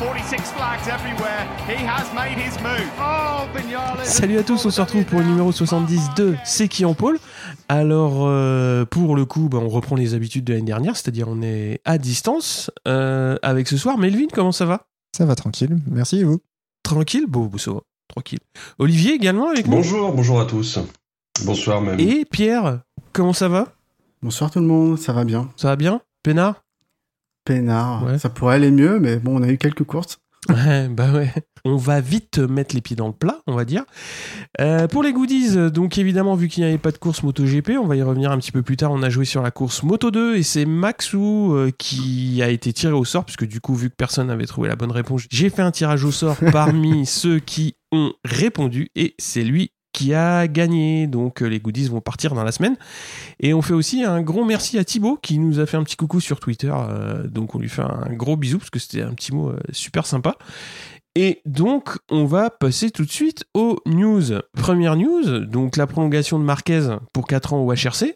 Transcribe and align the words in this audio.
46 0.00 0.52
flags 0.54 0.88
everywhere. 0.88 1.46
He 1.68 1.76
has 1.84 2.10
made 2.14 2.38
his 2.38 2.58
move. 2.62 2.88
Oh. 2.98 3.30
Salut 4.02 4.38
à 4.38 4.42
tous, 4.42 4.64
on 4.64 4.70
se 4.70 4.80
retrouve 4.80 5.04
pour 5.04 5.20
le 5.20 5.26
numéro 5.26 5.52
70 5.52 6.14
de 6.16 6.36
C'est 6.42 6.68
qui 6.68 6.86
en 6.86 6.94
pôle 6.94 7.18
Alors, 7.68 8.26
euh, 8.26 8.86
pour 8.86 9.14
le 9.14 9.26
coup, 9.26 9.50
bah, 9.50 9.58
on 9.60 9.68
reprend 9.68 9.96
les 9.96 10.14
habitudes 10.14 10.44
de 10.44 10.54
l'année 10.54 10.64
dernière, 10.64 10.96
c'est-à-dire 10.96 11.28
on 11.28 11.42
est 11.42 11.82
à 11.84 11.98
distance 11.98 12.70
euh, 12.88 13.36
avec 13.42 13.68
ce 13.68 13.76
soir. 13.76 13.98
Melvin, 13.98 14.28
comment 14.32 14.52
ça 14.52 14.64
va? 14.64 14.86
Ça 15.14 15.26
va 15.26 15.34
tranquille, 15.34 15.78
merci 15.90 16.20
et 16.20 16.24
vous? 16.24 16.40
Tranquille? 16.82 17.26
Bon, 17.28 17.44
bon, 17.44 17.58
ça 17.58 17.72
va, 17.72 17.80
tranquille. 18.08 18.40
Olivier 18.78 19.12
également 19.12 19.50
avec 19.50 19.66
nous? 19.66 19.72
Bonjour, 19.72 20.14
bonjour 20.14 20.40
à 20.40 20.46
tous. 20.46 20.78
Bonsoir 21.44 21.82
même. 21.82 22.00
Et 22.00 22.24
Pierre, 22.24 22.80
comment 23.12 23.34
ça 23.34 23.48
va? 23.48 23.68
Bonsoir 24.22 24.50
tout 24.50 24.60
le 24.60 24.66
monde, 24.66 24.98
ça 24.98 25.12
va 25.12 25.24
bien. 25.24 25.50
Ça 25.56 25.68
va 25.68 25.76
bien? 25.76 26.00
Pénard 26.22 26.62
Peinard, 27.54 28.04
Ouais. 28.04 28.18
ça 28.18 28.28
pourrait 28.30 28.56
aller 28.56 28.70
mieux, 28.70 28.98
mais 29.00 29.16
bon, 29.16 29.38
on 29.38 29.42
a 29.42 29.48
eu 29.48 29.58
quelques 29.58 29.84
courses. 29.84 30.18
Ouais, 30.48 30.88
bah 30.88 31.12
ouais. 31.12 31.30
On 31.66 31.76
va 31.76 32.00
vite 32.00 32.38
mettre 32.38 32.74
les 32.74 32.80
pieds 32.80 32.96
dans 32.96 33.06
le 33.08 33.12
plat, 33.12 33.40
on 33.46 33.54
va 33.54 33.66
dire. 33.66 33.84
Euh, 34.58 34.88
pour 34.88 35.02
les 35.02 35.12
goodies, 35.12 35.70
donc 35.70 35.98
évidemment, 35.98 36.34
vu 36.34 36.48
qu'il 36.48 36.62
n'y 36.64 36.68
avait 36.70 36.78
pas 36.78 36.90
de 36.92 36.96
course 36.96 37.22
MotoGP, 37.22 37.72
on 37.78 37.86
va 37.86 37.94
y 37.96 38.02
revenir 38.02 38.30
un 38.32 38.38
petit 38.38 38.50
peu 38.50 38.62
plus 38.62 38.78
tard. 38.78 38.90
On 38.92 39.02
a 39.02 39.10
joué 39.10 39.26
sur 39.26 39.42
la 39.42 39.50
course 39.50 39.82
Moto 39.82 40.10
2 40.10 40.36
et 40.36 40.42
c'est 40.42 40.64
Maxou 40.64 41.52
euh, 41.52 41.70
qui 41.76 42.40
a 42.42 42.48
été 42.48 42.72
tiré 42.72 42.94
au 42.94 43.04
sort, 43.04 43.26
puisque 43.26 43.46
du 43.46 43.60
coup, 43.60 43.74
vu 43.74 43.90
que 43.90 43.94
personne 43.94 44.28
n'avait 44.28 44.46
trouvé 44.46 44.68
la 44.68 44.76
bonne 44.76 44.92
réponse, 44.92 45.24
j'ai 45.30 45.50
fait 45.50 45.62
un 45.62 45.70
tirage 45.70 46.04
au 46.04 46.10
sort 46.10 46.36
parmi 46.52 47.04
ceux 47.04 47.38
qui 47.38 47.76
ont 47.92 48.12
répondu 48.24 48.88
et 48.96 49.14
c'est 49.18 49.42
lui 49.44 49.72
qui 49.92 50.14
a 50.14 50.48
gagné. 50.48 51.06
Donc 51.06 51.42
euh, 51.42 51.46
les 51.46 51.60
goodies 51.60 51.88
vont 51.88 52.00
partir 52.00 52.34
dans 52.34 52.44
la 52.44 52.52
semaine. 52.52 52.76
Et 53.40 53.54
on 53.54 53.62
fait 53.62 53.74
aussi 53.74 54.04
un 54.04 54.22
gros 54.22 54.44
merci 54.44 54.78
à 54.78 54.84
Thibaut 54.84 55.18
qui 55.20 55.38
nous 55.38 55.58
a 55.60 55.66
fait 55.66 55.76
un 55.76 55.84
petit 55.84 55.96
coucou 55.96 56.20
sur 56.20 56.40
Twitter. 56.40 56.72
euh, 56.72 57.26
donc 57.26 57.54
on 57.54 57.58
lui 57.58 57.68
fait 57.68 57.82
un 57.82 58.12
gros 58.12 58.36
bisou 58.36 58.58
parce 58.58 58.70
que 58.70 58.78
c'était 58.78 59.02
un 59.02 59.12
petit 59.12 59.34
mot 59.34 59.50
euh, 59.50 59.58
super 59.72 60.06
sympa. 60.06 60.36
Et 61.16 61.40
donc, 61.44 61.98
on 62.08 62.24
va 62.24 62.50
passer 62.50 62.92
tout 62.92 63.04
de 63.04 63.10
suite 63.10 63.44
aux 63.52 63.78
news. 63.84 64.22
Première 64.56 64.94
news, 64.94 65.40
donc 65.40 65.76
la 65.76 65.88
prolongation 65.88 66.38
de 66.38 66.44
Marquez 66.44 66.98
pour 67.12 67.26
4 67.26 67.54
ans 67.54 67.62
au 67.62 67.74
HRC. 67.74 68.14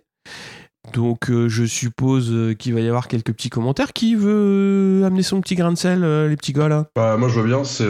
Donc, 0.93 1.29
euh, 1.29 1.49
je 1.49 1.65
suppose 1.65 2.55
qu'il 2.57 2.73
va 2.73 2.81
y 2.81 2.87
avoir 2.87 3.09
quelques 3.09 3.33
petits 3.33 3.51
commentaires. 3.51 3.93
Qui 3.93 4.15
veut 4.15 5.03
amener 5.05 5.25
son 5.25 5.41
petit 5.41 5.57
grain 5.57 5.73
de 5.73 5.77
sel, 5.77 6.05
les 6.29 6.37
petits 6.37 6.53
gars 6.53 6.69
là? 6.69 6.87
Bah, 6.95 7.17
moi 7.17 7.29
je 7.29 7.35
vois 7.35 7.43
bien, 7.43 7.65
c'est. 7.65 7.89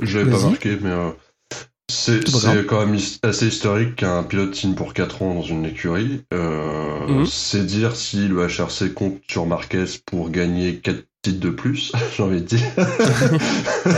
J'avais 0.00 0.30
pas 0.30 0.40
marqué, 0.40 0.78
mais. 0.80 0.90
Euh, 2.08 2.20
c'est 2.26 2.66
quand 2.66 2.84
même 2.86 2.98
assez 3.22 3.46
historique 3.48 3.96
qu'un 3.96 4.22
pilote 4.22 4.54
signe 4.54 4.74
pour 4.74 4.92
4 4.94 5.22
ans 5.22 5.34
dans 5.34 5.42
une 5.42 5.64
écurie. 5.66 6.22
Euh, 6.32 6.80
Mhm. 7.08 7.26
C'est 7.26 7.66
dire 7.66 7.94
si 7.96 8.28
le 8.28 8.46
HRC 8.46 8.94
compte 8.94 9.18
sur 9.28 9.44
Marquez 9.46 9.84
pour 10.06 10.30
gagner 10.30 10.76
4 10.76 11.04
titres 11.22 11.40
de 11.40 11.50
plus, 11.50 11.92
j'ai 12.16 12.22
envie 12.22 12.40
de 12.40 12.46
dire. 12.46 12.60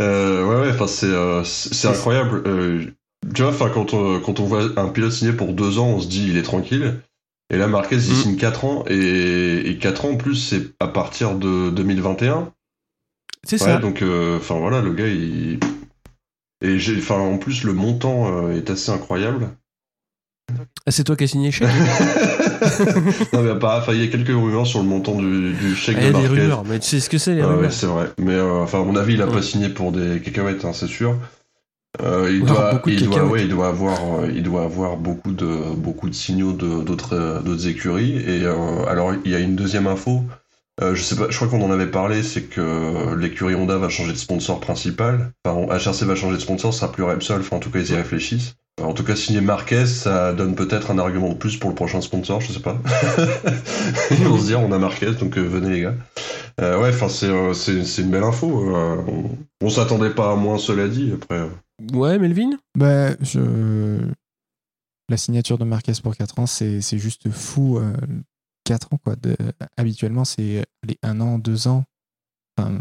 Euh, 0.00 0.44
ouais, 0.44 0.70
ouais, 0.70 0.86
c'est 0.86 1.06
euh, 1.06 1.42
incroyable. 1.90 2.42
Euh, 2.46 2.84
tu 3.34 3.42
vois, 3.42 3.50
enfin, 3.50 3.68
quand 3.72 3.94
on, 3.94 4.20
quand 4.20 4.38
on 4.38 4.44
voit 4.44 4.62
un 4.76 4.88
pilote 4.90 5.10
signer 5.10 5.32
pour 5.32 5.52
2 5.52 5.78
ans, 5.80 5.88
on 5.88 6.00
se 6.00 6.06
dit 6.06 6.28
il 6.28 6.36
est 6.36 6.42
tranquille. 6.42 7.00
Et 7.52 7.56
là, 7.56 7.66
Marquez, 7.66 7.96
il 7.96 8.10
Mhm. 8.12 8.16
signe 8.22 8.36
4 8.36 8.64
ans. 8.64 8.84
Et, 8.88 9.68
et 9.70 9.78
4 9.78 10.04
ans 10.04 10.10
en 10.10 10.16
plus, 10.16 10.36
c'est 10.36 10.70
à 10.78 10.86
partir 10.86 11.34
de 11.34 11.70
2021. 11.70 12.52
C'est 13.44 13.60
Ouais, 13.60 13.68
ça. 13.72 13.78
donc, 13.78 14.02
euh, 14.02 14.36
enfin 14.36 14.56
voilà, 14.58 14.80
le 14.82 14.92
gars, 14.92 15.08
il. 15.08 15.58
Et 16.60 16.78
j'ai, 16.78 16.96
enfin, 16.98 17.16
en 17.18 17.38
plus, 17.38 17.64
le 17.64 17.72
montant 17.72 18.46
euh, 18.48 18.56
est 18.56 18.68
assez 18.70 18.90
incroyable. 18.90 19.48
Ah, 20.86 20.90
c'est 20.90 21.04
toi 21.04 21.14
qui 21.16 21.24
as 21.24 21.28
signé 21.28 21.48
le 21.48 21.52
chèque 21.52 21.68
non, 23.32 23.42
mais 23.42 23.58
pas, 23.58 23.78
enfin, 23.80 23.92
il 23.92 24.00
y 24.02 24.04
a 24.04 24.08
quelques 24.10 24.28
rumeurs 24.28 24.66
sur 24.66 24.80
le 24.80 24.86
montant 24.86 25.14
du, 25.20 25.52
du 25.52 25.74
chèque 25.76 25.96
Ah, 25.98 26.02
Il 26.02 26.08
y 26.08 26.12
de 26.12 26.16
a 26.16 26.20
des 26.22 26.26
rumeurs, 26.28 26.64
mais 26.64 26.78
tu 26.78 26.86
sais 26.88 27.00
ce 27.00 27.10
que 27.10 27.18
c'est 27.18 27.34
les 27.34 27.42
Ah 27.42 27.46
rumeurs 27.48 27.62
ouais, 27.62 27.70
c'est 27.70 27.86
vrai. 27.86 28.08
Mais 28.18 28.32
euh, 28.34 28.62
enfin, 28.62 28.80
à 28.80 28.84
mon 28.84 28.96
avis, 28.96 29.14
il 29.14 29.22
a 29.22 29.26
Ouais. 29.26 29.32
pas 29.34 29.42
signé 29.42 29.68
pour 29.68 29.92
des 29.92 30.20
cacahuètes, 30.20 30.64
hein, 30.64 30.72
c'est 30.72 30.86
sûr. 30.86 31.16
Euh, 32.02 32.30
il, 32.32 32.44
doit, 32.44 32.72
beaucoup 32.72 32.90
de 32.90 32.94
il, 32.94 33.04
doit, 33.04 33.14
cacahuètes. 33.14 33.32
ouais, 33.32 33.42
il 33.42 33.48
doit 33.48 33.68
avoir, 33.68 34.20
euh, 34.20 34.30
il 34.34 34.42
doit 34.42 34.64
avoir 34.64 34.96
beaucoup 34.96 35.32
de, 35.32 35.74
beaucoup 35.76 36.08
de 36.08 36.14
signaux 36.14 36.52
de- 36.52 36.82
d'autres, 36.82 37.14
euh, 37.14 37.40
d'autres 37.40 37.66
écuries. 37.68 38.16
Et 38.16 38.44
alors, 38.88 39.12
il 39.24 39.30
y 39.30 39.34
a 39.34 39.38
une 39.40 39.56
deuxième 39.56 39.86
info. 39.86 40.22
Euh, 40.80 40.94
je 40.94 41.02
sais 41.02 41.16
pas, 41.16 41.26
je 41.28 41.36
crois 41.36 41.48
qu'on 41.48 41.62
en 41.62 41.70
avait 41.70 41.90
parlé, 41.90 42.22
c'est 42.22 42.42
que 42.42 43.14
l'écurie 43.16 43.54
Honda 43.54 43.78
va 43.78 43.88
changer 43.88 44.12
de 44.12 44.18
sponsor 44.18 44.60
principal. 44.60 45.32
Enfin, 45.44 45.66
HRC 45.76 46.04
va 46.04 46.14
changer 46.14 46.36
de 46.36 46.40
sponsor, 46.42 46.72
ça 46.72 46.80
sera 46.80 46.92
plus 46.92 47.02
Repsol. 47.02 47.40
Enfin, 47.40 47.56
en 47.56 47.60
tout 47.60 47.70
cas, 47.70 47.80
ils 47.80 47.90
y 47.90 47.94
réfléchissent. 47.94 48.54
En 48.80 48.92
tout 48.92 49.02
cas, 49.02 49.16
signer 49.16 49.40
Marquez, 49.40 49.86
ça 49.86 50.32
donne 50.32 50.54
peut-être 50.54 50.92
un 50.92 50.98
argument 50.98 51.30
de 51.30 51.34
plus 51.34 51.56
pour 51.56 51.68
le 51.68 51.74
prochain 51.74 52.00
sponsor, 52.00 52.40
je 52.40 52.52
sais 52.52 52.60
pas. 52.60 52.76
Ils 54.12 54.24
vont 54.24 54.38
se 54.38 54.46
dire, 54.46 54.60
on 54.60 54.70
a 54.70 54.78
Marquez, 54.78 55.14
donc 55.14 55.36
euh, 55.36 55.42
venez 55.42 55.70
les 55.70 55.80
gars. 55.80 55.94
Euh, 56.60 56.80
ouais, 56.80 56.90
enfin, 56.90 57.08
c'est, 57.08 57.26
euh, 57.26 57.54
c'est, 57.54 57.84
c'est 57.84 58.02
une 58.02 58.10
belle 58.10 58.22
info. 58.22 58.76
euh, 58.76 58.96
on, 59.08 59.30
on 59.66 59.70
s'attendait 59.70 60.10
pas 60.10 60.30
à 60.30 60.36
moins, 60.36 60.58
cela 60.58 60.86
dit. 60.86 61.12
Après, 61.12 61.40
euh. 61.40 61.48
Ouais, 61.92 62.18
Melvin? 62.20 62.50
Bah, 62.76 63.16
je... 63.20 63.98
La 65.08 65.16
signature 65.16 65.58
de 65.58 65.64
Marquez 65.64 65.92
pour 66.00 66.14
4 66.14 66.38
ans, 66.38 66.46
c'est 66.46 66.80
c'est 66.80 66.98
juste 66.98 67.30
fou. 67.30 67.80
Euh, 68.70 68.74
4 68.76 68.92
ans, 68.94 68.98
quoi. 69.04 69.16
De... 69.16 69.36
Habituellement, 69.76 70.24
c'est 70.24 70.64
les 70.86 70.98
1 71.02 71.20
an, 71.20 71.38
2 71.38 71.68
ans. 71.68 71.84
Enfin, 72.56 72.80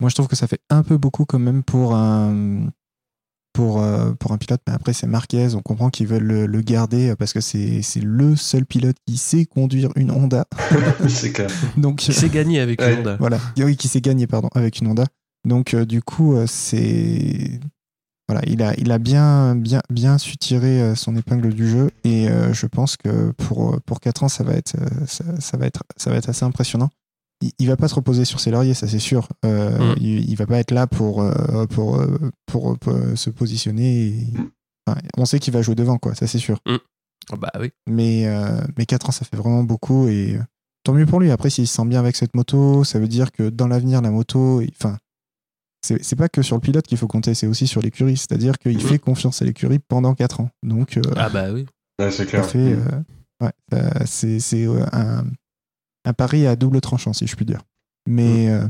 moi, 0.00 0.10
je 0.10 0.14
trouve 0.14 0.28
que 0.28 0.36
ça 0.36 0.46
fait 0.46 0.60
un 0.70 0.82
peu 0.82 0.96
beaucoup 0.96 1.24
quand 1.24 1.38
même 1.38 1.62
pour 1.62 1.94
un, 1.94 2.68
pour, 3.52 3.80
euh, 3.80 4.12
pour 4.14 4.32
un 4.32 4.38
pilote. 4.38 4.60
Mais 4.66 4.74
après, 4.74 4.92
c'est 4.92 5.06
Marquez. 5.06 5.54
On 5.54 5.62
comprend 5.62 5.88
qu'ils 5.90 6.08
veulent 6.08 6.24
le, 6.24 6.46
le 6.46 6.60
garder 6.60 7.10
euh, 7.10 7.16
parce 7.16 7.32
que 7.32 7.40
c'est 7.40 7.82
c'est 7.82 8.00
le 8.00 8.34
seul 8.36 8.66
pilote 8.66 8.96
qui 9.06 9.16
sait 9.16 9.44
conduire 9.46 9.90
une 9.96 10.10
Honda. 10.10 10.46
c'est 11.08 11.32
clair. 11.32 11.50
Donc, 11.76 11.98
Qui 11.98 12.12
s'est 12.12 12.28
gagné 12.30 12.58
avec 12.60 12.80
Ouais. 12.80 12.92
une 12.94 13.00
Honda. 13.00 13.16
Voilà, 13.18 13.38
oui, 13.58 13.76
qui 13.76 13.88
s'est 13.88 14.00
gagné 14.00 14.26
pardon 14.26 14.48
avec 14.54 14.80
une 14.80 14.88
Honda. 14.88 15.04
Donc 15.46 15.74
euh, 15.74 15.84
du 15.84 16.00
coup, 16.02 16.34
euh, 16.34 16.46
c'est 16.48 17.60
voilà, 18.28 18.42
il 18.46 18.62
a 18.62 18.74
il 18.78 18.90
a 18.90 18.98
bien 18.98 19.54
bien 19.54 19.80
bien 19.90 20.16
su 20.18 20.36
tirer 20.36 20.80
euh, 20.80 20.94
son 20.94 21.14
épingle 21.16 21.52
du 21.52 21.68
jeu 21.68 21.90
et 22.04 22.28
euh, 22.28 22.52
je 22.54 22.66
pense 22.66 22.96
que 22.96 23.32
pour 23.32 23.80
pour 23.82 24.00
4 24.00 24.24
ans, 24.24 24.28
ça 24.28 24.44
va 24.44 24.54
être 24.54 24.76
euh, 24.80 25.06
ça, 25.06 25.24
ça 25.40 25.56
va 25.58 25.66
être 25.66 25.82
ça 25.96 26.10
va 26.10 26.16
être 26.16 26.28
assez 26.30 26.44
impressionnant. 26.44 26.88
Il, 27.42 27.50
il 27.58 27.66
va 27.68 27.76
pas 27.76 27.88
se 27.88 27.94
reposer 27.94 28.24
sur 28.24 28.40
ses 28.40 28.50
lauriers, 28.50 28.74
ça 28.74 28.88
c'est 28.88 28.98
sûr. 28.98 29.28
Euh, 29.44 29.92
Mm. 29.94 29.98
il, 30.00 30.30
il 30.30 30.36
va 30.36 30.46
pas 30.46 30.58
être 30.58 30.70
là 30.70 30.86
pour 30.86 31.20
euh, 31.22 31.66
pour 31.66 31.96
euh, 31.96 32.18
pour, 32.46 32.78
pour, 32.78 32.92
euh, 32.94 33.14
se 33.16 33.28
positionner. 33.30 34.06
et- 34.06 34.26
enfin, 34.86 34.98
on 35.16 35.24
sait 35.26 35.38
qu'il 35.38 35.52
va 35.52 35.60
jouer 35.62 35.74
devant 35.74 35.98
quoi, 35.98 36.14
ça 36.14 36.26
c'est 36.26 36.38
sûr. 36.38 36.58
Ah 37.32 37.36
bah 37.36 37.50
oui. 37.60 37.70
Mais, 37.88 38.26
euh, 38.26 38.60
mais 38.76 38.84
4 38.86 39.08
ans, 39.08 39.12
ça 39.12 39.24
fait 39.24 39.36
vraiment 39.36 39.64
beaucoup 39.64 40.08
et 40.08 40.36
euh, 40.36 40.42
tant 40.84 40.92
mieux 40.92 41.06
pour 41.06 41.20
lui. 41.20 41.30
Après, 41.30 41.48
s'il 41.50 41.66
se 41.66 41.74
sent 41.74 41.86
bien 41.86 41.98
avec 42.00 42.16
cette 42.16 42.34
moto, 42.36 42.84
ça 42.84 42.98
veut 42.98 43.08
dire 43.08 43.32
que 43.32 43.48
dans 43.48 43.66
l'avenir, 43.66 44.02
la 44.02 44.10
moto, 44.10 44.62
enfin, 44.78 44.98
c'est 46.02 46.16
pas 46.16 46.28
que 46.28 46.42
sur 46.42 46.56
le 46.56 46.60
pilote 46.60 46.86
qu'il 46.86 46.98
faut 46.98 47.06
compter, 47.06 47.34
c'est 47.34 47.46
aussi 47.46 47.66
sur 47.66 47.80
l'écurie. 47.82 48.16
C'est-à-dire 48.16 48.58
qu'il 48.58 48.74
Mhm. 48.74 48.80
fait 48.80 48.98
confiance 48.98 49.42
à 49.42 49.44
l'écurie 49.44 49.78
pendant 49.78 50.14
4 50.14 50.40
ans. 50.40 50.50
Donc, 50.62 50.96
euh, 50.96 51.02
Ah 51.16 51.28
bah 51.28 51.52
oui. 51.52 51.66
Ouais, 52.00 52.10
c'est 52.10 52.26
clair. 52.26 52.44
fait. 52.46 52.58
euh, 52.72 52.78
ouais, 53.40 53.52
ça- 54.06 54.38
c'est 54.40 54.66
euh, 54.66 54.84
un, 54.92 55.24
un 56.04 56.12
pari 56.12 56.46
à 56.46 56.56
double 56.56 56.80
tranchant, 56.80 57.12
si 57.12 57.26
je 57.26 57.36
puis 57.36 57.44
dire. 57.44 57.60
Mais 58.08 58.48
euh, 58.50 58.66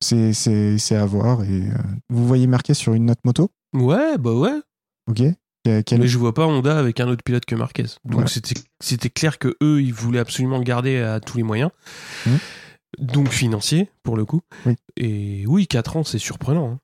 c'est 0.00 0.32
c'est- 0.32 0.78
c'est 0.78 0.96
à 0.96 1.04
voir. 1.06 1.42
Et, 1.44 1.62
euh, 1.62 1.74
vous 2.08 2.26
voyez 2.26 2.46
marqué 2.46 2.74
sur 2.74 2.94
une 2.94 3.10
autre 3.10 3.20
moto, 3.24 3.50
Ouais, 3.74 4.16
bah 4.18 4.32
ouais. 4.32 4.60
ok 5.08 5.22
Quel- 5.84 6.00
Mais 6.00 6.08
je 6.08 6.16
vois 6.16 6.32
pas 6.32 6.46
Honda 6.46 6.78
avec 6.78 7.00
un 7.00 7.08
autre 7.08 7.22
pilote 7.22 7.44
que 7.44 7.54
Marquez. 7.54 7.82
Donc 8.06 8.12
Voilà. 8.14 8.28
c'était 8.28 8.58
c'était 8.82 9.10
clair 9.10 9.38
que 9.38 9.54
eux 9.62 9.82
ils 9.82 9.92
voulaient 9.92 10.18
absolument 10.18 10.56
le 10.56 10.64
garder 10.64 10.96
à 10.98 11.20
tous 11.20 11.36
les 11.36 11.42
moyens. 11.42 11.70
Mhm. 12.26 12.38
Donc 13.00 13.28
financier 13.30 13.90
pour 14.02 14.16
le 14.16 14.24
coup. 14.24 14.40
Oui. 14.66 14.74
Et 14.96 15.44
oui, 15.46 15.66
4 15.66 15.96
ans 15.96 16.04
c'est 16.04 16.18
surprenant. 16.18 16.70
hein. 16.72 16.78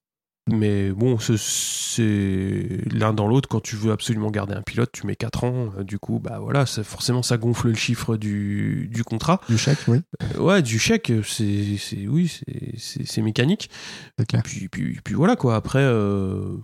Mais 0.48 0.90
bon, 0.92 1.18
ce- 1.18 1.36
c'est 1.36 2.78
l'un 2.92 3.12
dans 3.12 3.26
l'autre. 3.26 3.48
Quand 3.48 3.58
tu 3.60 3.74
veux 3.74 3.90
absolument 3.90 4.30
garder 4.30 4.54
un 4.54 4.62
pilote, 4.62 4.90
tu 4.92 5.04
mets 5.04 5.16
4 5.16 5.42
ans. 5.42 5.72
euh, 5.76 5.82
Du 5.82 5.98
coup, 5.98 6.20
bah 6.20 6.38
voilà, 6.40 6.66
ça- 6.66 6.84
forcément 6.84 7.22
ça 7.24 7.36
gonfle 7.36 7.68
le 7.68 7.74
chiffre 7.74 8.16
du, 8.16 8.88
du 8.92 9.02
contrat. 9.02 9.40
Du 9.48 9.58
chèque, 9.58 9.78
oui, 9.88 10.02
Euh, 10.36 10.38
ouais, 10.40 10.62
du 10.62 10.78
chèque, 10.78 11.12
c'est 11.24 11.76
c'est- 11.78 12.06
oui, 12.06 12.32
c'est- 12.78 13.22
mécanique. 13.22 13.70
c'est 14.18 14.26
clair. 14.26 14.42
Puis, 14.44 14.68
puis, 14.68 15.00
puis 15.02 15.14
voilà 15.14 15.34
quoi. 15.34 15.56
Après, 15.56 15.82
euh, 15.82 16.56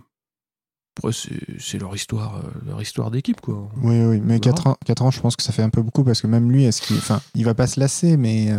après 0.97 1.11
c'est 1.59 1.77
leur 1.79 1.93
histoire, 1.93 2.41
leur 2.65 2.81
histoire 2.81 3.11
d'équipe 3.11 3.41
quoi. 3.41 3.69
Oui, 3.81 3.99
oui, 4.05 4.21
mais 4.23 4.35
On 4.35 4.39
4 4.39 4.67
ans, 4.67 4.77
4 4.85 5.01
ans, 5.01 5.11
je 5.11 5.19
pense 5.19 5.35
que 5.35 5.43
ça 5.43 5.51
fait 5.51 5.63
un 5.63 5.69
peu 5.69 5.81
beaucoup 5.81 6.05
parce 6.05 6.21
que 6.21 6.27
même 6.27 6.49
lui, 6.51 6.63
est-ce 6.63 6.81
qu'il, 6.81 6.95
enfin, 6.97 7.19
il 7.35 7.43
va 7.43 7.53
pas 7.53 7.67
se 7.67 7.79
lasser, 7.81 8.15
mais 8.15 8.49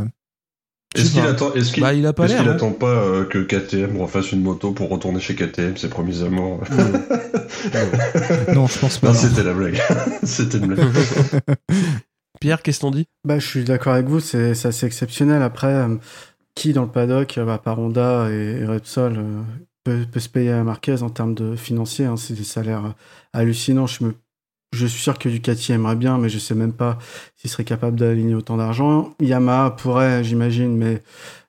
Est-ce 0.95 1.11
qu'il 1.13 1.21
attend, 1.23 1.53
est-ce 1.55 1.73
qu'il, 1.73 1.83
Bah, 1.83 1.93
il 1.95 2.07
a 2.07 2.13
pas 2.13 2.27
l'air. 2.27 2.43
hein. 2.43 2.51
attend 2.53 2.71
pas 2.73 2.87
euh, 2.87 3.25
que 3.25 3.39
KTM 3.39 3.97
refasse 4.01 4.33
une 4.33 4.43
moto 4.43 4.73
pour 4.73 4.89
retourner 4.91 5.19
chez 5.21 5.35
KTM, 5.35 5.77
ses 5.77 5.89
premiers 5.89 6.23
amours 6.23 6.61
Non, 8.55 8.67
je 8.67 8.79
pense 8.79 8.99
pas. 8.99 9.13
C'était 9.15 9.43
la 9.43 9.53
blague. 9.55 9.81
c'était 10.23 10.59
une 10.59 10.67
blague. 10.75 10.87
Pierre, 12.41 12.63
qu'est-ce 12.63 12.81
qu'on 12.81 12.91
dit 12.91 13.07
Bah, 13.25 13.39
je 13.39 13.47
suis 13.47 13.65
d'accord 13.65 13.95
avec 13.95 14.07
vous, 14.07 14.21
c'est 14.21 14.55
c'est 14.55 14.69
assez 14.69 14.87
exceptionnel. 14.87 15.43
Après, 15.43 15.69
euh, 15.69 15.97
qui 16.55 16.73
dans 16.73 16.83
le 16.83 16.89
paddock, 16.91 17.39
euh, 17.39 17.45
bah, 17.45 17.59
par 17.59 17.79
Honda 17.79 18.29
et, 18.31 18.61
et 18.61 18.67
Repsol, 18.67 19.15
euh, 19.17 19.43
peut, 19.85 20.05
peut 20.11 20.21
se 20.21 20.29
payer 20.29 20.51
à 20.53 20.63
Marquez 20.65 21.03
en 21.03 21.11
termes 21.11 21.35
de 21.35 21.57
financier 21.57 22.05
hein, 22.05 22.17
C'est 22.17 22.35
des 22.35 22.45
salaires 22.45 22.95
hallucinants. 23.33 23.87
Je, 23.87 24.05
me, 24.05 24.15
je 24.75 24.87
suis 24.87 25.03
sûr 25.03 25.19
que 25.19 25.29
Ducati 25.29 25.73
aimerait 25.73 25.97
bien, 25.97 26.19
mais 26.19 26.29
je 26.29 26.39
sais 26.39 26.55
même 26.55 26.73
pas 26.73 26.99
s'il 27.37 27.51
serait 27.51 27.65
capable 27.65 27.99
d'aligner 27.99 28.35
autant 28.35 28.57
d'argent. 28.57 29.15
Yamaha 29.21 29.71
pourrait, 29.71 30.25
j'imagine, 30.25 30.77
mais 30.77 31.03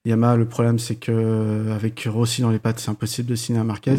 Yamaha, 0.06 0.36
le 0.36 0.46
problème, 0.46 0.78
c'est 0.78 0.96
que 0.96 1.72
avec 1.74 2.08
Rossi 2.10 2.42
dans 2.42 2.52
les 2.52 2.60
pattes, 2.60 2.80
c'est 2.80 2.92
impossible 2.92 3.28
de 3.30 3.36
signer 3.36 3.60
à 3.60 3.64
Marquez. 3.64 3.98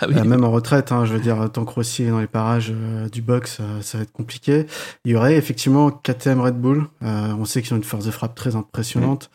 Ah 0.00 0.06
oui. 0.08 0.14
Euh, 0.16 0.24
même 0.24 0.44
en 0.44 0.50
retraite, 0.50 0.92
hein, 0.92 1.04
je 1.04 1.12
veux 1.12 1.20
dire, 1.20 1.50
tant 1.52 1.64
que 1.64 1.72
Rossi 1.72 2.04
est 2.04 2.10
dans 2.10 2.20
les 2.20 2.26
parages 2.26 2.72
euh, 2.74 3.08
du 3.10 3.20
box, 3.20 3.58
euh, 3.60 3.82
ça 3.82 3.98
va 3.98 4.04
être 4.04 4.12
compliqué. 4.12 4.66
Il 5.04 5.12
y 5.12 5.16
aurait 5.16 5.36
effectivement 5.36 5.90
KTM 5.90 6.40
Red 6.40 6.56
Bull. 6.56 6.86
On 7.02 7.44
sait 7.44 7.60
qu'ils 7.60 7.74
ont 7.74 7.76
une 7.76 7.84
force 7.84 8.06
de 8.06 8.10
frappe 8.10 8.34
très 8.34 8.56
impressionnante. 8.56 9.30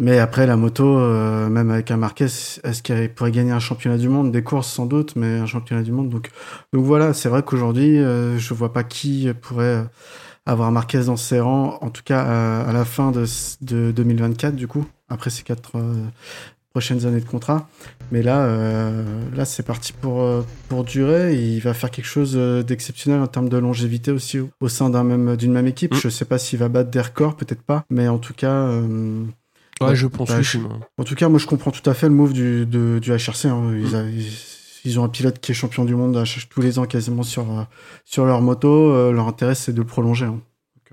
Mais 0.00 0.18
après, 0.18 0.46
la 0.46 0.56
moto, 0.56 0.98
euh, 0.98 1.48
même 1.48 1.70
avec 1.70 1.90
un 1.90 1.96
Marquez, 1.96 2.24
est-ce 2.24 2.82
qu'elle 2.82 3.12
pourrait 3.12 3.30
gagner 3.30 3.52
un 3.52 3.60
championnat 3.60 3.98
du 3.98 4.08
monde? 4.08 4.32
Des 4.32 4.42
courses 4.42 4.72
sans 4.72 4.86
doute, 4.86 5.16
mais 5.16 5.38
un 5.38 5.46
championnat 5.46 5.82
du 5.82 5.92
monde. 5.92 6.08
Donc, 6.08 6.30
donc 6.72 6.84
voilà, 6.84 7.12
c'est 7.12 7.28
vrai 7.28 7.42
qu'aujourd'hui, 7.42 7.98
euh, 7.98 8.38
je 8.38 8.54
vois 8.54 8.72
pas 8.72 8.84
qui 8.84 9.28
pourrait 9.42 9.64
euh, 9.64 9.84
avoir 10.46 10.72
Marquez 10.72 11.04
dans 11.04 11.16
ses 11.16 11.40
rangs, 11.40 11.78
en 11.82 11.90
tout 11.90 12.02
cas 12.04 12.22
à, 12.22 12.62
à 12.62 12.72
la 12.72 12.84
fin 12.86 13.12
de, 13.12 13.26
de 13.60 13.92
2024, 13.92 14.56
du 14.56 14.66
coup, 14.66 14.86
après 15.10 15.28
ces 15.28 15.42
quatre 15.42 15.76
euh, 15.76 15.94
prochaines 16.70 17.04
années 17.04 17.20
de 17.20 17.28
contrat. 17.28 17.68
Mais 18.10 18.22
là, 18.22 18.46
là 19.34 19.44
c'est 19.44 19.62
parti 19.62 19.92
pour, 19.92 20.26
pour 20.68 20.84
durer. 20.84 21.34
Il 21.34 21.60
va 21.60 21.74
faire 21.74 21.90
quelque 21.90 22.06
chose 22.06 22.34
d'exceptionnel 22.66 23.20
en 23.20 23.26
termes 23.26 23.50
de 23.50 23.58
longévité 23.58 24.10
aussi 24.10 24.38
au, 24.60 24.68
sein 24.68 24.88
d'un 24.88 25.04
même, 25.04 25.36
d'une 25.36 25.52
même 25.52 25.66
équipe. 25.66 25.94
Mm. 25.94 25.98
Je 25.98 26.08
sais 26.08 26.24
pas 26.24 26.38
s'il 26.38 26.58
va 26.58 26.68
battre 26.68 26.90
des 26.90 27.00
records, 27.00 27.36
peut-être 27.36 27.62
pas. 27.62 27.84
Mais 27.90 28.08
en 28.08 28.18
tout 28.18 28.34
cas, 28.34 28.70
Ouais, 29.88 29.96
je 29.96 30.06
pense 30.06 30.28
bah, 30.28 30.36
que 30.38 30.42
je- 30.42 30.50
sinon. 30.52 30.80
en 30.98 31.04
tout 31.04 31.14
cas, 31.14 31.28
moi, 31.28 31.38
je 31.38 31.46
comprends 31.46 31.70
tout 31.70 31.88
à 31.88 31.94
fait 31.94 32.08
le 32.08 32.14
move 32.14 32.32
du, 32.32 32.66
de- 32.66 32.98
du 33.00 33.10
HRC. 33.12 33.46
hein. 33.46 33.74
Ils, 33.76 33.94
a- 33.96 34.08
ils- 34.08 34.32
ils 34.84 34.98
ont 35.00 35.04
un 35.04 35.08
pilote 35.08 35.38
qui 35.38 35.52
est 35.52 35.54
champion 35.54 35.84
du 35.84 35.94
monde 35.94 36.22
tous 36.50 36.60
les 36.60 36.78
ans 36.78 36.86
quasiment 36.86 37.22
sur, 37.22 37.50
euh, 37.50 37.62
sur 38.04 38.24
leur 38.24 38.40
moto. 38.42 38.68
Euh, 38.92 39.12
leur 39.12 39.28
intérêt, 39.28 39.54
c'est 39.54 39.72
de 39.72 39.78
le 39.78 39.86
prolonger. 39.86 40.26
hein. 40.26 40.40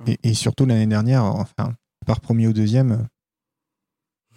Et, 0.08 0.18
et 0.24 0.34
surtout 0.34 0.66
l'année 0.66 0.88
dernière, 0.88 1.24
enfin, 1.26 1.74
par 2.06 2.22
premier 2.22 2.48
ou 2.48 2.54
deuxième. 2.54 2.92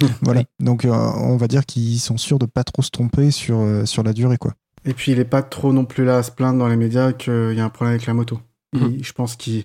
euh, 0.03 0.07
voilà. 0.23 0.43
Donc, 0.59 0.85
euh, 0.85 0.91
on 0.93 1.37
va 1.37 1.47
dire 1.49 1.65
qu'ils 1.67 2.01
sont 2.01 2.17
sûrs 2.17 2.39
de 2.39 2.47
pas 2.47 2.65
trop 2.65 2.83
se 2.83 2.91
tromper 2.91 3.31
sur, 3.31 3.59
euh, 3.61 3.85
sur 3.85 4.03
la 4.03 4.13
durée, 4.13 4.39
quoi. 4.39 4.55
Et 4.85 4.95
puis, 4.95 5.13
il 5.13 5.21
est 5.21 5.25
pas 5.25 5.43
trop 5.43 5.73
non 5.73 5.85
plus 5.85 6.05
là 6.05 6.17
à 6.19 6.23
se 6.25 6.31
plaindre 6.33 6.59
dans 6.59 6.67
les 6.69 6.77
médias 6.77 7.13
qu'il 7.13 7.55
y 7.55 7.61
a 7.61 7.65
un 7.65 7.69
problème 7.69 7.95
avec 7.95 8.07
la 8.07 8.15
moto. 8.15 8.41
Mhm. 8.75 8.95
Il- 8.99 9.05
je 9.05 9.13
pense 9.13 9.37
qu'il 9.37 9.65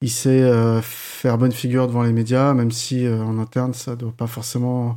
il 0.00 0.10
sait 0.10 0.42
euh, 0.42 0.80
faire 0.82 1.36
bonne 1.38 1.52
figure 1.52 1.86
devant 1.86 2.02
les 2.02 2.12
médias, 2.12 2.54
même 2.54 2.70
si 2.70 3.06
euh, 3.06 3.22
en 3.22 3.38
interne, 3.38 3.74
ça 3.74 3.96
doit 3.96 4.14
pas 4.16 4.26
forcément 4.26 4.96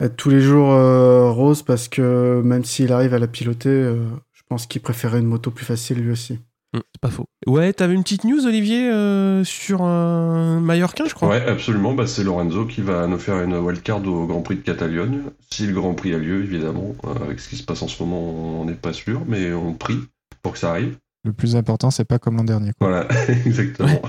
être 0.00 0.16
tous 0.16 0.30
les 0.30 0.40
jours 0.40 0.72
euh, 0.72 1.30
rose, 1.30 1.62
parce 1.62 1.88
que 1.88 2.40
même 2.44 2.64
s'il 2.64 2.92
arrive 2.92 3.14
à 3.14 3.18
la 3.18 3.26
piloter, 3.26 3.68
euh, 3.70 4.04
je 4.32 4.42
pense 4.48 4.66
qu'il 4.66 4.82
préférait 4.82 5.20
une 5.20 5.26
moto 5.26 5.50
plus 5.50 5.64
facile 5.64 5.98
lui 6.00 6.10
aussi. 6.12 6.38
Hum, 6.74 6.82
C'est 6.92 7.00
pas 7.00 7.08
faux. 7.08 7.24
Ouais, 7.46 7.72
t'avais 7.72 7.94
une 7.94 8.02
petite 8.02 8.24
news, 8.24 8.44
Olivier, 8.46 8.90
euh, 8.90 9.44
sur 9.44 9.82
un 9.82 10.58
Mallorquin, 10.60 11.04
je 11.06 11.14
crois. 11.14 11.28
Ouais, 11.28 11.40
absolument. 11.46 11.94
Bah, 11.94 12.06
c'est 12.08 12.24
Lorenzo 12.24 12.66
qui 12.66 12.80
va 12.82 13.06
nous 13.06 13.18
faire 13.18 13.40
une 13.42 13.54
wildcard 13.54 14.06
au 14.06 14.26
Grand 14.26 14.42
Prix 14.42 14.56
de 14.56 14.60
Catalogne. 14.62 15.20
Si 15.52 15.66
le 15.66 15.72
Grand 15.72 15.94
Prix 15.94 16.14
a 16.14 16.18
lieu, 16.18 16.42
évidemment. 16.42 16.94
Euh, 17.04 17.14
avec 17.24 17.38
ce 17.38 17.48
qui 17.48 17.56
se 17.56 17.62
passe 17.62 17.80
en 17.82 17.88
ce 17.88 18.02
moment, 18.02 18.60
on 18.60 18.64
n'est 18.64 18.74
pas 18.74 18.92
sûr, 18.92 19.22
mais 19.28 19.52
on 19.52 19.72
prie 19.74 20.00
pour 20.42 20.52
que 20.54 20.58
ça 20.58 20.70
arrive. 20.70 20.96
Le 21.24 21.32
plus 21.32 21.56
important, 21.56 21.90
c'est 21.90 22.04
pas 22.04 22.18
comme 22.18 22.36
l'an 22.36 22.44
dernier, 22.44 22.72
quoi. 22.78 22.88
Voilà, 22.88 23.08
exactement. 23.46 24.02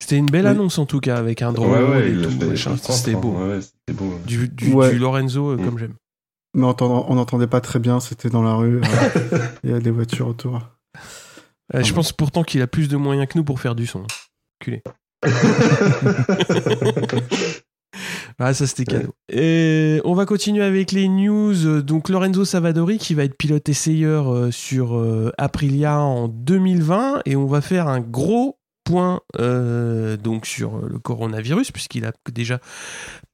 C'était 0.00 0.16
une 0.16 0.26
belle 0.26 0.44
Oui. 0.46 0.50
annonce 0.50 0.78
en 0.78 0.86
tout 0.86 0.98
cas, 1.00 1.16
avec 1.16 1.40
un 1.42 1.52
drone 1.52 1.70
Ouais, 1.70 2.12
ouais, 2.12 2.56
C'était 2.56 3.14
hein. 3.14 3.18
beau. 3.20 3.32
Ouais, 3.38 3.48
ouais, 3.48 3.60
c'était 3.62 3.92
beau. 3.92 4.06
ouais. 4.10 4.18
Du, 4.26 4.48
du, 4.48 4.72
Ouais. 4.72 4.90
du 4.90 4.98
Lorenzo 4.98 5.50
euh, 5.52 5.56
Mm. 5.56 5.64
comme 5.64 5.78
j'aime. 5.78 5.94
Mais 6.54 6.64
on 6.64 6.68
entend- 6.70 7.06
on 7.08 7.14
n'entendait 7.14 7.46
pas 7.46 7.60
très 7.60 7.78
bien, 7.78 8.00
c'était 8.00 8.30
dans 8.30 8.42
la 8.42 8.54
rue, 8.54 8.80
euh, 8.80 8.82
il 9.64 9.70
y 9.70 9.74
a 9.74 9.78
des 9.78 9.90
voitures 9.92 10.26
autour. 10.26 10.60
Euh, 11.74 11.82
je 11.82 11.92
pense 11.92 12.12
pourtant 12.12 12.42
qu'il 12.42 12.62
a 12.62 12.66
plus 12.66 12.88
de 12.88 12.96
moyens 12.96 13.28
que 13.28 13.38
nous 13.38 13.44
pour 13.44 13.60
faire 13.60 13.74
du 13.74 13.86
son. 13.86 14.04
Culé. 14.58 14.82
Ah, 18.38 18.52
ça 18.52 18.66
c'était 18.66 18.84
cadeau. 18.84 19.14
Et 19.30 20.00
on 20.04 20.14
va 20.14 20.26
continuer 20.26 20.62
avec 20.62 20.92
les 20.92 21.08
news. 21.08 21.80
Donc 21.82 22.10
Lorenzo 22.10 22.44
Savadori 22.44 22.98
qui 22.98 23.14
va 23.14 23.24
être 23.24 23.36
pilote 23.36 23.68
essayeur 23.68 24.32
euh, 24.32 24.50
sur 24.50 24.96
euh, 24.96 25.32
Aprilia 25.38 25.98
en 25.98 26.28
2020 26.28 27.22
et 27.24 27.34
on 27.34 27.46
va 27.46 27.62
faire 27.62 27.88
un 27.88 28.00
gros 28.00 28.58
point 28.86 29.20
euh, 29.40 30.16
donc 30.16 30.46
sur 30.46 30.78
le 30.78 30.98
coronavirus 31.00 31.72
puisqu'il 31.72 32.06
a 32.06 32.12
déjà 32.32 32.60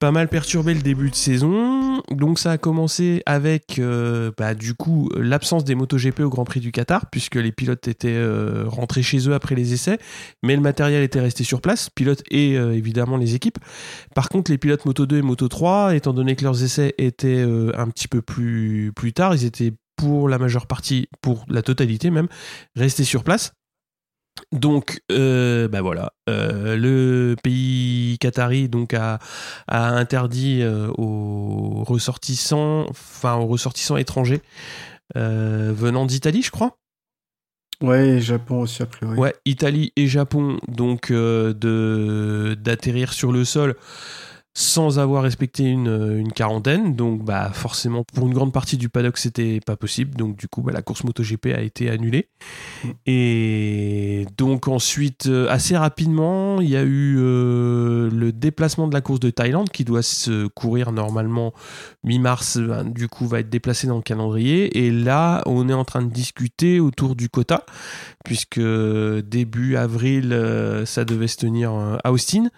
pas 0.01 0.11
mal 0.11 0.29
perturbé 0.29 0.75
le 0.75 0.81
début 0.81 1.11
de 1.11 1.15
saison. 1.15 2.03
Donc 2.11 2.39
ça 2.39 2.53
a 2.53 2.59
commencé 2.59 3.23
avec 3.27 3.79
euh, 3.79 4.33
bah, 4.37 4.55
du 4.55 4.75
coup 4.75 5.11
l'absence 5.15 5.65
des 5.65 5.75
MotoGP 5.75 6.21
au 6.21 6.31
Grand 6.31 6.45
Prix 6.45 6.61
du 6.61 6.73
Qatar 6.73 7.11
puisque 7.11 7.37
les 7.37 7.53
pilotes 7.53 7.87
étaient 7.87 8.09
euh, 8.09 8.65
rentrés 8.67 9.03
chez 9.03 9.29
eux 9.29 9.35
après 9.35 9.55
les 9.55 9.75
essais, 9.75 9.99
mais 10.43 10.57
le 10.57 10.63
matériel 10.63 11.03
était 11.03 11.21
resté 11.21 11.45
sur 11.45 11.61
place, 11.61 11.91
pilotes 11.91 12.23
et 12.31 12.57
euh, 12.57 12.75
évidemment 12.75 13.19
les 13.19 13.35
équipes. 13.35 13.59
Par 14.15 14.31
contre, 14.31 14.51
les 14.51 14.59
pilotes 14.59 14.87
Moto 14.87 15.05
2 15.05 15.19
et 15.19 15.23
Moto 15.23 15.49
3, 15.49 15.95
étant 15.95 16.15
donné 16.15 16.35
que 16.35 16.45
leurs 16.45 16.63
essais 16.63 16.95
étaient 16.97 17.29
euh, 17.29 17.73
un 17.77 17.89
petit 17.89 18.09
peu 18.09 18.23
plus 18.23 19.13
tard, 19.15 19.35
ils 19.35 19.45
étaient 19.45 19.75
pour 19.97 20.29
la 20.29 20.39
majeure 20.39 20.67
partie, 20.67 21.09
pour 21.21 21.45
la 21.49 21.63
totalité 21.63 22.11
même, 22.11 22.29
restés 22.75 23.05
sur 23.05 23.23
place. 23.23 23.53
Donc, 24.51 25.01
euh, 25.11 25.69
bah 25.69 25.81
voilà, 25.81 26.13
euh, 26.29 26.77
le 26.77 27.37
pays 27.43 28.17
qatari 28.21 28.69
donc 28.69 28.95
a, 28.95 29.19
a 29.69 29.89
interdit 29.91 30.61
euh, 30.63 30.89
aux 30.99 31.85
ressortissants, 31.85 32.87
enfin 32.89 33.37
aux 33.37 33.47
ressortissants 33.47 33.97
étrangers 33.97 34.43
euh, 35.17 35.73
venant 35.75 36.07
d'Italie, 36.07 36.43
je 36.43 36.51
crois. 36.51 36.77
Ouais, 37.83 38.09
et 38.09 38.21
Japon 38.21 38.61
aussi, 38.61 38.83
a 38.83 38.87
priori. 38.87 39.19
Ouais, 39.19 39.35
Italie 39.45 39.93
et 39.97 40.07
Japon, 40.07 40.59
donc 40.69 41.11
de 41.11 42.57
d'atterrir 42.61 43.13
sur 43.13 43.33
le 43.33 43.45
sol 43.45 43.75
sans 44.55 44.99
avoir 44.99 45.23
respecté 45.23 45.65
une, 45.65 46.19
une 46.19 46.33
quarantaine. 46.33 46.95
Donc, 46.95 47.25
bah, 47.25 47.51
forcément, 47.53 48.05
pour 48.05 48.27
une 48.27 48.35
grande 48.35 48.53
partie 48.53 48.77
du 48.77 48.89
paddock, 48.89 49.19
c'était 49.19 49.61
pas 49.61 49.77
possible. 49.77 50.15
Donc, 50.15 50.37
du 50.37 50.49
coup, 50.49 50.63
bah, 50.63 50.73
la 50.73 50.83
course 50.83 51.05
MotoGP 51.05 51.47
a 51.47 51.61
été 51.63 51.89
annulée. 51.89 52.29
Et 53.07 54.27
donc, 54.37 54.69
ensuite, 54.69 55.27
euh, 55.27 55.49
assez 55.49 55.77
rapidement, 55.77 56.61
il 56.61 56.69
y 56.69 56.77
a 56.77 56.83
eu 56.83 57.17
euh, 57.19 58.11
le 58.11 58.33
déplacement 58.33 58.89
de 58.89 58.95
la 58.95 59.01
course 59.01 59.21
de 59.21 59.31
Thaïlande 59.31 59.71
qui 59.71 59.85
doit 59.85 60.03
se 60.03 60.47
courir 60.49 60.93
normalement 60.93 61.55
mi-mars. 62.05 62.59
Ben, 62.59 62.85
du 62.85 63.09
coup, 63.09 63.27
va 63.27 63.41
être 63.41 63.51
déplacé 63.51 63.87
dans 63.87 63.97
le 63.97 64.03
calendrier. 64.03 64.85
Et 64.85 64.91
là, 64.91 65.43
on 65.47 65.69
est 65.69 65.75
en 65.75 65.85
train 65.85 66.03
de 66.03 66.11
discuter 66.11 66.81
autour 66.81 67.17
du 67.17 67.29
quota 67.29 67.65
puisque 68.25 68.61
début 68.61 69.77
avril, 69.77 70.33
euh, 70.33 70.87
ça 70.87 71.05
devait 71.05 71.29
se 71.29 71.37
tenir 71.37 71.73
euh, 71.73 71.97
à 72.05 72.13
Austin. 72.13 72.49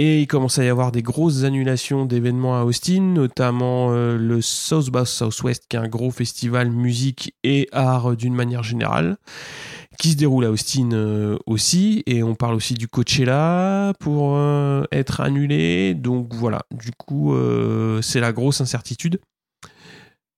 Et 0.00 0.20
il 0.20 0.28
commence 0.28 0.60
à 0.60 0.64
y 0.64 0.68
avoir 0.68 0.92
des 0.92 1.02
grosses 1.02 1.42
annulations 1.42 2.06
d'événements 2.06 2.56
à 2.56 2.62
Austin, 2.62 3.00
notamment 3.00 3.88
euh, 3.90 4.16
le 4.16 4.40
South 4.40 4.92
by 4.92 5.04
Southwest, 5.04 5.64
qui 5.68 5.74
est 5.74 5.80
un 5.80 5.88
gros 5.88 6.12
festival 6.12 6.70
musique 6.70 7.34
et 7.42 7.68
art 7.72 8.12
euh, 8.12 8.16
d'une 8.16 8.32
manière 8.32 8.62
générale, 8.62 9.16
qui 9.98 10.12
se 10.12 10.16
déroule 10.16 10.44
à 10.44 10.52
Austin 10.52 10.90
euh, 10.92 11.36
aussi. 11.46 12.04
Et 12.06 12.22
on 12.22 12.36
parle 12.36 12.54
aussi 12.54 12.74
du 12.74 12.86
Coachella 12.86 13.92
pour 13.98 14.38
être 14.92 15.20
annulé. 15.20 15.94
Donc 15.94 16.32
voilà, 16.32 16.62
du 16.70 16.92
coup, 16.92 17.34
c'est 18.00 18.20
la 18.20 18.32
grosse 18.32 18.60
incertitude. 18.60 19.18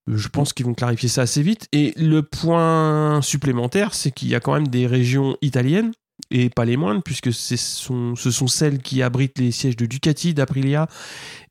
Je 0.06 0.28
pense 0.28 0.54
qu'ils 0.54 0.64
vont 0.64 0.72
clarifier 0.72 1.10
ça 1.10 1.20
assez 1.20 1.42
vite. 1.42 1.68
Et 1.72 1.92
le 1.98 2.22
point 2.22 3.20
supplémentaire, 3.20 3.92
c'est 3.92 4.10
qu'il 4.10 4.28
y 4.28 4.34
a 4.34 4.40
quand 4.40 4.54
même 4.54 4.68
des 4.68 4.86
régions 4.86 5.36
italiennes, 5.42 5.92
et 6.30 6.50
pas 6.50 6.64
les 6.64 6.76
moindres, 6.76 7.02
puisque 7.02 7.32
ce 7.32 7.56
sont, 7.56 8.14
ce 8.16 8.30
sont 8.30 8.46
celles 8.46 8.80
qui 8.80 9.02
abritent 9.02 9.38
les 9.38 9.50
sièges 9.50 9.76
de 9.76 9.86
Ducati, 9.86 10.34
d'Aprilia 10.34 10.86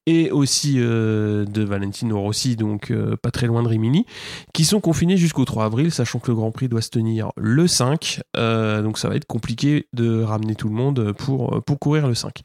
et 0.06 0.32
aussi 0.32 0.76
euh, 0.78 1.46
de 1.46 1.64
Valentino 1.64 2.20
Rossi, 2.20 2.56
donc 2.56 2.90
euh, 2.90 3.16
pas 3.16 3.30
très 3.30 3.46
loin 3.46 3.62
de 3.62 3.68
Rimini, 3.68 4.08
qui 4.54 4.66
sont 4.66 4.80
confinés 4.80 5.18
jusqu'au 5.18 5.46
3 5.46 5.66
avril, 5.66 5.92
sachant 5.92 6.18
que 6.18 6.32
le 6.32 6.36
Grand 6.36 6.52
Prix 6.52 6.68
doit 6.68 6.82
se 6.82 6.90
tenir 6.90 7.32
le 7.38 7.68
5. 7.68 8.22
Euh, 8.36 8.82
donc 8.82 8.98
ça 8.98 9.08
va 9.08 9.16
être 9.16 9.28
compliqué 9.28 9.88
de 9.94 10.24
ramener 10.24 10.56
tout 10.56 10.68
le 10.68 10.74
monde 10.74 11.14
pour, 11.14 11.64
pour 11.64 11.78
courir 11.78 12.08
le 12.08 12.16
5. 12.16 12.42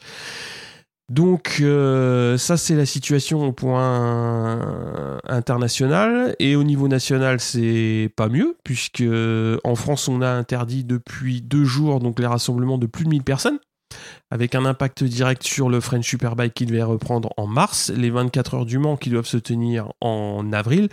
Donc 1.10 1.58
euh, 1.60 2.38
ça 2.38 2.56
c'est 2.56 2.74
la 2.74 2.86
situation 2.86 3.44
au 3.44 3.52
point 3.52 5.20
international. 5.28 6.34
Et 6.38 6.56
au 6.56 6.64
niveau 6.64 6.88
national 6.88 7.40
c'est 7.40 8.10
pas 8.16 8.28
mieux 8.28 8.56
puisque 8.64 9.04
en 9.64 9.74
France 9.74 10.08
on 10.08 10.22
a 10.22 10.28
interdit 10.28 10.84
depuis 10.84 11.42
deux 11.42 11.64
jours 11.64 12.00
donc 12.00 12.18
les 12.18 12.26
rassemblements 12.26 12.78
de 12.78 12.86
plus 12.86 13.04
de 13.04 13.10
1000 13.10 13.22
personnes 13.22 13.58
avec 14.30 14.54
un 14.54 14.64
impact 14.64 15.04
direct 15.04 15.42
sur 15.42 15.68
le 15.68 15.80
French 15.80 16.08
Superbike 16.08 16.54
qui 16.54 16.66
devait 16.66 16.82
reprendre 16.82 17.30
en 17.36 17.46
mars, 17.46 17.92
les 17.94 18.10
24 18.10 18.54
heures 18.54 18.66
du 18.66 18.78
Mans 18.78 18.96
qui 18.96 19.10
doivent 19.10 19.26
se 19.26 19.36
tenir 19.36 19.92
en 20.00 20.52
avril, 20.52 20.88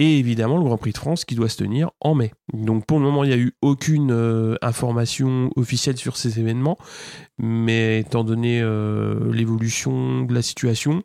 et 0.00 0.18
évidemment 0.18 0.58
le 0.58 0.64
Grand 0.64 0.76
Prix 0.78 0.92
de 0.92 0.98
France 0.98 1.24
qui 1.24 1.34
doit 1.34 1.48
se 1.48 1.56
tenir 1.56 1.90
en 2.00 2.14
mai. 2.14 2.32
Donc 2.52 2.84
pour 2.86 2.98
le 2.98 3.04
moment, 3.04 3.24
il 3.24 3.28
n'y 3.28 3.34
a 3.34 3.38
eu 3.38 3.52
aucune 3.62 4.10
euh, 4.10 4.56
information 4.62 5.50
officielle 5.56 5.96
sur 5.96 6.16
ces 6.16 6.40
événements, 6.40 6.78
mais 7.38 8.00
étant 8.00 8.24
donné 8.24 8.60
euh, 8.60 9.32
l'évolution 9.32 10.22
de 10.22 10.34
la 10.34 10.42
situation, 10.42 11.02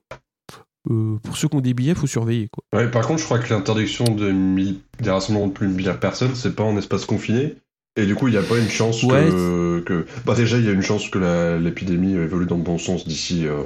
euh, 0.89 1.17
pour 1.23 1.37
ceux 1.37 1.47
qui 1.47 1.55
ont 1.55 1.61
des 1.61 1.73
billets, 1.73 1.91
il 1.91 1.97
faut 1.97 2.07
surveiller. 2.07 2.47
Quoi. 2.51 2.79
Ouais, 2.79 2.89
par 2.89 3.05
contre, 3.05 3.19
je 3.19 3.25
crois 3.25 3.39
que 3.39 3.53
l'interdiction 3.53 4.05
de 4.05 4.31
mille- 4.31 4.79
des 5.01 5.09
rassemblements 5.11 5.47
de 5.47 5.53
plus 5.53 5.67
de 5.67 5.73
1000 5.73 5.93
personnes, 5.99 6.35
c'est 6.35 6.55
pas 6.55 6.63
en 6.63 6.77
espace 6.77 7.05
confiné. 7.05 7.55
Et 7.95 8.05
du 8.05 8.15
coup, 8.15 8.27
il 8.27 8.31
n'y 8.31 8.37
a 8.37 8.43
pas 8.43 8.57
une 8.57 8.69
chance 8.69 9.03
Ouais. 9.03 9.27
que, 9.29 9.83
que- 9.85 10.05
Bah, 10.25 10.35
déjà, 10.35 10.57
il 10.57 10.65
y 10.65 10.69
a 10.69 10.71
une 10.71 10.81
chance 10.81 11.09
que 11.09 11.57
l'épidémie 11.61 12.13
évolue 12.13 12.45
dans 12.45 12.55
le 12.55 12.63
bon 12.63 12.77
sens 12.77 13.05
d'ici. 13.05 13.45
euh, 13.45 13.63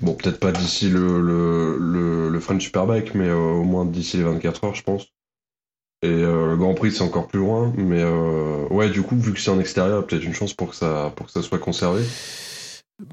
Bon, 0.00 0.14
peut-être 0.14 0.40
pas 0.40 0.52
d'ici 0.52 0.88
le, 0.90 1.20
le, 1.20 1.78
le, 1.78 2.28
le 2.28 2.40
French 2.40 2.64
Superbike, 2.64 3.14
mais 3.14 3.28
euh, 3.28 3.36
au 3.36 3.62
moins 3.64 3.84
d'ici 3.84 4.16
les 4.16 4.24
24 4.24 4.64
heures, 4.64 4.74
je 4.74 4.82
pense. 4.82 5.06
Et 6.02 6.08
euh, 6.08 6.48
le 6.50 6.56
Grand 6.56 6.74
Prix, 6.74 6.92
c'est 6.92 7.02
encore 7.02 7.28
plus 7.28 7.40
loin. 7.40 7.72
Mais 7.76 8.02
euh, 8.02 8.68
ouais, 8.68 8.90
du 8.90 9.02
coup, 9.02 9.16
vu 9.16 9.32
que 9.32 9.40
c'est 9.40 9.50
en 9.50 9.60
extérieur, 9.60 10.06
peut-être 10.06 10.24
une 10.24 10.34
chance 10.34 10.54
pour 10.54 10.70
que 10.70 10.76
ça, 10.76 11.12
pour 11.16 11.26
que 11.26 11.32
ça 11.32 11.42
soit 11.42 11.58
conservé. 11.58 12.14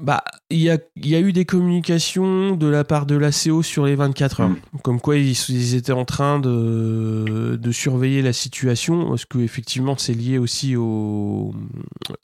Bah, 0.00 0.22
il 0.48 0.60
y 0.60 0.70
a, 0.70 0.78
il 0.94 1.08
y 1.08 1.16
a 1.16 1.20
eu 1.20 1.32
des 1.32 1.44
communications 1.44 2.54
de 2.54 2.68
la 2.68 2.84
part 2.84 3.04
de 3.04 3.16
l'ACO 3.16 3.62
sur 3.64 3.84
les 3.84 3.96
24 3.96 4.40
heures. 4.40 4.48
Mm. 4.50 4.56
Comme 4.84 5.00
quoi 5.00 5.16
ils, 5.16 5.32
ils 5.48 5.74
étaient 5.74 5.92
en 5.92 6.04
train 6.04 6.38
de, 6.38 7.58
de 7.60 7.72
surveiller 7.72 8.22
la 8.22 8.32
situation, 8.32 9.08
parce 9.08 9.24
que 9.24 9.38
effectivement 9.38 9.96
c'est 9.98 10.14
lié 10.14 10.38
aussi 10.38 10.76
au, 10.76 11.52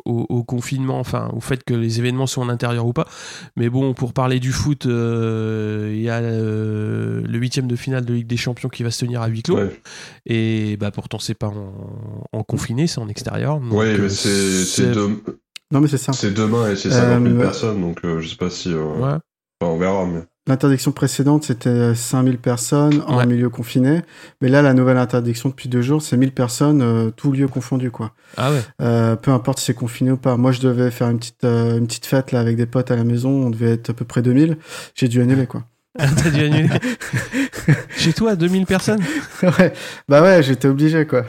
au, 0.05 0.27
au 0.29 0.45
confinement, 0.45 1.01
enfin 1.01 1.31
au 1.35 1.41
fait 1.41 1.65
que 1.65 1.75
les 1.75 1.99
événements 1.99 2.29
sont 2.29 2.43
en 2.43 2.49
intérieur 2.49 2.87
ou 2.87 2.93
pas? 2.93 3.09
Mais 3.57 3.69
bon, 3.69 3.93
pour 3.93 4.13
parler 4.13 4.39
du 4.39 4.53
foot, 4.53 4.87
euh, 4.87 5.93
il 5.93 6.03
y 6.03 6.11
a 6.11 6.19
euh, 6.19 7.23
le 7.27 7.39
huitième 7.39 7.67
de 7.67 7.75
finale 7.75 8.05
de 8.05 8.15
Ligue 8.15 8.29
des 8.29 8.37
Champions 8.37 8.69
qui 8.69 8.85
va 8.85 8.93
se 8.93 9.05
tenir 9.05 9.21
à 9.21 9.27
huis 9.27 9.43
clos. 9.43 9.57
Ouais, 9.57 9.81
Et 10.27 10.77
bah 10.77 10.93
pourtant 10.93 11.19
c'est 11.19 11.35
pas 11.35 11.49
en, 11.49 11.73
en 12.33 12.43
confiné, 12.45 12.87
c'est 12.87 13.01
en 13.01 13.09
extérieur. 13.09 13.59
Donc, 13.59 13.73
ouais 13.73 13.87
euh, 13.87 14.03
mais 14.03 14.09
c'est 14.09 14.93
Non, 15.73 15.81
mais 15.81 15.89
c'est 15.89 15.99
ça. 15.99 16.13
c'est 16.13 16.33
demain 16.33 16.71
et 16.71 16.77
c'est 16.77 16.91
50 16.91 17.23
000 17.25 17.35
Euh, 17.37 17.41
personnes, 17.41 17.81
donc 17.81 17.99
euh, 18.05 18.21
je 18.21 18.29
sais 18.29 18.37
pas 18.37 18.49
si. 18.51 18.73
euh, 18.73 18.83
Ouais. 18.97 19.19
enfin, 19.61 19.73
on 19.73 19.79
verra, 19.79 20.07
mais. 20.07 20.21
L'interdiction 20.47 20.93
précédente, 20.93 21.45
c'était 21.45 21.95
5000 21.95 22.39
personnes 22.39 23.03
en 23.07 23.19
Ouais. 23.19 23.27
milieu 23.27 23.51
confiné. 23.51 24.01
Mais 24.41 24.49
là, 24.49 24.63
la 24.63 24.73
nouvelle 24.73 24.97
interdiction 24.97 25.51
depuis 25.51 25.69
deux 25.69 25.83
jours, 25.83 26.01
c'est 26.01 26.17
1000 26.17 26.33
personnes, 26.33 26.81
euh, 26.81 27.11
tout 27.11 27.33
lieu 27.33 27.49
confondu, 27.49 27.91
quoi. 27.91 28.13
Ah 28.39 28.51
ouais. 28.51 28.63
Euh, 28.81 29.15
peu 29.15 29.31
importe 29.31 29.59
si 29.59 29.67
c'est 29.67 29.75
confiné 29.75 30.11
ou 30.11 30.17
pas. 30.17 30.39
Moi, 30.39 30.53
je 30.53 30.61
devais 30.63 30.91
faire 30.91 31.11
une 31.11 31.19
petite, 31.19 31.45
euh, 31.45 31.77
une 31.77 31.87
petite 31.87 32.07
fête 32.07 32.33
là 32.33 32.41
avec 32.41 32.57
des 32.57 32.65
potes 32.65 32.91
à 32.91 32.97
la 32.97 33.05
maison. 33.05 33.29
On 33.29 33.51
devait 33.51 33.73
être 33.73 33.91
à 33.91 33.93
peu 33.93 34.07
près 34.07 34.23
2000. 34.23 34.57
J'ai 34.95 35.09
dû 35.09 35.21
annuler, 35.21 35.47
quoi. 35.47 35.65
T'as 36.23 36.31
dû 36.31 36.41
annuler. 36.45 36.69
Chez 37.97 38.13
toi, 38.13 38.37
2000 38.37 38.67
personnes 38.67 39.01
ouais, 39.43 39.73
bah 40.09 40.23
ouais, 40.23 40.43
j'étais 40.43 40.69
obligé 40.69 41.07
quoi. 41.07 41.25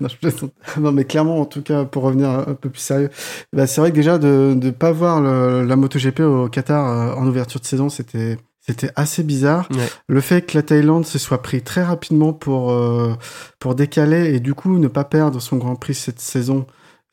non, 0.00 0.08
je. 0.08 0.80
Non, 0.80 0.92
mais 0.92 1.04
clairement, 1.04 1.40
en 1.40 1.44
tout 1.46 1.62
cas, 1.62 1.84
pour 1.84 2.02
revenir 2.02 2.28
un 2.30 2.54
peu 2.54 2.68
plus 2.70 2.80
sérieux, 2.80 3.10
bah, 3.52 3.66
c'est 3.66 3.80
vrai 3.80 3.90
que 3.90 3.96
déjà 3.96 4.18
de 4.18 4.54
ne 4.60 4.70
pas 4.70 4.92
voir 4.92 5.20
le- 5.20 5.64
la 5.64 5.76
MotoGP 5.76 6.20
au 6.20 6.48
Qatar 6.48 6.88
euh, 6.88 7.14
en 7.14 7.26
ouverture 7.26 7.60
de 7.60 7.66
saison, 7.66 7.88
c'était 7.88 8.38
c'était 8.66 8.90
assez 8.96 9.22
bizarre. 9.22 9.68
Ouais. 9.72 9.86
Le 10.08 10.20
fait 10.20 10.42
que 10.46 10.56
la 10.56 10.62
Thaïlande 10.62 11.04
se 11.06 11.18
soit 11.18 11.42
pris 11.42 11.60
très 11.62 11.82
rapidement 11.84 12.32
pour 12.32 12.70
euh, 12.72 13.14
pour 13.60 13.74
décaler 13.74 14.34
et 14.34 14.40
du 14.40 14.54
coup 14.54 14.78
ne 14.78 14.88
pas 14.88 15.04
perdre 15.04 15.40
son 15.40 15.56
Grand 15.58 15.76
Prix 15.76 15.94
cette 15.94 16.20
saison. 16.20 16.66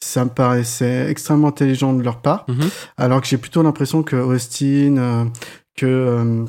Ça 0.03 0.23
me 0.25 0.29
paraissait 0.31 1.11
extrêmement 1.11 1.49
intelligent 1.49 1.93
de 1.93 2.01
leur 2.01 2.21
part, 2.21 2.45
Mhm. 2.47 2.69
alors 2.97 3.21
que 3.21 3.27
j'ai 3.27 3.37
plutôt 3.37 3.61
l'impression 3.61 4.01
que 4.01 4.15
Austin, 4.15 4.95
euh, 4.97 5.25
que 5.77 5.85
euh, 5.85 6.45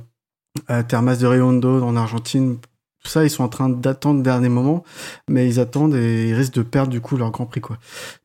euh, 0.70 0.82
Termas 0.82 1.16
de 1.16 1.26
Rio 1.26 1.46
Hondo 1.48 1.82
en 1.82 1.96
Argentine, 1.96 2.56
tout 3.04 3.10
ça, 3.10 3.24
ils 3.24 3.30
sont 3.30 3.42
en 3.42 3.48
train 3.48 3.68
d'attendre 3.68 4.18
le 4.18 4.22
dernier 4.22 4.48
moment, 4.48 4.84
mais 5.28 5.48
ils 5.48 5.58
attendent 5.58 5.94
et 5.96 6.28
ils 6.28 6.34
risquent 6.34 6.54
de 6.54 6.62
perdre 6.62 6.90
du 6.90 7.00
coup 7.00 7.16
leur 7.16 7.32
Grand 7.32 7.46
Prix, 7.46 7.60
quoi. 7.60 7.76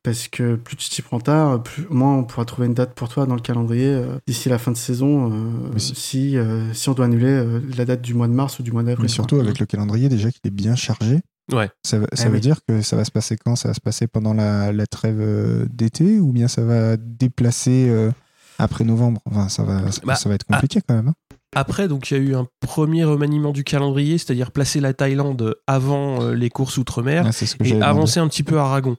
Parce 0.04 0.28
que 0.28 0.56
plus 0.56 0.76
tu 0.76 0.90
t'y 0.90 1.02
prends 1.02 1.20
tard, 1.20 1.64
plus, 1.64 1.88
moins 1.90 2.14
on 2.16 2.24
pourra 2.24 2.46
trouver 2.46 2.68
une 2.68 2.76
date 2.76 2.94
pour 2.94 3.10
toi 3.10 3.26
dans 3.26 3.34
le 3.34 3.42
calendrier 3.42 3.88
euh, 3.88 4.20
d'ici 4.28 4.50
la 4.50 4.60
fin 4.60 4.72
de 4.72 4.78
saison, 4.78 5.32
euh, 5.34 5.78
si- 5.80 5.96
si, 5.96 6.38
euh, 6.38 6.72
si 6.74 6.90
on 6.90 6.94
doit 6.94 7.06
annuler 7.06 7.26
euh, 7.28 7.60
la 7.76 7.86
date 7.86 8.04
du 8.04 8.14
mois 8.14 8.28
de 8.28 8.34
mars 8.34 8.60
ou 8.60 8.64
du 8.64 8.72
mois 8.72 8.84
d'avril. 8.84 9.02
Mais 9.02 9.08
quoi. 9.08 9.16
surtout 9.16 9.38
avec 9.40 9.58
le 9.60 9.66
calendrier 9.66 10.10
déjà 10.10 10.30
qui 10.30 10.40
est 10.46 10.52
bien 10.52 10.76
chargé. 10.76 11.22
Ouais. 11.52 11.70
Ça, 11.84 11.98
Eh 11.98 12.24
veut 12.26 12.34
oui. 12.34 12.40
dire 12.42 12.60
que 12.68 12.82
ça 12.84 12.96
va 12.98 13.04
se 13.06 13.12
passer 13.12 13.36
quand? 13.38 13.56
Ça 13.56 13.70
va 13.70 13.74
se 13.74 13.80
passer 13.82 14.06
pendant 14.06 14.34
la, 14.36 14.72
la 14.74 14.86
trêve 14.86 15.66
d'été 15.72 16.20
ou 16.20 16.34
bien 16.34 16.48
ça 16.50 16.62
va 16.64 16.98
déplacer 16.98 17.88
euh, 17.90 18.12
après 18.60 18.84
novembre? 18.84 19.22
Enfin, 19.26 19.50
ça 19.50 19.64
va, 19.64 19.92
ça, 19.92 20.02
Bah, 20.06 20.16
ça 20.16 20.30
va 20.30 20.36
être 20.36 20.44
compliqué 20.44 20.82
quand 20.88 20.94
même. 20.94 21.08
hein. 21.08 21.14
Après, 21.56 21.88
donc, 21.88 22.12
il 22.12 22.18
y 22.18 22.20
a 22.20 22.24
eu 22.24 22.36
un 22.36 22.46
premier 22.60 23.04
remaniement 23.04 23.52
du 23.52 23.64
calendrier, 23.64 24.18
c'est-à-dire 24.18 24.52
placer 24.52 24.80
la 24.80 24.94
Thaïlande 24.94 25.56
avant 25.66 26.22
euh, 26.22 26.34
les 26.34 26.50
courses 26.50 26.78
outre-mer 26.78 27.26
Ah, 27.28 27.46
et 27.64 27.82
avancer 27.82 28.20
un 28.20 28.28
petit 28.28 28.44
peu 28.44 28.58
Aragon. 28.60 28.96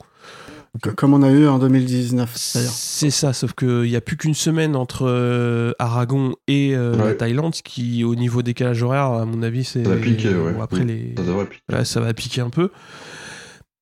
Que- 0.83 0.91
Comme 0.91 1.15
on 1.15 1.23
a 1.23 1.31
eu 1.31 1.47
en 1.47 1.59
2019 1.59 2.53
d'ailleurs. 2.55 2.71
C'est 2.73 3.11
ça, 3.11 3.33
sauf 3.33 3.53
qu'il 3.55 3.83
n'y 3.83 3.97
a 3.97 4.01
plus 4.01 4.17
qu'une 4.17 4.35
semaine 4.35 4.77
entre 4.77 5.07
euh, 5.09 5.73
Aragon 5.79 6.35
et 6.47 6.75
euh, 6.75 6.97
la. 6.97 7.15
Thaïlande, 7.15 7.55
ce 7.55 7.63
qui, 7.63 8.03
au 8.05 8.15
niveau 8.15 8.43
décalage 8.43 8.83
horaire, 8.83 9.05
à 9.07 9.25
mon 9.25 9.43
avis, 9.43 9.65
c'est. 9.65 9.85
Ça 9.85 9.91
va 9.91 9.97
piquer, 9.97 10.29
ouais. 10.35 10.53
bon, 10.53 10.63
après, 10.63 10.85
les... 10.85 11.15
Ça 11.17 11.23
devrait 11.25 11.47
piquer. 11.47 11.63
Là, 11.69 11.85
ça 11.85 12.01
va 12.01 12.13
piquer 12.15 12.41
un 12.41 12.51
peu. 12.51 12.71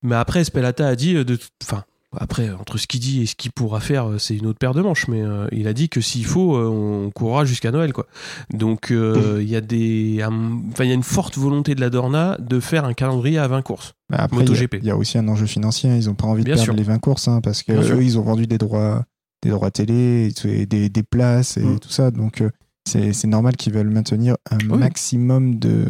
Mais 0.02 0.14
après, 0.16 0.44
Spelata 0.44 0.86
a 0.88 0.94
dit, 0.96 1.16
euh, 1.16 1.24
de... 1.24 1.38
enfin, 1.62 1.84
après, 2.18 2.50
entre 2.50 2.78
ce 2.78 2.86
qu'il 2.86 3.00
dit 3.00 3.22
et 3.22 3.26
ce 3.26 3.34
qu'il 3.34 3.52
pourra 3.52 3.80
faire, 3.80 4.08
euh, 4.10 4.18
c'est 4.18 4.36
une 4.36 4.46
autre 4.46 4.58
paire 4.58 4.74
de 4.74 4.82
manches. 4.82 5.08
Mais 5.08 5.22
euh, 5.22 5.46
il 5.52 5.66
a 5.68 5.72
dit 5.72 5.88
que 5.88 6.00
s'il 6.00 6.24
faut, 6.24 6.56
euh, 6.56 6.66
on 6.68 7.10
courra 7.10 7.44
jusqu'à 7.44 7.70
Noël, 7.70 7.92
quoi. 7.92 8.06
Donc, 8.52 8.90
euh, 8.90 9.38
il 9.42 9.48
y 9.48 9.56
a 9.56 9.60
des, 9.60 10.20
enfin, 10.24 10.84
il 10.84 10.88
y 10.88 10.92
a 10.92 10.94
une 10.94 11.02
forte 11.02 11.36
volonté 11.38 11.74
de 11.74 11.80
la 11.80 11.90
Dorna 11.90 12.36
de 12.40 12.60
faire 12.60 12.84
un 12.84 12.92
calendrier 12.94 13.38
à 13.38 13.48
20 13.48 13.62
courses. 13.62 13.94
Bah, 14.10 14.18
après, 14.20 14.36
il 14.36 14.40
y 14.40 14.46
a- 14.46 14.50
MotoGP. 14.50 14.74
il 14.82 14.86
y, 14.86 14.90
a 14.90 14.96
aussi 14.96 15.18
un 15.18 15.26
enjeu 15.28 15.46
financier. 15.46 15.90
hein. 15.90 15.96
Ils 16.00 16.06
n'ont 16.06 16.14
pas 16.14 16.26
envie 16.26 16.42
de 16.42 16.46
Bien 16.46 16.54
perdre 16.54 16.64
sûr. 16.64 16.74
les 16.74 16.82
20 16.82 16.98
courses 16.98 17.28
hein, 17.28 17.40
parce 17.42 17.62
que 17.62 17.72
Bien 17.72 17.82
sûr. 17.82 17.96
eux, 17.96 18.02
ils 18.02 18.18
ont 18.18 18.22
vendu 18.22 18.46
des 18.46 18.58
droits, 18.58 19.04
des 19.42 19.50
droits 19.50 19.70
télé, 19.70 20.32
et 20.44 20.66
des, 20.66 20.88
des 20.88 21.02
places 21.02 21.56
et 21.56 21.62
Mm. 21.64 21.78
tout 21.80 21.90
ça. 21.90 22.10
Donc, 22.10 22.42
c'est 22.88 23.24
normal 23.26 23.56
qu'ils 23.56 23.72
veulent 23.72 23.90
maintenir 23.90 24.36
un 24.50 24.58
Oui. 24.70 24.78
maximum 24.78 25.58
de 25.58 25.86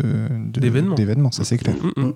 de- 0.51 0.61
D'événements. 0.61 1.31
ça 1.31 1.45
c'est 1.45 1.59
clair. 1.59 1.77
Mm, 1.97 2.01
mm. 2.07 2.13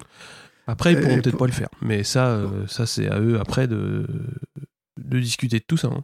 Après, 0.70 0.92
ils 0.92 1.00
pourront 1.00 1.14
pour- 1.14 1.22
peut-être 1.22 1.38
pas 1.38 1.46
le 1.46 1.52
faire. 1.52 1.68
Mais 1.82 2.02
ça, 2.04 2.28
euh, 2.28 2.46
ça 2.66 2.86
c'est 2.86 3.08
à 3.08 3.20
eux 3.20 3.38
après 3.40 3.66
de, 3.66 4.06
de 4.98 5.18
discuter 5.20 5.58
de 5.58 5.64
tout 5.66 5.76
ça. 5.76 5.88
hein. 5.88 6.02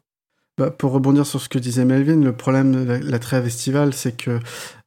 Bah, 0.58 0.70
pour 0.70 0.92
rebondir 0.92 1.26
sur 1.26 1.40
ce 1.40 1.49
que 1.50 1.58
disait 1.58 1.85
Melvin, 1.85 2.23
le 2.23 2.32
problème 2.35 2.73
de 2.73 2.82
la, 2.82 2.99
la 2.99 3.18
trêve 3.18 3.46
estivale, 3.46 3.92
c'est 3.92 4.16
que 4.16 4.38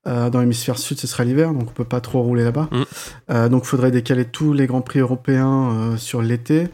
euh, 0.07 0.29
dans 0.31 0.39
l'hémisphère 0.39 0.79
sud, 0.79 0.98
ce 0.98 1.05
sera 1.05 1.24
l'hiver, 1.24 1.53
donc 1.53 1.69
on 1.69 1.74
peut 1.74 1.83
pas 1.83 2.01
trop 2.01 2.21
rouler 2.24 2.43
là-bas. 2.43 2.69
Mm. 2.71 2.83
Euh, 3.29 3.50
donc 3.50 3.63
il 3.65 3.67
faudrait 3.67 3.91
décaler 3.91 4.25
tous 4.25 4.51
les 4.53 4.65
grands 4.65 4.81
prix 4.81 5.00
européens 5.00 5.95
sur 5.98 6.21
l'été. 6.24 6.69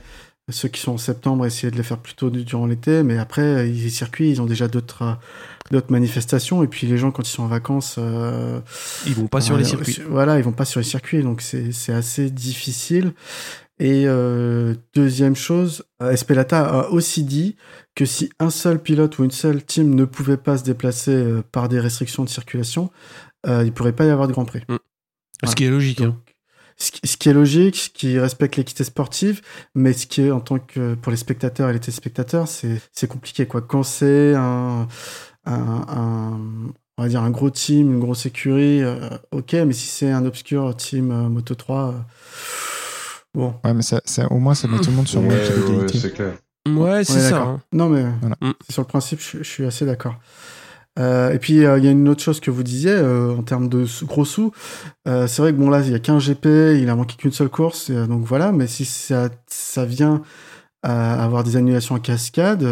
Ceux 0.52 0.68
qui 0.70 0.80
sont 0.80 0.92
en 0.92 0.98
septembre, 1.00 1.46
essayer 1.48 1.72
de 1.72 1.76
les 1.78 1.82
faire 1.84 1.98
plus 1.98 2.14
tôt 2.14 2.30
du- 2.30 2.44
durant 2.44 2.68
l'été. 2.68 3.02
Mais 3.02 3.18
après, 3.18 3.66
les 3.66 3.90
circuits, 3.90 4.30
ils 4.30 4.42
ont 4.42 4.46
déjà 4.46 4.68
d'autres 4.68 5.02
euh, 5.02 5.14
d'autres 5.72 5.92
manifestations. 5.92 6.62
Et 6.64 6.68
puis 6.68 6.86
les 6.86 7.00
gens, 7.00 7.10
quand 7.10 7.28
ils 7.28 7.32
sont 7.32 7.42
en 7.44 7.48
vacances, 7.48 7.96
euh, 7.98 8.60
Ils 9.08 9.16
vont 9.16 9.26
pas 9.28 9.42
sur 9.42 9.58
les 9.58 9.64
euh, 9.64 9.68
circuits. 9.68 9.98
Voilà, 10.08 10.38
ils 10.38 10.44
vont 10.44 10.52
pas 10.52 10.66
sur 10.66 10.80
les 10.80 10.84
circuits, 10.86 11.24
donc 11.24 11.42
c'est 11.42 11.72
c'est 11.72 11.94
assez 11.94 12.30
difficile. 12.30 13.14
Et 13.80 14.04
euh, 14.06 14.76
deuxième 14.94 15.36
chose, 15.36 15.84
Espelata 16.00 16.64
a 16.84 16.90
aussi 16.90 17.24
dit 17.24 17.56
que 17.96 18.06
si 18.06 18.30
un 18.40 18.52
seul 18.52 18.80
pilote 18.82 19.18
ou 19.18 19.24
une 19.24 19.32
seule 19.32 19.64
team 19.66 19.96
ne 19.96 20.06
pouvait 20.06 20.38
pas 20.38 20.58
se 20.60 20.64
déplacer 20.64 21.26
par 21.52 21.68
des 21.70 21.80
restrictions 21.80 22.24
de 22.24 22.30
circulation, 22.30 22.92
il 23.48 23.72
pourrait 23.74 23.92
pas 23.94 24.06
y 24.06 24.10
avoir 24.12 24.28
de 24.28 24.34
Grand 24.34 24.46
Prix. 24.46 24.62
Ce 25.44 25.56
qui 25.56 25.66
est 25.66 25.70
logique. 25.70 26.00
hein. 26.02 26.06
Donc, 26.06 26.16
ce 26.78 27.16
qui 27.18 27.30
est 27.30 27.34
logique, 27.34 27.76
ce 27.78 27.90
qui 27.90 28.20
respecte 28.20 28.58
l'équité 28.58 28.84
sportive, 28.84 29.42
mais 29.76 29.94
ce 29.94 30.08
qui 30.08 30.22
est 30.22 30.32
en 30.32 30.42
tant 30.42 30.60
que 30.60 30.96
pour 30.96 31.10
les 31.12 31.18
spectateurs 31.18 31.70
et 31.70 31.74
les 31.74 31.80
téléspectateurs, 31.80 32.48
c'est 32.48 32.82
c'est 32.92 33.08
compliqué 33.08 33.46
quoi. 33.46 33.62
Quand 33.62 33.84
c'est 33.84 34.34
un, 34.36 34.88
un, 35.46 35.86
un- 35.88 36.40
on 36.98 37.04
va 37.04 37.10
dire 37.10 37.22
un 37.24 37.30
gros 37.32 37.50
team, 37.50 37.92
une 37.94 38.00
grosse 38.00 38.26
écurie, 38.26 38.82
euh, 38.84 39.10
ok, 39.32 39.54
mais 39.54 39.74
si 39.74 39.88
c'est 39.88 40.12
un 40.12 40.26
obscur 40.26 40.76
team 40.76 41.12
euh, 41.12 41.30
Moto 41.30 41.54
3, 41.56 41.90
euh, 41.90 41.92
bon. 43.34 43.54
Ouais, 43.64 43.74
mais 43.74 43.82
ça, 43.82 44.02
ça- 44.06 44.28
au 44.32 44.38
moins 44.40 44.56
ça 44.56 44.68
met 44.68 44.78
tout 44.80 44.90
le 44.90 44.96
monde 44.96 45.08
sur 45.08 45.22
le 45.22 45.28
Ouais, 45.28 45.36
même 45.36 45.46
pied 45.46 45.56
ouais, 45.56 45.70
d'égalité. 45.72 46.00
c'est 46.00 46.14
clair. 46.14 46.34
Ouais, 46.68 47.04
c'est 47.04 47.14
Ouais, 47.14 47.20
ça. 47.30 47.42
hein. 47.42 47.62
Non, 47.74 47.90
mais 47.90 48.04
Voilà. 48.22 48.36
Mm. 48.42 48.52
sur 48.70 48.82
le 48.82 48.88
principe, 48.88 49.20
je, 49.22 49.38
je 49.40 49.44
suis 49.44 49.66
assez 49.66 49.86
d'accord. 49.86 50.16
Euh, 51.00 51.34
et 51.34 51.40
puis, 51.40 51.66
euh, 51.66 51.78
il 51.78 51.86
y 51.86 51.88
a 51.88 51.92
une 51.92 52.08
autre 52.10 52.22
chose 52.22 52.40
que 52.40 52.52
vous 52.52 52.64
disiez 52.64 52.92
euh, 52.92 53.36
en 53.36 53.44
termes 53.44 53.70
de 53.70 53.86
gros 54.06 54.26
sous. 54.26 54.52
Euh, 55.08 55.28
c'est 55.28 55.42
vrai 55.42 55.52
que 55.52 55.58
bon, 55.58 55.70
là, 55.70 55.82
il 55.82 55.92
y 55.92 55.96
a 55.96 56.00
qu'un 56.00 56.20
GP, 56.20 56.46
il 56.80 56.90
a 56.90 56.96
manqué 56.96 57.16
qu'une 57.18 57.32
seule 57.32 57.50
course, 57.50 57.90
euh, 57.90 58.08
donc 58.08 58.24
voilà. 58.24 58.52
Mais 58.52 58.68
si 58.68 58.86
ça, 58.86 59.30
ça 59.48 59.86
vient 59.86 60.22
à 60.84 61.24
avoir 61.24 61.44
des 61.44 61.56
annulations 61.58 61.96
en 61.96 62.00
cascade, 62.00 62.64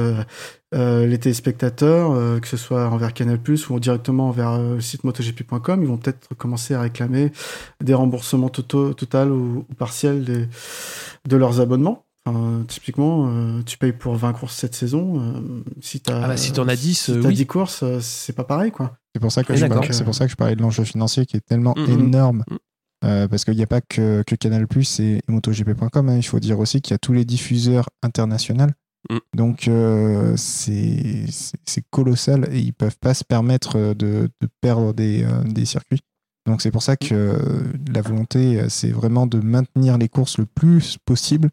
les 0.71 1.17
téléspectateurs, 1.19 2.39
que 2.41 2.47
ce 2.47 2.57
soit 2.57 2.87
envers 2.89 3.11
Canal 3.11 3.39
ou 3.71 3.79
directement 3.79 4.29
envers 4.29 4.59
le 4.59 4.81
site 4.81 5.03
motogp.com, 5.03 5.81
ils 5.81 5.87
vont 5.87 5.97
peut-être 5.97 6.35
commencer 6.35 6.75
à 6.75 6.81
réclamer 6.81 7.31
des 7.83 7.95
remboursements 7.95 8.49
totaux, 8.49 8.93
total 8.93 9.31
ou, 9.31 9.65
ou 9.67 9.73
partiels 9.73 10.23
de 10.23 11.35
leurs 11.35 11.59
abonnements. 11.59 12.05
Enfin, 12.25 12.63
typiquement, 12.67 13.27
euh, 13.27 13.61
tu 13.65 13.77
payes 13.77 13.91
pour 13.91 14.15
20 14.15 14.31
courses 14.33 14.55
cette 14.55 14.75
saison. 14.75 15.19
euh, 15.19 15.63
si 15.81 15.99
tu 15.99 16.11
Ah 16.11 16.27
bah, 16.27 16.37
si 16.37 16.53
t'en 16.53 16.67
as 16.69 16.75
10, 16.77 16.95
si 16.97 17.11
euh, 17.11 17.21
t'as 17.21 17.27
oui. 17.27 17.35
10 17.35 17.45
courses, 17.47 17.83
c'est 17.99 18.33
pas 18.33 18.45
pareil, 18.45 18.71
quoi. 18.71 18.95
C'est 19.13 19.19
pour 19.19 19.31
ça 19.31 19.43
que 19.43 19.53
je 19.55 19.65
c'est 19.91 20.03
pour 20.05 20.15
ça 20.15 20.25
que 20.25 20.31
je 20.31 20.35
parlais 20.37 20.55
de 20.55 20.61
l'enjeu 20.61 20.83
financier 20.85 21.25
qui 21.25 21.35
est 21.37 21.45
tellement 21.45 21.73
Mm, 21.77 21.81
mm. 21.85 21.99
énorme. 21.99 22.43
Mm. 22.49 22.55
Euh, 23.05 23.27
parce 23.27 23.43
qu'il 23.43 23.55
n'y 23.57 23.63
a 23.63 23.67
pas 23.67 23.81
que, 23.81 24.23
que 24.25 24.35
Canal 24.35 24.65
Plus 24.67 25.01
et, 25.01 25.19
MotoGP.com. 25.27 26.07
hein. 26.09 26.15
Il 26.15 26.23
faut 26.23 26.39
dire 26.39 26.57
aussi 26.59 26.79
qu'il 26.81 26.93
y 26.93 26.95
a 26.95 26.97
tous 26.99 27.11
les 27.11 27.25
diffuseurs 27.25 27.89
internationaux. 28.01 28.67
Mm. 29.09 29.17
Donc 29.35 29.67
euh, 29.67 30.33
c'est 30.37 31.25
c'est- 31.29 31.57
c'est 31.65 31.83
colossal 31.89 32.47
et 32.53 32.59
ils 32.59 32.73
peuvent 32.73 32.97
pas 33.01 33.13
se 33.13 33.25
permettre 33.25 33.93
de, 33.93 34.29
de 34.39 34.47
perdre 34.61 34.93
des, 34.93 35.25
euh, 35.25 35.43
des 35.43 35.65
circuits. 35.65 35.99
Donc 36.47 36.61
c'est 36.61 36.71
pour 36.71 36.83
ça 36.83 36.95
que 36.95 37.13
euh, 37.13 37.63
la 37.93 38.01
volonté, 38.01 38.63
c'est 38.69 38.91
vraiment 38.91 39.27
de 39.27 39.39
maintenir 39.39 39.97
les 39.97 40.07
courses 40.07 40.37
le 40.37 40.45
plus 40.45 40.97
possible, 41.05 41.49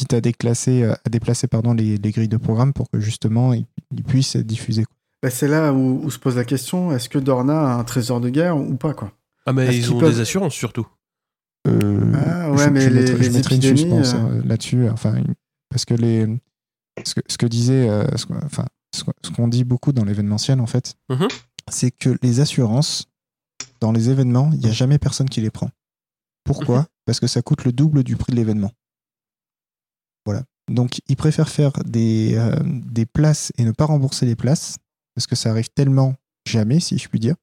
quitte 0.00 0.14
à 0.14 0.20
déclasser, 0.22 0.82
euh, 0.82 0.94
à 1.04 1.10
déplacer 1.10 1.46
pardon, 1.46 1.74
les, 1.74 1.98
les 1.98 2.10
grilles 2.10 2.28
de 2.28 2.36
programme 2.38 2.72
pour 2.72 2.88
que 2.90 2.98
justement 3.00 3.52
ils, 3.52 3.66
ils 3.92 4.02
puissent 4.02 4.34
être 4.34 4.46
diffusés. 4.46 4.84
Bah, 5.22 5.28
c'est 5.30 5.46
là 5.48 5.72
où, 5.74 6.00
où 6.02 6.10
se 6.10 6.18
pose 6.18 6.36
la 6.36 6.44
question 6.44 6.90
est-ce 6.92 7.08
que 7.10 7.18
Dorna 7.18 7.72
a 7.72 7.74
un 7.74 7.84
trésor 7.84 8.20
de 8.22 8.30
guerre 8.30 8.56
ou 8.56 8.76
pas, 8.76 8.94
quoi? 8.94 9.12
Ah, 9.46 9.52
mais 9.52 9.76
ils 9.76 9.92
ont 9.92 9.98
peuvent- 9.98 10.14
des 10.14 10.20
assurances 10.20 10.54
surtout. 10.54 10.86
Euh, 11.68 12.12
Ah, 12.14 12.50
ouais, 12.50 12.64
je, 12.64 12.70
mais 12.70 12.80
je 12.80 12.88
les- 12.88 13.00
mettrais, 13.00 13.16
je 13.18 13.22
les 13.22 13.30
mettrais 13.30 13.56
une 13.56 13.62
suspense 13.62 14.14
euh, 14.14 14.18
hein, 14.18 14.42
là-dessus. 14.46 14.88
Enfin, 14.88 15.22
parce 15.68 15.84
que 15.84 15.92
les, 15.92 16.26
ce 17.04 17.14
que, 17.14 17.20
ce 17.28 17.36
que 17.36 17.46
disait, 17.46 17.88
euh, 17.90 18.06
ce 18.16 18.24
que- 18.24 18.32
enfin, 18.44 18.64
ce 18.96 19.04
que- 19.04 19.10
ce 19.22 19.30
qu'on 19.30 19.48
dit 19.48 19.64
beaucoup 19.64 19.92
dans 19.92 20.04
l'événementiel 20.06 20.60
en 20.60 20.66
fait, 20.66 20.94
Mhm. 21.10 21.28
c'est 21.70 21.90
que 21.90 22.16
les 22.22 22.40
assurances 22.40 23.06
dans 23.80 23.92
les 23.92 24.08
événements, 24.08 24.50
il 24.54 24.60
n'y 24.60 24.68
a 24.70 24.72
jamais 24.72 24.98
personne 24.98 25.28
qui 25.28 25.42
les 25.42 25.50
prend. 25.50 25.68
Pourquoi? 26.44 26.78
Mhm. 26.80 26.86
Parce 27.04 27.20
que 27.20 27.26
ça 27.26 27.42
coûte 27.42 27.64
le 27.64 27.72
double 27.72 28.02
du 28.04 28.16
prix 28.16 28.30
de 28.32 28.36
l'événement. 28.36 28.72
Voilà. 30.26 30.42
Donc, 30.70 31.00
ils 31.08 31.16
préfèrent 31.16 31.48
faire 31.48 31.72
des, 31.84 32.34
euh, 32.36 32.54
des 32.64 33.06
places 33.06 33.52
et 33.58 33.64
ne 33.64 33.72
pas 33.72 33.86
rembourser 33.86 34.26
les 34.26 34.36
places 34.36 34.76
parce 35.14 35.26
que 35.26 35.34
ça 35.36 35.50
arrive 35.50 35.68
tellement 35.74 36.14
jamais, 36.48 36.80
si 36.80 36.96
je 36.98 37.08
puis 37.08 37.18
dire 37.20 37.34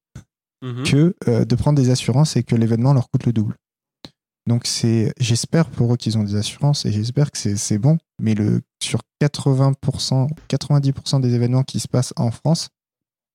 Mhm. 0.63 0.83
que 0.85 1.15
euh, 1.27 1.45
de 1.45 1.55
prendre 1.55 1.77
des 1.79 1.91
assurances 1.91 2.35
et 2.35 2.41
que 2.43 2.55
l'événement 2.55 2.93
leur 2.93 3.09
coûte 3.11 3.25
le 3.27 3.33
double. 3.33 3.55
Donc 4.47 4.65
c'est, 4.65 5.13
j'espère 5.19 5.69
pour 5.69 5.93
eux 5.93 5.97
qu'ils 5.97 6.17
ont 6.17 6.23
des 6.23 6.35
assurances 6.35 6.85
et 6.85 6.91
j'espère 6.91 7.29
que 7.31 7.37
c'est, 7.37 7.57
c'est 7.57 7.77
bon. 7.77 7.97
Mais 8.19 8.33
le 8.33 8.61
sur 8.81 9.01
80%, 9.21 10.29
90% 10.49 11.19
des 11.21 11.33
événements 11.35 11.63
qui 11.63 11.79
se 11.79 11.87
passent 11.87 12.13
en 12.15 12.31
France, 12.31 12.69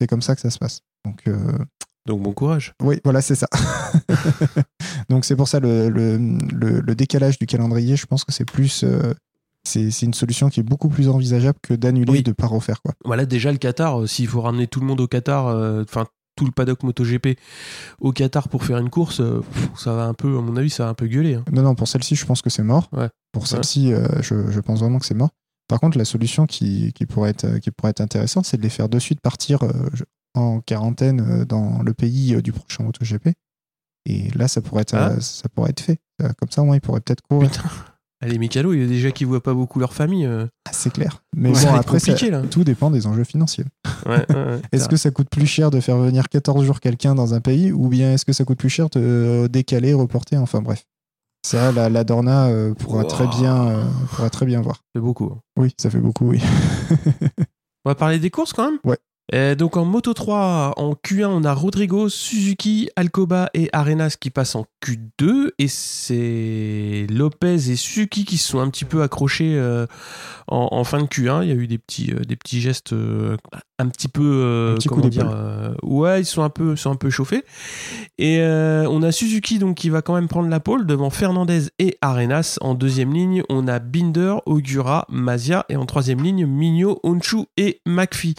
c'est 0.01 0.09
comme 0.09 0.23
ça 0.23 0.35
que 0.35 0.41
ça 0.41 0.51
se 0.51 0.59
passe. 0.59 0.81
Donc 1.05 1.23
euh, 1.29 1.59
Donc 2.07 2.23
bon 2.23 2.33
courage. 2.33 2.73
oui, 2.83 2.99
voilà, 3.05 3.21
c'est 3.23 3.37
ça. 3.37 3.47
Donc 5.09 5.25
c'est 5.25 5.37
pour 5.37 5.49
ça 5.49 5.61
le, 5.61 5.89
le, 5.89 6.17
le- 6.17 6.81
le 6.81 6.95
décalage 6.95 7.39
du 7.39 7.47
calendrier. 7.47 7.97
Je 7.97 8.07
pense 8.07 8.25
que 8.25 8.33
c'est 8.33 8.45
plus, 8.45 8.83
euh, 8.85 9.15
c'est, 9.65 10.03
une 10.03 10.15
solution 10.15 10.49
qui 10.49 10.61
est 10.61 10.65
beaucoup 10.65 10.89
plus 10.89 11.09
envisageable 11.09 11.59
que 11.63 11.75
d'annuler 11.75 12.11
Oui. 12.13 12.19
et 12.19 12.23
de 12.23 12.33
pas 12.33 12.47
refaire 12.47 12.81
quoi. 12.83 12.95
Voilà, 13.05 13.27
déjà 13.27 13.53
le 13.53 13.59
Qatar, 13.59 14.03
euh, 14.03 14.07
s'il 14.07 14.27
faut 14.29 14.41
ramener 14.41 14.67
tout 14.67 14.81
le 14.81 14.87
monde 14.87 15.01
au 15.01 15.07
Qatar, 15.07 15.47
euh, 15.49 15.83
enfin 15.83 16.07
tout 16.37 16.47
le 16.47 16.51
paddock 16.51 16.83
MotoGP 16.83 17.39
au 18.01 18.11
Qatar 18.13 18.49
pour 18.49 18.65
faire 18.65 18.79
une 18.79 18.89
course, 18.91 19.21
euh, 19.21 19.41
pff, 19.41 19.71
ça 19.77 19.93
va 19.95 20.05
un 20.07 20.15
peu, 20.15 20.29
à 20.39 20.41
mon 20.41 20.57
avis, 20.57 20.71
ça 20.71 20.85
va 20.85 20.91
un 20.91 20.95
peu 20.95 21.07
gueuler. 21.07 21.35
hein. 21.35 21.45
Non, 21.53 21.63
non, 21.63 21.75
pour 21.75 21.87
celle-ci, 21.89 22.17
je 22.17 22.25
pense 22.25 22.41
que 22.43 22.49
c'est 22.51 22.63
mort. 22.63 22.89
Ouais. 22.93 23.09
Pour 23.33 23.47
celle-ci, 23.47 23.93
je, 24.21 24.51
je 24.51 24.61
pense 24.61 24.81
vraiment 24.81 24.99
que 24.99 25.05
c'est 25.07 25.15
mort. 25.15 25.31
Par 25.69 25.79
contre, 25.81 25.97
la 25.99 26.05
solution 26.07 26.47
qui, 26.47 26.93
qui, 26.95 27.07
pourrait, 27.07 27.31
être, 27.31 27.59
qui 27.59 27.71
pourrait 27.71 27.91
être 27.91 28.01
intéressante, 28.01 28.47
c'est 28.47 28.57
de 28.57 28.63
les 28.63 28.69
faire 28.71 28.89
de 28.89 28.99
suite 28.99 29.21
partir 29.21 29.61
en 30.35 30.61
quarantaine 30.61 31.45
dans 31.45 31.83
le 31.83 31.93
pays 31.95 32.41
du 32.43 32.53
prochain 32.53 32.83
MotoGP. 32.85 33.29
Et 34.07 34.31
là, 34.35 34.49
ça 34.49 34.61
pourrait 34.61 34.83
être, 34.83 34.95
Ah. 34.95 35.21
ça 35.21 35.49
pourrait 35.49 35.71
être 35.71 35.81
fait. 35.81 35.99
Comme 36.39 36.51
ça, 36.51 36.63
au 36.63 36.65
moins, 36.65 36.77
ils 36.77 36.81
pourraient 36.81 37.01
peut-être 37.01 37.23
courir. 37.29 37.51
Putain. 37.51 37.69
Allez, 38.23 38.39
Mikalo, 38.39 38.73
il 38.73 38.81
y 38.81 38.85
a 38.85 38.87
déjà 38.87 39.11
qui 39.11 39.25
voient 39.25 39.43
pas 39.43 39.53
beaucoup 39.53 39.81
leur 39.81 39.93
famille. 39.93 40.25
euh. 40.27 40.47
Ah, 40.65 40.71
c'est 40.73 40.93
clair. 40.93 41.25
Mais 41.37 41.51
Ouais, 41.51 41.61
bon, 41.65 41.75
après, 41.75 41.99
ça- 41.99 42.13
compliqué, 42.13 42.31
là. 42.31 42.43
tout 42.43 42.63
dépend 42.63 42.91
des 42.93 43.07
enjeux 43.09 43.25
financiers. 43.25 43.65
Ouais, 44.07 44.25
ouais, 44.31 44.35
ouais. 44.35 44.61
Est-ce 44.73 44.89
que 44.89 44.97
ça 44.97 45.11
coûte 45.11 45.29
plus 45.29 45.47
cher 45.47 45.71
de 45.73 45.81
faire 45.81 45.97
venir 45.99 46.29
14 46.29 46.65
jours 46.65 46.79
quelqu'un 46.79 47.17
dans 47.17 47.35
un 47.35 47.41
pays 47.41 47.73
ou 47.73 47.89
bien 47.89 48.13
est-ce 48.13 48.25
que 48.25 48.33
ça 48.33 48.45
coûte 48.45 48.59
plus 48.59 48.69
cher 48.71 48.89
de 48.91 49.01
euh, 49.01 49.49
décaler, 49.49 49.93
reporter 49.93 50.41
Enfin 50.41 50.63
bref. 50.63 50.87
Ça, 51.45 51.73
la, 51.73 51.89
la 51.89 52.05
Dorna 52.05 52.47
euh, 52.47 52.73
pourra, 52.75 53.03
Wow. 53.03 53.09
très 53.09 53.27
bien, 53.27 53.67
euh, 53.67 53.83
pourra 54.15 54.31
très 54.31 54.47
bien 54.47 54.61
voir. 54.61 54.85
C'est 54.95 55.01
beaucoup. 55.03 55.25
hein. 55.35 55.41
Oui, 55.57 55.75
ça 55.77 55.91
fait 55.91 55.99
beaucoup, 55.99 56.29
oui. 56.29 56.41
On 57.85 57.91
va 57.91 57.97
parler 57.97 58.21
des 58.21 58.31
courses 58.31 58.53
quand 58.53 58.71
même? 58.71 58.79
Ouais. 58.85 58.99
Euh, 59.35 59.55
donc 59.55 59.77
en 59.77 59.85
Moto 59.85 60.13
3, 60.13 60.75
en 60.77 60.93
Q1, 60.93 61.27
on 61.27 61.45
a 61.45 61.55
Rodrigo, 61.55 62.09
Suzuki, 62.09 62.91
Alcoba 62.97 63.49
et 63.55 63.71
Arenas 63.73 64.17
qui 64.21 64.31
passent 64.31 64.57
en 64.57 64.67
Q2. 64.85 65.51
Et 65.59 65.69
c'est 65.69 67.07
Lopez 67.09 67.71
et 67.71 67.77
Suzuki 67.77 68.25
qui 68.25 68.37
se 68.37 68.49
sont 68.49 68.61
un 68.61 68.69
petit 68.69 68.85
peu 68.85 69.03
accrochés 69.03 69.55
euh, 69.57 69.87
en, 70.49 70.69
en 70.73 70.85
fin 70.85 71.01
de 71.01 71.07
Q1. 71.07 71.45
Il 71.45 71.49
y 71.49 71.53
a 71.53 71.55
eu 71.55 71.67
des 71.67 71.79
petits, 71.79 72.13
euh, 72.13 72.25
des 72.25 72.37
petits 72.37 72.61
gestes 72.61 72.93
euh, 72.93 73.37
un 73.79 73.89
petit 73.89 74.09
peu... 74.09 74.73
Un 74.73 74.75
petit 74.75 74.89
comment 74.89 75.09
dire 75.09 75.77
Ouais, 75.83 76.21
ils 76.21 76.27
sont 76.27 76.43
un 76.43 76.51
peu, 76.51 76.77
sont 76.77 76.91
un 76.91 76.97
peu 76.97 77.09
chauffés. 77.09 77.45
Et 78.19 78.41
on 78.43 79.03
a 79.03 79.13
Suzuki 79.13 79.59
donc 79.59 79.77
qui 79.77 79.89
va 79.89 80.03
quand 80.03 80.15
même 80.15 80.29
prendre 80.29 80.49
la 80.49 80.61
pole 80.61 80.87
devant 80.87 81.11
Fernandez 81.11 81.69
et 81.79 81.97
Arenas. 82.01 82.59
En 82.61 82.75
deuxième 82.75 83.13
ligne, 83.13 83.43
on 83.49 83.67
a 83.67 83.79
Binder, 83.79 84.37
Ogura, 84.47 85.07
Mazia 85.09 85.65
et 85.69 85.77
en 85.77 85.87
troisième 85.87 86.23
ligne, 86.23 86.47
Migno, 86.47 87.01
Honshu 87.03 87.47
et 87.57 87.81
McPhee. 87.87 88.35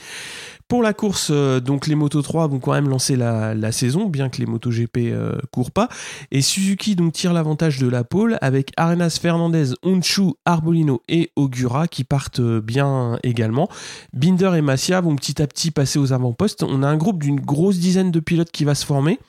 Pour 0.74 0.82
la 0.82 0.94
course, 0.94 1.28
euh, 1.30 1.60
donc 1.60 1.86
les 1.86 1.94
Moto 1.94 2.20
3 2.20 2.48
vont 2.48 2.58
quand 2.58 2.72
même 2.72 2.90
lancer 2.90 3.16
la, 3.16 3.72
saison, 3.72 4.08
bien 4.08 4.30
que 4.30 4.40
les 4.40 4.48
Moto 4.48 4.72
GP 4.72 4.98
euh, 5.12 5.34
courent 5.52 5.70
pas. 5.70 5.88
Et 6.32 6.42
Suzuki 6.42 6.96
donc 6.96 7.14
tire 7.14 7.32
l'avantage 7.32 7.78
de 7.78 7.88
la 7.88 8.04
pole 8.04 8.40
avec 8.42 8.72
Arenas, 8.76 9.20
Fernandez, 9.22 9.76
Honshu, 9.84 10.32
Arbolino 10.46 11.04
et 11.08 11.30
Ogura 11.36 11.88
qui 11.88 12.04
partent 12.04 12.40
euh, 12.40 12.60
bien 12.60 13.20
également. 13.22 13.70
Binder 14.14 14.54
et 14.56 14.64
Massia 14.64 15.00
vont 15.00 15.16
petit 15.16 15.44
à 15.44 15.46
petit 15.46 15.70
passer 15.70 16.00
aux 16.00 16.12
avant-postes. 16.12 16.64
On 16.64 16.82
a 16.82 16.88
un 16.88 16.98
groupe 16.98 17.22
d'une 17.22 17.40
grosse 17.40 17.78
dizaine 17.78 18.10
de 18.10 18.20
pilotes 18.20 18.50
qui 18.50 18.66
va 18.66 18.74
se 18.74 18.84
former. 18.84 19.20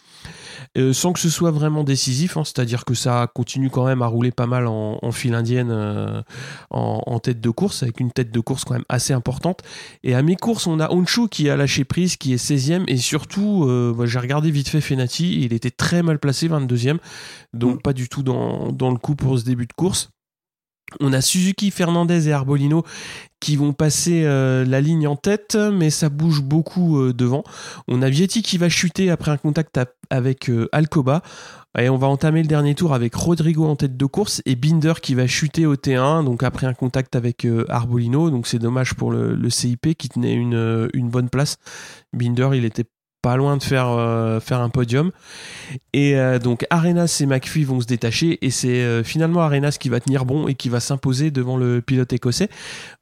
Euh, 0.79 0.93
sans 0.93 1.13
que 1.13 1.21
ce 1.21 1.29
soit 1.31 1.51
vraiment 1.51 1.85
décisif, 1.85 2.37
hein, 2.37 2.45
c'est-à-dire 2.45 2.85
que 2.85 2.95
ça 2.95 3.31
continue 3.35 3.71
quand 3.71 3.85
même 3.85 4.03
à 4.03 4.07
rouler 4.07 4.31
pas 4.31 4.47
mal 4.47 4.67
en, 4.67 4.99
en 5.03 5.13
file 5.13 5.35
indienne 5.35 5.71
euh, 5.71 6.23
en, 6.71 7.03
en 7.07 7.19
tête 7.19 7.41
de 7.41 7.51
course, 7.51 7.83
avec 7.83 8.01
une 8.01 8.11
tête 8.11 8.31
de 8.33 8.41
course 8.41 8.65
quand 8.65 8.75
même 8.75 8.85
assez 8.89 9.13
importante. 9.13 9.61
Et 10.03 10.15
à 10.15 10.23
mes 10.23 10.37
courses, 10.37 10.67
on 10.67 10.81
a 10.81 10.91
Honshu 10.91 11.29
qui 11.29 11.51
a 11.51 11.57
lâché 11.57 11.85
prise, 11.85 12.17
qui 12.17 12.33
est 12.33 12.43
16e, 12.43 12.85
et 12.89 12.97
surtout, 12.97 13.65
euh, 13.67 13.95
bah, 13.97 14.07
j'ai 14.07 14.19
regardé 14.19 14.51
vite 14.51 14.69
fait 14.69 14.81
Fenati, 14.81 15.43
il 15.45 15.53
était 15.53 15.71
très 15.71 16.03
mal 16.03 16.19
placé, 16.19 16.49
22e, 16.49 16.99
donc 17.53 17.75
Mm. 17.75 17.79
pas 17.83 17.93
du 17.93 18.09
tout 18.09 18.23
dans, 18.23 18.73
dans 18.73 18.91
le 18.91 18.99
coup 18.99 19.15
pour 19.15 19.39
ce 19.39 19.45
début 19.45 19.67
de 19.67 19.73
course. 19.73 20.11
On 21.01 21.13
a 21.13 21.21
Suzuki, 21.21 21.71
Fernandez 21.71 22.29
et 22.29 22.33
Arbolino 22.33 22.85
qui 23.41 23.57
vont 23.57 23.73
passer 23.73 24.23
euh, 24.25 24.65
la 24.65 24.81
ligne 24.81 25.07
en 25.07 25.17
tête, 25.17 25.57
mais 25.57 25.91
ça 25.91 26.09
bouge 26.09 26.43
beaucoup 26.43 26.99
euh, 26.99 27.13
devant. 27.13 27.45
On 27.89 28.01
a 28.01 28.09
Vietti 28.09 28.43
qui 28.43 28.57
va 28.57 28.71
chuter 28.71 29.11
après 29.11 29.31
un 29.31 29.37
contact 29.37 29.79
avec 30.09 30.49
euh, 30.49 30.69
Alcoba. 30.73 31.23
Et 31.77 31.89
on 31.89 31.99
va 31.99 32.07
entamer 32.07 32.41
le 32.41 32.49
dernier 32.49 32.75
tour 32.75 32.95
avec 32.95 33.15
Rodrigo 33.15 33.67
en 33.67 33.77
tête 33.77 33.97
de 33.97 34.07
course 34.07 34.41
et 34.47 34.55
Binder 34.55 34.95
qui 35.03 35.15
va 35.15 35.27
chuter 35.27 35.67
au 35.67 35.75
T1, 35.75 36.25
donc 36.25 36.45
après 36.45 36.69
un 36.69 36.73
contact 36.73 37.17
avec 37.17 37.45
Arbolino. 37.69 38.31
Donc 38.31 38.47
c'est 38.47 38.61
dommage 38.61 38.95
pour 38.95 39.11
le, 39.11 39.51
CIP 39.51 39.95
qui 39.99 40.09
tenait 40.09 40.35
une 40.35 41.11
bonne 41.11 41.29
place. 41.29 41.57
Binder, 42.13 42.51
il 42.55 42.65
était 42.65 42.85
pas 43.25 43.39
loin 43.39 43.57
de 43.57 43.63
faire, 43.63 43.89
euh, 43.89 44.39
faire 44.39 44.61
un 44.61 44.69
podium. 44.69 45.11
Et 45.95 46.15
euh, 46.19 46.39
donc 46.39 46.67
Arenas 46.69 47.21
et 47.23 47.27
McPhee 47.27 47.65
vont 47.65 47.81
se 47.81 47.87
détacher 47.87 48.39
et 48.45 48.51
c'est 48.51 48.83
euh, 48.83 49.03
finalement 49.03 49.41
Arenas 49.41 49.79
qui 49.81 49.89
va 49.89 49.99
tenir 49.99 50.27
bon 50.27 50.47
et 50.47 50.55
qui 50.55 50.69
va 50.69 50.79
s'imposer 50.79 51.31
devant 51.31 51.57
le 51.57 51.81
pilote 51.81 52.13
écossais. 52.13 52.51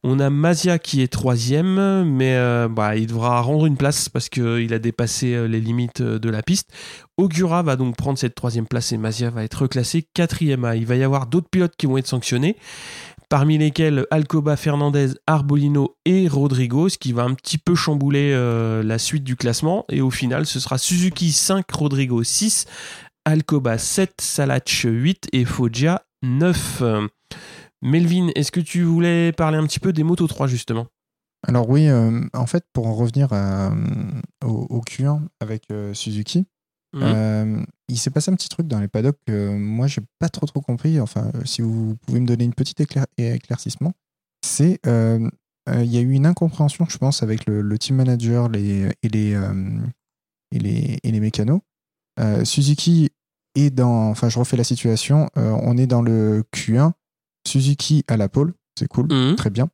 On 0.04 0.20
a 0.20 0.30
Mazia 0.30 0.78
qui 0.78 1.02
est 1.02 1.12
troisième, 1.12 2.04
mais 2.04 2.38
bah, 2.70 2.94
il 2.96 3.08
devra 3.08 3.40
rendre 3.40 3.66
une 3.66 3.76
place 3.76 4.08
parce 4.08 4.28
qu'il 4.28 4.72
a 4.72 4.78
dépassé 4.78 5.48
les 5.48 5.60
limites 5.60 6.02
de 6.02 6.30
la 6.30 6.42
piste. 6.42 6.70
Ogura 7.18 7.62
va 7.62 7.76
donc 7.76 7.96
prendre 7.96 8.18
cette 8.18 8.34
troisième 8.34 8.66
place 8.66 8.92
et 8.92 8.98
Mazia 8.98 9.30
va 9.30 9.42
être 9.44 9.62
reclassé 9.62 10.06
quatrième. 10.14 10.64
A. 10.64 10.76
Il 10.76 10.86
va 10.86 10.96
y 10.96 11.02
avoir 11.02 11.26
d'autres 11.26 11.48
pilotes 11.48 11.74
qui 11.76 11.86
vont 11.86 11.98
être 11.98 12.06
sanctionnés 12.06 12.56
parmi 13.32 13.56
lesquels 13.56 14.06
Alcoba, 14.10 14.56
Fernandez, 14.56 15.12
Arbolino 15.26 15.96
et 16.04 16.28
Rodrigo, 16.28 16.90
ce 16.90 16.98
qui 16.98 17.14
va 17.14 17.22
un 17.22 17.32
petit 17.32 17.56
peu 17.56 17.74
chambouler 17.74 18.30
euh, 18.34 18.82
la 18.82 18.98
suite 18.98 19.24
du 19.24 19.36
classement. 19.36 19.86
Et 19.88 20.02
au 20.02 20.10
final, 20.10 20.44
ce 20.44 20.60
sera 20.60 20.76
Suzuki 20.76 21.32
5, 21.32 21.64
Rodrigo 21.72 22.22
6, 22.22 22.66
Alcoba 23.24 23.78
7, 23.78 24.20
Salach 24.20 24.84
8 24.84 25.30
et 25.32 25.46
Foggia 25.46 26.02
9. 26.20 26.82
Euh, 26.82 27.08
Melvin, 27.80 28.28
est-ce 28.34 28.52
que 28.52 28.60
tu 28.60 28.82
voulais 28.82 29.32
parler 29.32 29.56
un 29.56 29.64
petit 29.64 29.80
peu 29.80 29.94
des 29.94 30.02
Moto 30.02 30.26
3 30.26 30.46
justement? 30.46 30.88
Alors 31.48 31.70
oui, 31.70 31.88
euh, 31.88 32.20
en 32.34 32.46
fait, 32.46 32.66
pour 32.74 32.86
en 32.86 32.94
revenir 32.94 33.28
euh, 33.32 33.70
au, 34.44 34.66
au 34.68 34.80
Q1 34.82 35.22
avec 35.40 35.68
Suzuki, 35.94 36.44
Mhm. 36.94 37.02
euh, 37.02 37.62
il 37.88 37.98
s'est 37.98 38.10
passé 38.10 38.30
un 38.30 38.34
petit 38.34 38.48
truc 38.48 38.66
dans 38.66 38.80
les 38.80 38.88
paddocks 38.88 39.18
que 39.26 39.54
moi, 39.56 39.86
j'ai 39.86 40.02
pas 40.18 40.28
trop 40.28 40.46
trop 40.46 40.60
compris. 40.60 41.00
Enfin, 41.00 41.30
euh, 41.34 41.44
si 41.44 41.62
vous 41.62 41.96
pouvez 42.06 42.20
me 42.20 42.26
donner 42.26 42.44
une 42.44 42.54
petite 42.54 42.80
éclair- 42.80 43.06
éclaircissement, 43.18 43.92
c'est 44.44 44.78
euh, 44.86 45.28
euh, 45.68 45.82
il 45.84 45.90
y 45.92 45.96
a 45.98 46.00
eu 46.00 46.10
une 46.12 46.26
incompréhension, 46.26 46.86
je 46.88 46.98
pense, 46.98 47.22
avec 47.22 47.46
le, 47.46 47.62
le 47.62 47.78
team 47.78 47.96
manager 47.96 48.48
les, 48.48 48.90
et, 49.02 49.08
les, 49.08 49.38
et, 50.52 50.58
les, 50.58 50.98
et 51.02 51.10
les 51.10 51.20
mécanos. 51.20 51.60
Suzuki 52.44 53.10
est 53.54 53.70
dans. 53.70 54.08
Enfin, 54.10 54.28
je 54.28 54.38
refais 54.38 54.56
la 54.56 54.64
situation. 54.64 55.28
on 55.36 55.76
est 55.76 55.86
dans 55.86 56.02
le 56.02 56.44
Q1. 56.54 56.92
Suzuki 57.46 58.04
à 58.08 58.16
la 58.16 58.28
pole. 58.28 58.54
c'est 58.78 58.88
cool, 58.88 59.06
Mhm. 59.12 59.36
très 59.36 59.50
bien. 59.50 59.68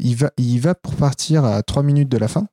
Il 0.00 0.14
va, 0.16 0.30
il 0.36 0.58
va 0.60 0.74
pour 0.74 0.94
partir 0.96 1.44
à 1.44 1.62
3 1.62 1.82
minutes 1.82 2.08
de 2.08 2.18
la 2.18 2.28
fin. 2.28 2.46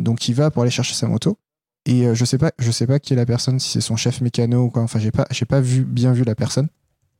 Donc 0.00 0.28
il 0.28 0.34
va 0.34 0.50
pour 0.50 0.62
aller 0.62 0.70
chercher 0.70 0.94
sa 0.94 1.06
moto. 1.06 1.38
Et 1.86 2.06
euh, 2.06 2.14
je 2.14 2.24
sais 2.24 2.38
pas, 2.38 2.52
je 2.58 2.70
sais 2.70 2.86
pas 2.86 2.98
qui 2.98 3.12
est 3.12 3.16
la 3.16 3.26
personne, 3.26 3.58
si 3.60 3.70
c'est 3.70 3.80
son 3.80 3.96
chef 3.96 4.20
mécano 4.20 4.64
ou 4.64 4.70
quoi. 4.70 4.82
Enfin, 4.82 4.98
j'ai 4.98 5.10
pas, 5.10 5.26
j'ai 5.30 5.44
pas 5.44 5.60
vu, 5.60 5.84
bien 5.84 6.12
vu 6.12 6.24
la 6.24 6.34
personne 6.34 6.68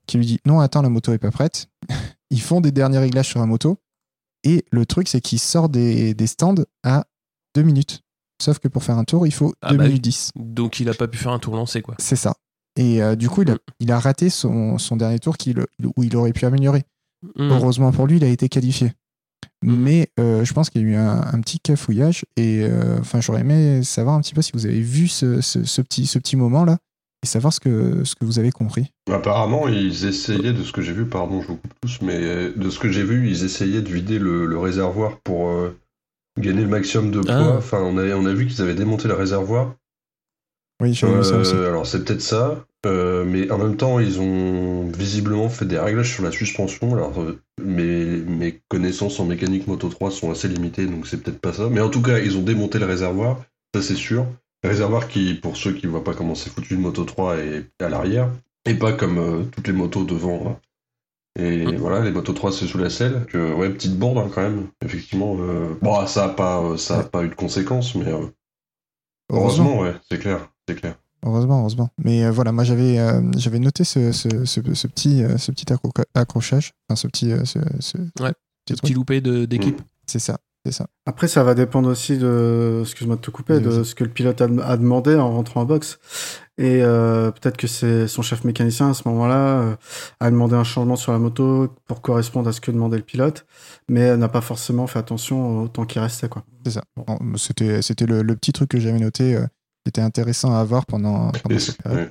qui 0.06 0.16
lui 0.18 0.26
dit 0.26 0.38
non, 0.46 0.60
attends, 0.60 0.82
la 0.82 0.88
moto 0.88 1.12
est 1.12 1.18
pas 1.18 1.30
prête. 1.30 1.68
Ils 2.30 2.40
font 2.40 2.60
des 2.60 2.72
derniers 2.72 2.98
réglages 2.98 3.28
sur 3.28 3.40
la 3.40 3.46
moto. 3.46 3.78
Et 4.42 4.64
le 4.70 4.84
truc, 4.86 5.08
c'est 5.08 5.20
qu'il 5.20 5.38
sort 5.38 5.68
des, 5.68 6.14
des 6.14 6.26
stands 6.26 6.54
à 6.82 7.04
2 7.54 7.62
minutes. 7.62 8.00
Sauf 8.42 8.58
que 8.58 8.68
pour 8.68 8.82
faire 8.84 8.98
un 8.98 9.04
tour, 9.04 9.26
il 9.26 9.32
faut 9.32 9.54
Ah 9.62 9.70
2 9.70 9.76
bah 9.76 9.84
oui. 9.84 9.88
minutes 9.90 10.04
10. 10.04 10.30
Donc 10.36 10.80
il 10.80 10.88
a 10.88 10.94
pas 10.94 11.08
pu 11.08 11.16
faire 11.18 11.32
un 11.32 11.38
tour 11.38 11.56
lancé, 11.56 11.80
quoi. 11.82 11.94
C'est 11.98 12.16
ça. 12.16 12.34
Et 12.76 13.02
euh, 13.02 13.14
du 13.16 13.28
coup, 13.28 13.42
il 13.42 13.50
a, 13.50 13.54
Mm. 13.54 13.58
il 13.80 13.92
a 13.92 13.98
raté 13.98 14.28
son, 14.30 14.76
son 14.78 14.96
dernier 14.96 15.18
tour 15.18 15.36
où 15.96 16.02
il 16.02 16.16
aurait 16.16 16.32
pu 16.32 16.44
améliorer. 16.44 16.82
Mhm. 17.36 17.50
Heureusement 17.52 17.92
pour 17.92 18.06
lui, 18.06 18.16
il 18.16 18.24
a 18.24 18.28
été 18.28 18.48
qualifié. 18.48 18.92
Mm. 19.62 19.76
Mais 19.76 20.08
euh, 20.20 20.44
je 20.44 20.52
pense 20.52 20.68
qu'il 20.70 20.82
y 20.82 20.84
a 20.84 20.88
eu 20.88 20.94
un, 20.96 21.20
un 21.22 21.40
petit 21.40 21.58
cafouillage. 21.60 22.24
Et 22.36 22.60
euh, 22.62 22.98
enfin, 23.00 23.20
j'aurais 23.20 23.40
aimé 23.40 23.82
savoir 23.82 24.14
un 24.16 24.20
petit 24.20 24.34
peu 24.34 24.42
si 24.42 24.52
vous 24.52 24.66
avez 24.66 24.80
vu 24.80 25.08
ce, 25.08 25.40
ce- 25.40 25.64
ce 25.64 25.80
petit, 25.82 26.06
ce 26.06 26.18
petit 26.18 26.36
moment-là 26.36 26.78
et 27.22 27.26
savoir 27.26 27.52
ce 27.54 27.60
que, 27.60 28.04
ce 28.04 28.14
que 28.14 28.24
vous 28.26 28.38
avez 28.38 28.50
compris. 28.52 28.90
Apparemment, 29.10 29.66
ils 29.68 30.04
essayaient, 30.04 30.52
de 30.52 30.62
ce 30.62 30.72
que 30.72 30.82
j'ai 30.82 30.92
vu, 30.92 31.06
pardon, 31.06 31.40
je 31.40 31.46
vous 31.48 31.56
coupe 31.56 31.72
tous, 31.80 32.00
mais 32.02 32.50
de 32.50 32.68
ce 32.70 32.78
que 32.78 32.90
j'ai 32.90 33.02
vu, 33.04 33.30
ils 33.30 33.44
essayaient 33.44 33.80
de 33.80 33.88
vider 33.90 34.18
le, 34.18 34.44
le 34.44 34.58
réservoir 34.58 35.18
pour 35.24 35.48
euh, 35.48 35.74
gagner 36.38 36.60
le 36.62 36.68
maximum 36.68 37.10
de 37.10 37.20
poids. 37.20 37.52
Ah. 37.54 37.56
Enfin, 37.56 37.78
on 37.80 37.96
a, 37.96 38.04
on 38.14 38.26
a 38.26 38.34
vu 38.34 38.46
qu'ils 38.46 38.60
avaient 38.60 38.74
démonté 38.74 39.08
le 39.08 39.14
réservoir. 39.14 39.74
Oui, 40.82 40.92
j'ai 40.92 41.06
vu 41.06 41.24
ça 41.24 41.34
Euh, 41.36 41.40
aussi. 41.40 41.54
alors, 41.54 41.86
c'est 41.86 42.04
peut-être 42.04 42.20
ça, 42.20 42.66
euh, 42.86 43.24
mais 43.24 43.50
en 43.50 43.58
même 43.58 43.76
temps, 43.76 43.98
ils 44.00 44.20
ont 44.20 44.86
visiblement 44.90 45.48
fait 45.48 45.64
des 45.64 45.78
réglages 45.78 46.12
sur 46.14 46.22
la 46.24 46.30
suspension. 46.32 46.94
Alors, 46.94 47.20
euh, 47.20 47.40
mes, 47.62 48.04
mes 48.04 48.60
connaissances 48.68 49.18
en 49.20 49.24
mécanique 49.24 49.66
Moto 49.66 49.88
3 49.88 50.10
sont 50.10 50.30
assez 50.30 50.48
limitées, 50.48 50.86
donc 50.86 51.06
c'est 51.06 51.22
peut-être 51.22 51.40
pas 51.40 51.52
ça. 51.52 51.68
Mais 51.70 51.80
en 51.80 51.90
tout 51.90 52.02
cas, 52.02 52.18
ils 52.18 52.36
ont 52.36 52.42
démonté 52.42 52.78
le 52.78 52.86
réservoir, 52.86 53.42
ça 53.74 53.82
c'est 53.82 53.94
sûr. 53.96 54.26
Le 54.62 54.70
réservoir 54.70 55.08
qui, 55.08 55.34
pour 55.34 55.56
ceux 55.56 55.72
qui 55.72 55.86
voient 55.86 56.04
pas 56.04 56.14
comment 56.14 56.34
c'est 56.34 56.50
foutu 56.50 56.74
une 56.74 56.80
Moto 56.80 57.04
3, 57.04 57.36
est 57.38 57.66
à 57.80 57.88
l'arrière, 57.88 58.30
et 58.66 58.74
pas 58.74 58.92
comme 58.92 59.18
euh, 59.18 59.44
toutes 59.44 59.66
les 59.66 59.74
motos 59.74 60.04
devant. 60.04 60.46
hein. 60.46 60.58
Et 61.38 61.66
Mm. 61.66 61.76
voilà, 61.76 62.00
les 62.04 62.12
Moto 62.12 62.32
3 62.32 62.52
c'est 62.52 62.66
sous 62.66 62.78
la 62.78 62.90
selle. 62.90 63.26
Que, 63.26 63.52
ouais, 63.54 63.70
petite 63.70 63.98
bourde 63.98 64.18
hein, 64.18 64.30
quand 64.34 64.42
même. 64.42 64.68
Effectivement, 64.84 65.36
bon, 65.82 66.06
ça 66.06 66.24
a 66.26 66.28
pas, 66.28 66.76
ça 66.78 67.00
a 67.00 67.02
Ouais. 67.02 67.08
pas 67.10 67.24
eu 67.24 67.28
de 67.28 67.34
conséquences, 67.34 67.94
mais 67.96 68.04
Heureusement. 68.10 68.30
heureusement, 69.30 69.80
ouais, 69.80 69.94
c'est 70.10 70.18
clair, 70.18 70.50
c'est 70.68 70.76
clair. 70.76 70.96
Heureusement, 71.24 71.60
heureusement. 71.60 71.88
Mais 72.02 72.24
euh, 72.24 72.30
voilà, 72.30 72.52
moi 72.52 72.64
j'avais 72.64 72.98
euh, 72.98 73.20
j'avais 73.36 73.58
noté 73.58 73.82
ce, 73.84 74.12
ce, 74.12 74.44
ce, 74.44 74.60
ce 74.74 74.86
petit, 74.86 75.22
euh, 75.22 75.38
ce 75.38 75.50
petit 75.52 75.66
accro- 75.72 75.90
accrochage. 76.14 76.72
Enfin, 76.88 76.96
ce 76.96 77.06
petit. 77.06 77.30
ce, 77.44 77.58
ce 77.80 77.96
Ouais. 78.22 78.32
petit 78.66 78.74
Petit 78.80 78.94
loupé 78.94 79.20
de- 79.20 79.44
d'équipe. 79.44 79.80
C'est 80.06 80.18
ça, 80.18 80.36
c'est 80.66 80.72
ça. 80.72 80.86
Après, 81.06 81.28
ça 81.28 81.42
va 81.44 81.54
dépendre 81.54 81.88
aussi 81.88 82.18
de, 82.18 82.80
excuse-moi 82.82 83.16
de 83.16 83.20
te 83.22 83.30
couper, 83.30 83.58
de 83.60 83.82
ce 83.84 83.94
que 83.94 84.04
le 84.04 84.10
pilote 84.10 84.40
a, 84.42 84.44
a 84.44 84.76
demandé 84.76 85.14
en 85.14 85.32
rentrant 85.32 85.62
en 85.62 85.64
box. 85.64 85.98
Et 86.56 86.82
euh, 86.82 87.30
peut-être 87.32 87.56
que 87.56 87.66
c'est 87.66 88.06
son 88.06 88.22
chef 88.22 88.44
mécanicien 88.44 88.90
à 88.90 88.94
ce 88.94 89.08
moment-là 89.08 89.60
euh, 89.60 89.76
a 90.20 90.30
demandé 90.30 90.54
un 90.54 90.62
changement 90.62 90.94
sur 90.94 91.10
la 91.12 91.18
moto 91.18 91.68
pour 91.86 92.00
correspondre 92.00 92.48
à 92.48 92.52
ce 92.52 92.60
que 92.60 92.70
demandait 92.70 92.96
le 92.98 93.02
pilote, 93.02 93.44
mais 93.88 94.16
n'a 94.16 94.28
pas 94.28 94.40
forcément 94.40 94.86
fait 94.86 94.98
attention 95.00 95.62
au 95.62 95.68
temps 95.68 95.84
qui 95.84 95.98
restait. 95.98 96.28
Quoi. 96.28 96.44
C'est 96.64 96.72
ça. 96.72 96.84
Bon, 96.96 97.18
C'était 97.36 97.82
c'était 97.82 98.06
le, 98.06 98.22
le 98.22 98.36
petit 98.36 98.52
truc 98.52 98.68
que 98.70 98.78
j'avais 98.78 99.00
noté, 99.00 99.34
euh, 99.34 99.46
qui 99.84 99.90
était 99.90 100.00
intéressant 100.00 100.54
à 100.54 100.58
avoir 100.60 100.86
pendant, 100.86 101.30
pendant 101.42 101.54
Et, 101.54 101.58
cette 101.58 101.80
période. 101.82 102.08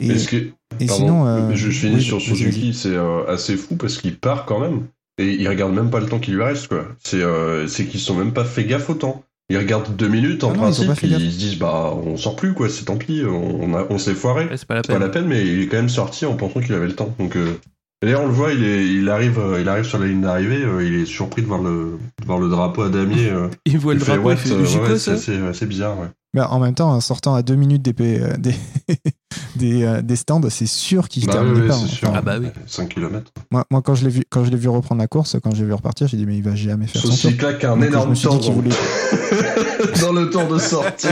ouais. 0.00 0.06
Et, 0.08 0.18
ce 0.18 0.28
qui 0.28 0.36
est- 0.36 0.52
et 0.80 0.86
Pardon, 0.86 1.04
sinon. 1.06 1.26
euh, 1.26 1.48
mais 1.48 1.56
je 1.56 1.70
finis 1.70 1.96
oui, 1.96 2.02
sur. 2.02 2.20
Suzuki, 2.20 2.74
c'est 2.74 2.94
euh, 2.94 3.26
assez 3.28 3.56
fou 3.56 3.76
parce 3.76 3.96
qu'il 3.96 4.18
part 4.18 4.44
quand 4.44 4.60
même 4.60 4.82
et 5.18 5.32
il 5.32 5.48
regarde 5.48 5.72
même 5.72 5.90
pas 5.90 6.00
le 6.00 6.06
temps 6.06 6.18
qui 6.18 6.32
lui 6.32 6.42
reste 6.42 6.68
quoi. 6.68 6.84
C'est 7.02 7.22
euh, 7.22 7.66
c'est 7.68 7.86
qu'ils 7.86 8.00
se 8.00 8.06
sont 8.06 8.14
même 8.16 8.32
pas 8.32 8.44
fait 8.44 8.64
gaffe 8.64 8.90
au 8.90 8.94
temps. 8.94 9.22
Ils 9.50 9.58
regardent 9.58 9.94
deux 9.94 10.08
minutes 10.08 10.42
en 10.42 10.50
Ah 10.50 10.56
non, 10.56 10.70
ils 10.70 10.86
principe, 10.86 11.02
ils 11.04 11.32
se 11.32 11.38
disent 11.38 11.58
bah 11.58 11.94
on 11.94 12.16
sort 12.16 12.34
plus 12.36 12.54
quoi, 12.54 12.68
c'est 12.68 12.84
tant 12.86 12.96
pis, 12.96 13.22
on, 13.26 13.74
a- 13.74 13.86
on 13.90 13.98
s'est 13.98 14.14
foiré. 14.14 14.46
Ouais, 14.46 14.56
c'est 14.56 14.66
pas 14.66 14.74
la 14.74 14.82
C'est 14.82 14.88
pas 14.88 14.94
peine. 14.94 15.02
la 15.02 15.08
peine, 15.10 15.26
mais 15.26 15.46
il 15.46 15.60
est 15.62 15.66
quand 15.68 15.76
même 15.76 15.88
sorti 15.88 16.26
en 16.26 16.34
pensant 16.34 16.60
qu'il 16.60 16.72
avait 16.74 16.86
le 16.88 16.94
temps. 16.96 17.14
Donc 17.20 17.36
euh, 17.36 17.54
d'ailleurs 18.02 18.22
on 18.22 18.26
le 18.26 18.32
voit, 18.32 18.52
il, 18.52 18.64
est, 18.64 18.86
il 18.88 19.08
arrive, 19.08 19.40
il 19.60 19.68
arrive 19.68 19.84
sur 19.84 19.98
la 20.00 20.06
ligne 20.06 20.22
d'arrivée, 20.22 20.62
euh, 20.64 20.84
il 20.84 20.94
est 20.94 21.06
surpris 21.06 21.42
de 21.42 21.46
voir 21.46 21.62
le, 21.62 21.98
de 22.20 22.26
voir 22.26 22.38
le 22.40 22.48
drapeau 22.48 22.82
à 22.82 22.88
damier. 22.88 23.30
euh, 23.30 23.48
Il 23.66 23.78
voit 23.78 23.92
il 23.92 23.98
le 24.00 24.04
fait 24.04 24.12
drapeau, 24.14 24.28
what, 24.28 24.32
il 24.34 24.38
fait 24.38 24.52
euh, 24.54 24.58
ouais, 24.82 24.88
c'est 24.90 24.98
ça 24.98 25.12
assez, 25.12 25.36
assez 25.38 25.66
bizarre. 25.66 25.96
Mais 26.34 26.40
en 26.42 26.58
même 26.58 26.74
temps, 26.74 26.90
en 26.90 27.00
sortant 27.00 27.34
à 27.34 27.42
deux 27.42 27.54
minutes 27.54 27.80
des, 27.82 27.94
euh, 28.20 28.36
des, 28.36 28.54
des, 29.56 29.84
euh, 29.84 30.02
des 30.02 30.16
stands, 30.16 30.40
c'est 30.50 30.66
sûr 30.66 31.08
qu'il 31.08 31.24
Bah 31.26 31.32
terminait 31.34 31.60
oui, 31.62 31.68
pas. 31.68 31.74
c'est 31.74 31.86
sûr. 31.94 32.08
Enfin, 32.08 32.18
Ah 32.18 32.22
bah 32.22 32.36
oui. 32.40 32.48
5 32.66 32.88
km. 32.88 33.30
Moi, 33.52 33.64
moi, 33.70 33.82
quand 33.82 33.94
je 33.94 34.04
l'ai 34.04 34.10
vu, 34.10 34.22
quand 34.28 34.44
je 34.44 34.50
l'ai 34.50 34.56
vu 34.56 34.68
reprendre 34.68 35.00
la 35.00 35.06
course, 35.06 35.36
quand 35.42 35.54
j'ai 35.54 35.64
vu 35.64 35.72
repartir, 35.72 36.08
j'ai 36.08 36.16
dit 36.16 36.26
mais 36.26 36.36
il 36.36 36.42
va 36.42 36.54
jamais 36.56 36.86
faire 36.88 37.02
tour. 37.02 37.12
s'il 37.12 37.36
claque 37.36 37.62
un 37.64 37.76
Donc, 37.76 37.86
énorme 37.86 38.16
temps 38.16 38.36
dans- 38.36 38.50
voulait- 38.52 38.70
dans 40.00 40.12
le 40.12 40.28
tour 40.30 40.46
de 40.48 40.58
sortie. 40.58 41.06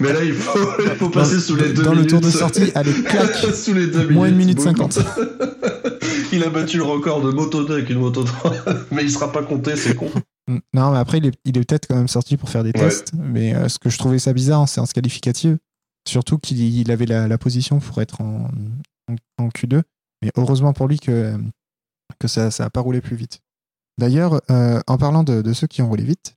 Mais 0.00 0.12
là, 0.12 0.22
il 0.22 0.34
faut, 0.34 0.58
il 0.84 0.90
faut 0.96 1.08
passer 1.08 1.40
sous 1.40 1.56
les 1.56 1.72
deux 1.72 1.82
dans 1.82 1.90
le 1.92 1.96
minutes. 1.96 2.10
tour 2.10 2.20
de 2.20 2.30
sortie, 2.30 2.70
allez, 2.74 2.92
clac, 3.02 3.34
sous 3.54 3.72
les 3.72 3.86
deux 3.86 4.08
moins 4.10 4.28
une 4.28 4.36
minutes. 4.36 4.58
minute. 4.58 4.76
50. 4.76 4.98
il 6.32 6.44
a 6.44 6.50
battu 6.50 6.76
le 6.76 6.82
record 6.84 7.22
de 7.22 7.30
Moto 7.30 7.64
2 7.64 7.72
avec 7.74 7.88
une 7.90 7.98
Moto 8.00 8.24
3. 8.24 8.52
Mais 8.92 9.04
il 9.04 9.10
sera 9.10 9.32
pas 9.32 9.42
compté, 9.42 9.74
c'est 9.76 9.94
con. 9.94 10.10
Mm. 10.48 10.58
Non, 10.74 10.92
mais 10.92 10.98
après, 10.98 11.18
il 11.18 11.26
est, 11.26 11.34
il 11.44 11.56
est 11.58 11.64
peut-être 11.64 11.86
quand 11.88 11.96
même 11.96 12.08
sorti 12.08 12.36
pour 12.36 12.48
faire 12.50 12.62
des 12.64 12.70
Ouais. 12.74 12.80
tests. 12.80 13.12
Mais 13.14 13.54
euh, 13.54 13.68
ce 13.68 13.78
que 13.78 13.90
je 13.90 13.98
trouvais 13.98 14.18
ça 14.18 14.32
bizarre 14.32 14.60
en 14.60 14.66
séance 14.66 14.92
qualificative, 14.92 15.58
surtout 16.06 16.38
qu'il 16.38 16.60
il 16.60 16.90
avait 16.90 17.06
la, 17.06 17.26
la 17.28 17.38
position 17.38 17.78
pour 17.80 18.00
être 18.00 18.20
en, 18.20 18.48
en, 19.08 19.14
en 19.44 19.48
Q2. 19.48 19.82
Mais 20.22 20.30
heureusement 20.36 20.72
pour 20.72 20.88
lui 20.88 20.98
que, 20.98 21.36
que 22.18 22.28
ça 22.28 22.48
n'a 22.58 22.70
pas 22.70 22.80
roulé 22.80 23.00
plus 23.00 23.16
vite. 23.16 23.40
D'ailleurs, 23.98 24.40
euh, 24.50 24.80
en 24.86 24.98
parlant 24.98 25.24
de, 25.24 25.42
de 25.42 25.52
ceux 25.52 25.66
qui 25.66 25.82
ont 25.82 25.88
roulé 25.88 26.04
vite, 26.04 26.36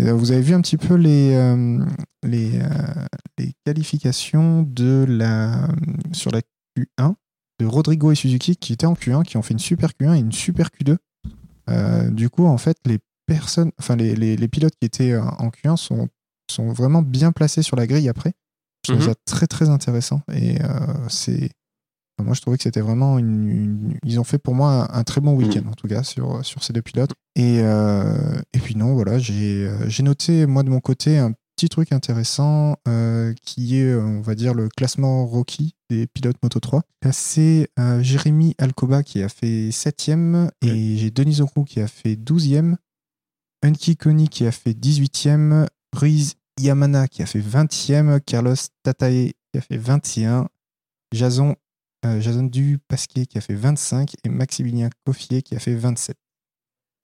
euh, 0.00 0.12
vous 0.12 0.30
avez 0.32 0.40
vu 0.40 0.54
un 0.54 0.60
petit 0.60 0.76
peu 0.78 0.94
les, 0.94 1.34
euh, 1.34 1.84
les, 2.22 2.60
les 3.38 3.52
qualifications 3.66 4.62
de 4.62 5.04
la, 5.08 5.68
sur 6.12 6.30
la 6.30 6.40
Q1 6.78 7.14
de 7.60 7.66
Rodrigo 7.66 8.10
et 8.10 8.14
Suzuki 8.14 8.56
qui 8.56 8.72
étaient 8.72 8.86
en 8.86 8.94
Q1, 8.94 9.22
qui 9.24 9.36
ont 9.36 9.42
fait 9.42 9.52
une 9.52 9.58
super 9.58 9.90
Q1 9.90 10.14
et 10.16 10.20
une 10.20 10.32
super 10.32 10.68
Q2. 10.68 10.96
Euh, 11.68 12.08
du 12.10 12.30
coup, 12.30 12.46
en 12.46 12.56
fait, 12.58 12.76
les 12.86 12.98
personnes, 13.34 13.70
enfin 13.78 13.96
les, 13.96 14.14
les, 14.16 14.36
les 14.36 14.48
pilotes 14.48 14.74
qui 14.80 14.86
étaient 14.86 15.12
euh, 15.12 15.22
en 15.22 15.48
Q1 15.48 15.76
sont, 15.76 16.08
sont 16.50 16.72
vraiment 16.72 17.02
bien 17.02 17.32
placés 17.32 17.62
sur 17.62 17.76
la 17.76 17.86
grille 17.86 18.08
après. 18.08 18.32
Je 18.86 18.92
trouve 18.92 19.04
Mhm. 19.04 19.10
ça 19.10 19.14
très 19.26 19.46
très 19.46 19.68
intéressant 19.68 20.22
et 20.32 20.60
euh, 20.62 20.68
c'est 21.08 21.50
moi 22.22 22.34
je 22.34 22.40
trouvais 22.42 22.56
que 22.58 22.62
c'était 22.64 22.80
vraiment 22.82 23.18
une, 23.18 23.48
une- 23.48 23.98
ils 24.04 24.20
ont 24.20 24.24
fait 24.24 24.38
pour 24.38 24.54
moi 24.54 24.88
un, 24.94 25.00
un 25.00 25.04
très 25.04 25.20
bon 25.22 25.34
week-end 25.34 25.66
en 25.70 25.72
tout 25.74 25.86
cas 25.88 26.02
sur, 26.02 26.44
sur 26.44 26.62
ces 26.62 26.72
deux 26.74 26.82
pilotes. 26.82 27.12
Et, 27.36 27.60
euh, 27.60 28.38
et 28.52 28.58
puis 28.58 28.74
non 28.76 28.94
voilà 28.94 29.18
j'ai 29.18 29.70
j'ai 29.86 30.02
noté 30.02 30.44
moi 30.46 30.62
de 30.62 30.68
mon 30.70 30.80
côté 30.80 31.18
un 31.18 31.32
petit 31.56 31.68
truc 31.68 31.92
intéressant 31.92 32.76
euh, 32.88 33.32
qui 33.42 33.78
est 33.78 33.94
on 33.94 34.20
va 34.22 34.34
dire 34.34 34.52
le 34.54 34.68
classement 34.68 35.26
Rocky 35.26 35.74
des 35.90 36.06
pilotes 36.06 36.36
Moto 36.42 36.58
3 36.60 36.82
Là, 37.04 37.12
c'est 37.12 37.68
Jérémy 38.00 38.54
Alcoba 38.58 39.02
qui 39.02 39.22
a 39.22 39.28
fait 39.28 39.68
7ème 39.70 40.50
et 40.62 40.96
j'ai 40.98 41.10
Denis 41.10 41.40
Ocou 41.42 41.64
qui 41.64 41.80
a 41.80 41.86
fait 41.86 42.14
12ème 42.16 42.76
Unki 43.62 43.96
Koni 43.96 44.28
qui 44.28 44.46
a 44.46 44.52
fait 44.52 44.72
18ème, 44.72 45.66
Ruiz 45.94 46.34
Yamana 46.58 47.08
qui 47.08 47.22
a 47.22 47.26
fait 47.26 47.40
20ème, 47.40 48.20
Carlos 48.20 48.54
Tatae 48.82 49.32
qui 49.52 49.58
a 49.58 49.60
fait 49.60 49.76
21, 49.76 50.48
Jason, 51.12 51.56
euh, 52.06 52.20
Jason 52.20 52.48
qui 52.48 53.28
a 53.34 53.40
fait 53.40 53.54
25 53.54 54.14
et 54.24 54.28
Maximilien 54.28 54.88
Coffier 55.04 55.42
qui 55.42 55.54
a 55.56 55.58
fait 55.58 55.74
27. 55.74 56.16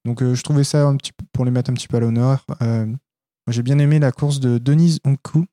Donc 0.06 0.22
euh, 0.22 0.34
je 0.34 0.42
trouvais 0.42 0.64
ça 0.64 0.86
un 0.86 0.96
petit 0.96 1.12
pour 1.32 1.44
les 1.44 1.50
mettre 1.50 1.70
un 1.70 1.74
petit 1.74 1.88
peu 1.88 1.96
à 1.96 2.00
l'honneur. 2.00 2.46
Euh, 2.62 2.86
j'ai 3.48 3.62
bien 3.62 3.78
aimé 3.78 3.98
la 3.98 4.12
course 4.12 4.40
de 4.40 4.58
Denise 4.58 5.00
Onku 5.04 5.46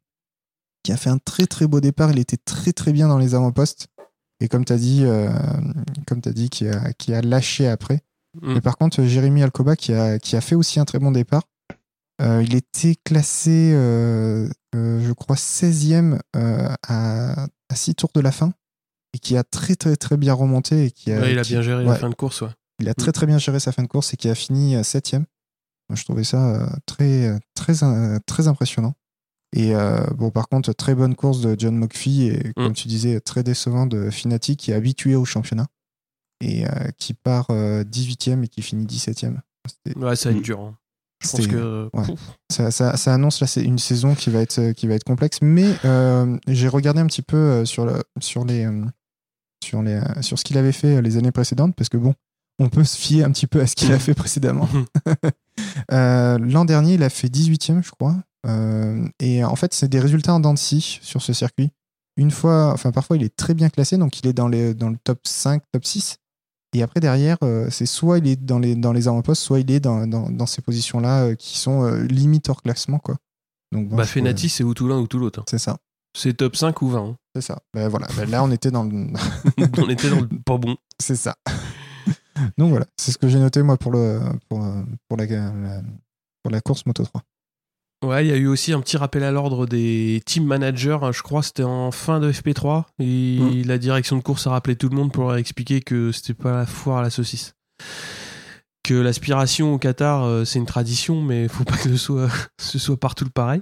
qui 0.83 0.91
a 0.91 0.97
fait 0.97 1.09
un 1.09 1.17
très 1.17 1.47
très 1.47 1.65
beau 1.65 1.81
départ. 1.81 2.11
Il 2.11 2.19
était 2.19 2.37
très 2.37 2.71
très 2.71 2.93
bien 2.93 3.07
dans 3.07 3.17
les 3.17 3.35
avant-postes. 3.35 3.87
Et 4.39 4.47
comme 4.47 4.63
tu 4.63 4.73
as 4.73 4.77
dit, 4.77 5.05
euh, 5.05 5.29
comme 6.05 6.19
dit 6.19 6.49
qui 6.49 6.67
a 6.67 7.21
lâché 7.21 7.67
après. 7.67 8.01
Mm. 8.41 8.53
Mais 8.55 8.61
par 8.61 8.77
contre, 8.77 9.03
Jérémy 9.03 9.43
Alcoba, 9.43 9.75
qui 9.75 9.93
a, 9.93 10.19
qui 10.19 10.35
a 10.35 10.41
fait 10.41 10.55
aussi 10.55 10.79
un 10.79 10.85
très 10.85 10.99
bon 10.99 11.11
départ, 11.11 11.43
euh, 12.21 12.43
il 12.43 12.55
était 12.55 12.95
classé, 13.03 13.71
euh, 13.73 14.47
euh, 14.75 15.01
je 15.05 15.11
crois, 15.13 15.35
16e 15.35 16.19
euh, 16.35 16.69
à, 16.87 17.43
à 17.69 17.75
6 17.75 17.95
tours 17.95 18.11
de 18.13 18.21
la 18.21 18.31
fin, 18.31 18.53
et 19.13 19.19
qui 19.19 19.35
a 19.37 19.43
très 19.43 19.75
très 19.75 19.95
très 19.95 20.17
bien 20.17 20.33
remonté. 20.33 20.85
Et 20.85 20.91
qui 20.91 21.11
a, 21.11 21.19
Ouais, 21.19 21.31
il 21.33 21.39
a 21.39 21.43
qui- 21.43 21.53
bien 21.53 21.61
géré 21.61 21.83
la 21.83 21.95
fin 21.95 22.09
de 22.09 22.15
course, 22.15 22.41
ouais. 22.41 22.49
il 22.79 22.89
a 22.89 22.93
très 22.93 23.11
très 23.11 23.25
bien 23.25 23.37
géré 23.37 23.59
sa 23.59 23.71
fin 23.71 23.83
de 23.83 23.87
course 23.87 24.13
et 24.13 24.17
qui 24.17 24.29
a 24.29 24.35
fini 24.35 24.75
7e. 24.83 25.25
Moi, 25.89 25.95
je 25.97 26.03
trouvais 26.03 26.23
ça 26.23 26.55
euh, 26.55 26.67
très, 26.85 27.37
très, 27.55 27.83
euh, 27.83 28.17
très 28.25 28.47
impressionnant. 28.47 28.93
Et 29.55 29.75
euh, 29.75 30.03
bon, 30.15 30.31
par 30.31 30.47
contre, 30.49 30.73
très 30.73 30.95
bonne 30.95 31.13
course 31.15 31.41
de 31.41 31.55
John 31.59 31.77
McPhee 31.77 32.27
et, 32.29 32.53
comme 32.55 32.69
Mm. 32.69 32.73
tu 32.73 32.87
disais, 32.87 33.19
très 33.19 33.43
décevant 33.43 33.85
de 33.85 34.09
Finati 34.09 34.55
qui 34.55 34.71
est 34.71 34.73
habitué 34.73 35.15
au 35.15 35.25
championnat 35.25 35.67
et 36.43 36.65
euh, 36.67 36.69
qui 36.97 37.13
part 37.13 37.47
euh, 37.49 37.84
18e 37.84 38.43
et 38.43 38.47
qui 38.47 38.62
finit 38.62 38.86
17e. 38.86 39.39
C'était- 39.67 39.97
Ouais, 39.97 40.15
ça 40.15 40.29
va 40.29 40.36
être 40.36 40.41
Mm. 40.41 40.43
dur. 40.45 40.60
hein. 40.62 40.77
Je 41.23 41.29
pense 41.29 41.47
que. 41.47 41.89
ouais. 41.93 42.03
Ça, 42.51 42.69
ça- 42.71 42.97
ça 42.97 43.13
annonce 43.13 43.39
là, 43.39 43.47
c'est 43.47 43.63
une 43.63 43.79
saison 43.79 44.13
qui 44.13 44.29
va 44.29 44.41
être, 44.41 44.73
qui 44.73 44.88
va 44.88 44.95
être 44.95 45.06
complexe. 45.06 45.38
Mais 45.41 45.73
euh, 45.86 46.38
j'ai 46.47 46.67
regardé 46.67 46.99
un 46.99 47.08
petit 47.08 47.21
peu 47.21 47.38
euh, 47.38 47.65
sur, 47.65 47.86
le, 47.86 48.03
sur, 48.19 48.43
les, 48.43 48.65
euh, 48.65 48.84
sur, 49.63 49.82
les, 49.82 49.93
euh, 49.93 50.21
sur 50.21 50.38
ce 50.38 50.43
qu'il 50.43 50.58
avait 50.58 50.73
fait 50.73 50.97
euh, 50.97 51.01
les 51.01 51.15
années 51.15 51.32
précédentes 51.32 51.75
parce 51.77 51.88
que 51.88 51.95
bon, 51.95 52.13
on 52.60 52.67
peut 52.67 52.84
se 52.84 52.97
fier 52.97 53.23
un 53.23 53.32
petit 53.32 53.47
peu 53.47 53.62
à 53.62 53.67
ce 53.67 53.75
qu'il 53.75 53.93
a 53.93 53.99
fait 53.99 54.13
précédemment. 54.13 54.67
Euh, 55.91 56.38
L'an 56.39 56.65
dernier, 56.65 56.95
il 56.95 57.03
a 57.03 57.10
fait 57.10 57.27
18ème, 57.29 57.84
je 57.84 57.91
crois. 57.91 58.15
Euh, 58.47 59.08
et 59.19 59.43
en 59.43 59.56
fait, 59.56 59.73
c'est 59.73 59.88
des 59.88 59.99
résultats 59.99 60.34
en 60.34 60.39
dents 60.39 60.53
de 60.53 60.60
scie 60.60 60.99
sur 61.01 61.21
ce 61.21 61.32
circuit. 61.34 61.69
Une 62.17 62.32
fois, 62.32 62.71
enfin, 62.73 62.91
parfois, 62.91 63.17
il 63.17 63.23
est 63.23 63.36
très 63.36 63.53
bien 63.53 63.69
classé, 63.69 63.97
donc 63.97 64.19
il 64.19 64.27
est 64.27 64.34
dans, 64.34 64.47
les, 64.47 64.73
dans 64.73 64.89
le 64.89 64.97
top 65.03 65.19
5, 65.23 65.62
top 65.71 65.86
6. 65.86 66.17
Et 66.73 66.81
après, 66.83 66.99
derrière, 66.99 67.38
euh, 67.43 67.67
c'est 67.69 67.86
soit 67.86 68.17
il 68.19 68.27
est 68.27 68.36
dans 68.36 68.59
les, 68.59 68.75
dans 68.75 68.93
les 68.93 69.07
avant-postes, 69.07 69.41
soit 69.41 69.59
il 69.59 69.69
est 69.71 69.79
dans, 69.79 70.07
dans, 70.07 70.29
dans 70.29 70.45
ces 70.45 70.62
positions-là 70.62 71.23
euh, 71.25 71.36
qui 71.36 71.57
sont 71.57 71.83
euh, 71.83 72.03
limite 72.03 72.49
hors 72.49 72.62
classement, 72.62 72.99
quoi. 72.99 73.15
Donc, 73.71 73.89
bon, 73.89 73.95
Bah, 73.95 74.05
Fenati, 74.05 74.49
c'est 74.49 74.63
ou 74.63 74.73
tout 74.73 74.88
l'un 74.88 74.99
ou 74.99 75.07
tout 75.07 75.19
l'autre. 75.19 75.39
hein. 75.39 75.45
C'est 75.47 75.57
ça. 75.59 75.77
C'est 76.15 76.33
top 76.36 76.55
5 76.55 76.81
ou 76.81 76.89
20. 76.89 76.99
hein. 77.09 77.15
C'est 77.36 77.41
ça. 77.41 77.59
Ben 77.73 77.88
voilà. 77.88 78.07
Ben 78.15 78.29
là, 78.29 78.43
on 78.43 78.51
était 78.51 78.69
dans 78.71 78.83
le. 78.83 78.89
On 79.79 79.89
était 79.89 80.09
dans 80.09 80.21
le 80.21 80.27
pas 80.45 80.57
bon. 80.59 80.75
c'est 80.99 81.15
ça. 81.15 81.36
Donc 82.57 82.69
voilà. 82.69 82.86
C'est 82.97 83.12
ce 83.12 83.17
que 83.17 83.27
j'ai 83.27 83.39
noté, 83.39 83.62
moi, 83.63 83.77
pour, 83.77 83.91
le, 83.91 84.19
pour, 84.49 84.59
pour, 85.07 85.17
la, 85.17 85.25
la- 85.25 85.81
pour 86.43 86.51
la 86.51 86.62
course 86.62 86.86
Moto 86.86 87.03
3. 87.03 87.21
Ouais, 88.03 88.25
il 88.25 88.29
y 88.29 88.33
a 88.33 88.37
eu 88.37 88.47
aussi 88.47 88.73
un 88.73 88.81
petit 88.81 88.97
rappel 88.97 89.23
à 89.23 89.31
l'ordre 89.31 89.65
des 89.65 90.21
team 90.25 90.43
managers. 90.45 90.97
hein, 91.01 91.11
Je 91.13 91.21
crois 91.21 91.39
que 91.41 91.47
c'était 91.47 91.63
en 91.63 91.91
fin 91.91 92.19
de 92.19 92.31
FP3. 92.31 92.83
Et 92.99 93.39
Mm. 93.39 93.61
la 93.67 93.77
direction 93.77 94.17
de 94.17 94.21
course 94.21 94.45
a 94.47 94.51
rappelé 94.51 94.75
tout 94.75 94.89
le 94.89 94.95
monde 94.95 95.11
pour 95.11 95.23
leur 95.23 95.37
expliquer 95.37 95.79
que 95.81 96.11
c'était 96.11 96.33
pas 96.33 96.51
la 96.57 96.65
foire 96.65 96.97
à 96.97 97.01
la 97.01 97.09
saucisse. 97.09 97.53
Que 98.83 98.93
l'aspiration 98.95 99.73
au 99.73 99.77
Qatar, 99.77 100.25
euh, 100.25 100.43
c'est 100.43 100.59
une 100.59 100.65
tradition, 100.65 101.21
mais 101.21 101.47
faut 101.47 101.63
pas 101.63 101.77
que 101.77 101.83
ce 101.89 101.95
soit, 101.95 102.27
ce 102.59 102.77
soit 102.77 102.99
partout 102.99 103.23
le 103.23 103.29
pareil. 103.29 103.61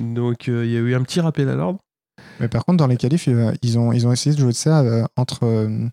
Donc 0.00 0.48
euh, 0.48 0.64
il 0.64 0.70
y 0.70 0.76
a 0.76 0.80
eu 0.80 0.94
un 0.94 1.02
petit 1.02 1.20
rappel 1.20 1.48
à 1.48 1.56
l'ordre. 1.56 1.80
Mais 2.38 2.48
par 2.48 2.64
contre, 2.64 2.76
dans 2.78 2.86
les 2.86 2.96
qualifs, 2.96 3.26
ils 3.62 3.78
ont, 3.78 3.92
ils 3.92 4.06
ont 4.06 4.12
essayé 4.12 4.34
de 4.36 4.40
jouer 4.40 4.52
de 4.52 4.56
ça 4.56 4.80
euh, 4.82 5.04
entre, 5.16 5.42
en- 5.44 5.88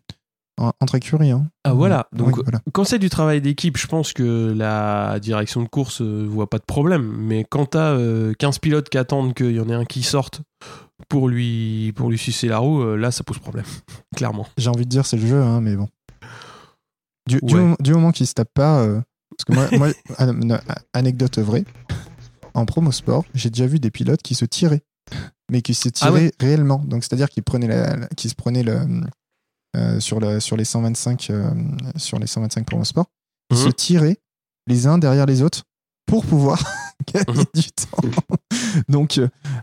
entre 0.57 0.95
écuries. 0.95 1.31
hein. 1.31 1.47
Ah 1.63 1.73
voilà, 1.73 2.07
donc 2.13 2.37
Oui, 2.37 2.43
voilà. 2.43 2.59
quand 2.73 2.83
c'est 2.83 2.99
du 2.99 3.09
travail 3.09 3.41
d'équipe, 3.41 3.77
je 3.77 3.87
pense 3.87 4.13
que 4.13 4.53
la 4.55 5.19
direction 5.19 5.61
de 5.63 5.67
course 5.67 6.01
euh, 6.01 6.25
voit 6.29 6.49
pas 6.49 6.59
de 6.59 6.63
problème. 6.65 7.03
Mais 7.17 7.43
quand 7.49 7.67
t'as 7.67 7.93
euh, 7.93 8.33
15 8.37 8.59
pilotes 8.59 8.89
qui 8.89 8.97
attendent 8.97 9.33
qu'il 9.33 9.51
y 9.51 9.59
en 9.59 9.67
ait 9.69 9.73
un 9.73 9.85
qui 9.85 10.03
sorte 10.03 10.41
pour 11.09 11.27
lui, 11.27 11.91
pour 11.95 12.09
lui 12.09 12.17
sucer 12.17 12.47
la 12.47 12.59
roue, 12.59 12.81
euh, 12.81 12.95
là 12.95 13.11
ça 13.11 13.23
pose 13.23 13.39
problème, 13.39 13.65
clairement. 14.15 14.47
J'ai 14.57 14.69
envie 14.69 14.85
de 14.85 14.89
dire 14.89 15.05
c'est 15.05 15.17
le 15.17 15.25
jeu, 15.27 15.41
hein, 15.41 15.59
mais 15.61 15.75
bon. 15.75 15.89
Du, 17.27 17.39
Ouais. 17.41 17.53
moment, 17.53 17.75
du 17.79 17.93
moment 17.93 18.11
qu'ils 18.11 18.27
se 18.27 18.33
tapent 18.33 18.53
pas, 18.53 18.81
euh, 18.81 19.01
parce 19.37 19.45
que 19.45 19.53
moi, 19.53 19.67
moi 19.77 19.87
an- 20.19 20.51
an- 20.51 20.59
anecdote 20.93 21.39
vraie, 21.39 21.65
en 22.53 22.65
promo 22.65 22.91
sport, 22.91 23.23
j'ai 23.33 23.49
déjà 23.49 23.65
vu 23.65 23.79
des 23.79 23.91
pilotes 23.91 24.21
qui 24.21 24.35
se 24.35 24.45
tiraient, 24.45 24.83
mais 25.49 25.61
qui 25.61 25.73
se 25.73 25.89
tiraient 25.89 26.09
Ah 26.09 26.13
ouais 26.13 26.31
réellement. 26.39 26.83
Donc 26.85 27.03
c'est-à-dire 27.03 27.29
qu'ils 27.29 27.43
prenaient 27.43 27.67
la, 27.67 27.95
se 28.17 28.35
prenaient 28.35 28.63
le 28.63 28.77
euh, 29.75 29.99
sur 29.99 30.19
le 30.19 30.39
sur 30.39 30.57
les 30.57 30.65
125 30.65 31.29
euh, 31.29 31.51
sur 31.95 32.19
les 32.19 32.27
125 32.27 32.65
promo 32.65 32.83
sport, 32.83 33.07
ils 33.51 33.57
Mhm. 33.57 33.63
se 33.63 33.69
tiraient 33.69 34.17
les 34.67 34.88
uns 34.88 34.97
derrière 34.97 35.25
les 35.25 35.41
autres 35.41 35.63
pour 36.05 36.25
pouvoir 36.25 36.57
gagner 37.13 37.39
Mhm. 37.39 37.45
du 37.53 37.71
temps. 37.71 38.23
Donc 38.89 39.19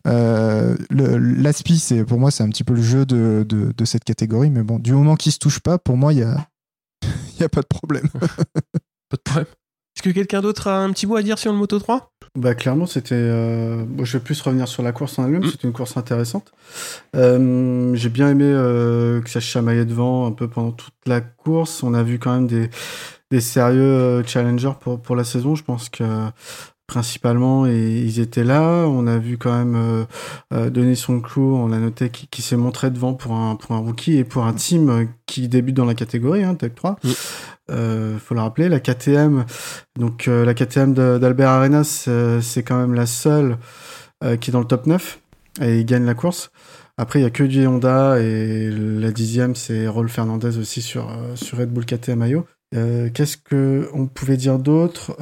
euh, 0.07 0.77
le- 0.91 1.19
l'aspi, 1.19 1.79
c'est 1.79 2.05
pour 2.05 2.19
moi 2.19 2.31
c'est 2.31 2.43
un 2.43 2.49
petit 2.49 2.65
peu 2.65 2.75
le 2.75 2.83
jeu 2.83 3.05
de, 3.07 3.45
de, 3.49 3.73
de 3.77 3.85
cette 3.85 4.05
catégorie, 4.05 4.51
mais 4.51 4.63
bon, 4.63 4.79
du 4.79 4.93
moment 4.93 5.17
qu'ils 5.17 5.33
se 5.33 5.39
touchent 5.39 5.61
pas, 5.61 5.79
pour 5.79 5.97
moi 5.97 6.13
il 6.13 6.21
y 6.21 6.23
a 6.23 6.47
y 7.41 7.43
a 7.45 7.49
pas 7.49 7.63
de 7.63 7.67
problème. 7.67 8.09
Pas 9.11 9.17
de 9.17 9.23
problème. 9.25 9.47
Est-ce 9.97 10.03
que 10.05 10.11
quelqu'un 10.11 10.41
d'autre 10.41 10.69
a 10.69 10.79
un 10.79 10.93
petit 10.93 11.07
mot 11.07 11.17
à 11.17 11.23
dire 11.23 11.37
sur 11.39 11.51
le 11.53 11.59
Moto 11.59 11.79
3 11.81 12.13
Bah 12.37 12.55
clairement 12.55 12.87
c'était. 12.87 13.15
euh, 13.17 13.85
bon, 13.87 14.05
je 14.05 14.17
vais 14.17 14.23
plus 14.23 14.41
revenir 14.41 14.69
sur 14.69 14.83
la 14.83 14.93
course 14.93 15.19
en 15.19 15.25
elle-même. 15.25 15.43
Mm. 15.45 15.51
C'était 15.51 15.67
une 15.67 15.73
course 15.75 15.97
intéressante. 15.97 16.53
Euh, 17.17 17.95
J'ai 17.95 18.09
bien 18.09 18.31
aimé 18.31 18.45
euh, 18.47 19.21
que 19.21 19.29
ça 19.31 19.41
se 19.41 19.47
chamaillait 19.47 19.85
devant 19.85 20.27
un 20.27 20.33
peu 20.33 20.47
pendant 20.49 20.71
toute 20.73 20.95
la 21.07 21.21
course. 21.21 21.83
On 21.83 21.93
a 21.95 22.03
vu 22.03 22.19
quand 22.19 22.33
même 22.33 22.47
des 22.47 22.71
des 23.33 23.41
sérieux 23.41 23.83
euh, 23.83 24.25
challengers 24.25 24.73
pour 24.81 25.01
pour 25.01 25.17
la 25.17 25.25
saison. 25.25 25.55
Je 25.57 25.65
pense 25.65 25.89
que 25.89 26.05
principalement 26.87 27.67
et 27.67 28.03
ils 28.05 28.19
étaient 28.19 28.43
là. 28.45 28.85
On 28.89 29.07
a 29.07 29.17
vu 29.19 29.39
quand 29.39 29.57
même 29.57 29.77
euh, 29.77 30.05
euh, 30.53 30.71
Denis 30.71 30.97
Sonclou, 30.97 31.55
on 31.57 31.69
l'a 31.69 31.79
noté, 31.79 32.11
qui, 32.11 32.27
qui 32.27 32.43
s'est 32.43 32.57
montré 32.57 32.91
devant 32.91 33.15
pour 33.15 33.33
un 33.35 33.55
pour 33.55 33.77
un 33.77 33.79
rookie 33.79 34.17
et 34.19 34.25
pour 34.25 34.45
un 34.45 34.53
team 34.53 34.91
euh, 34.91 35.05
qui 35.27 35.47
débute 35.49 35.77
dans 35.77 35.85
la 35.85 35.95
catégorie 35.95 36.43
hein, 36.43 36.57
Tech 36.57 36.73
3. 36.75 36.97
Mm. 37.05 37.09
Euh, 37.71 38.19
faut 38.19 38.35
le 38.35 38.41
rappeler, 38.41 38.69
la 38.69 38.81
KTM, 38.81 39.45
donc 39.99 40.29
euh, 40.29 40.45
la 40.45 40.55
KTM 40.55 40.93
d'Albert 40.95 41.51
Arenas, 41.51 42.05
euh, 42.09 42.41
c'est 42.41 42.63
quand 42.63 42.79
même 42.79 42.95
la 42.95 43.07
seule 43.07 43.59
euh, 44.25 44.37
qui 44.37 44.51
est 44.51 44.53
dans 44.53 44.61
le 44.61 44.67
top 44.67 44.87
9 44.87 45.21
et 45.63 45.79
il 45.79 45.87
gagne 45.87 46.05
la 46.05 46.15
course. 46.15 46.51
Après, 46.97 47.21
il 47.21 47.23
y 47.23 47.27
a 47.27 47.31
que 47.31 47.45
du 47.45 47.67
Honda 47.67 48.21
et 48.21 48.71
la 48.71 49.11
dixième, 49.11 49.55
c'est 49.55 49.89
Rolf 49.89 50.13
Fernandez 50.13 50.59
aussi 50.59 50.83
sur, 50.83 51.11
sur 51.35 51.59
Red 51.59 51.71
Bull 51.71 51.87
KTM 51.87 52.27
IO. 52.27 52.47
Qu'est-ce 52.73 53.39
que 53.39 53.89
on 53.95 54.07
pouvait 54.07 54.37
dire 54.37 54.59
d'autre? 54.59 55.17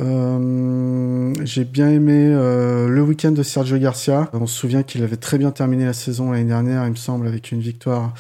J'ai 1.45 1.65
bien 1.65 1.89
aimé 1.89 2.31
le 2.31 3.01
week-end 3.01 3.31
de 3.31 3.45
Sergio 3.45 3.79
Garcia. 3.79 4.29
On 4.33 4.49
se 4.49 4.59
souvient 4.59 4.83
qu'il 4.83 5.05
avait 5.05 5.17
très 5.17 5.39
bien 5.39 5.53
terminé 5.53 5.85
la 5.85 5.93
saison 5.93 6.33
l'année 6.33 6.49
dernière, 6.49 6.85
il 6.85 6.91
me 6.91 6.97
semble, 6.97 7.29
avec 7.29 7.53
une 7.53 7.61
victoire 7.61 8.13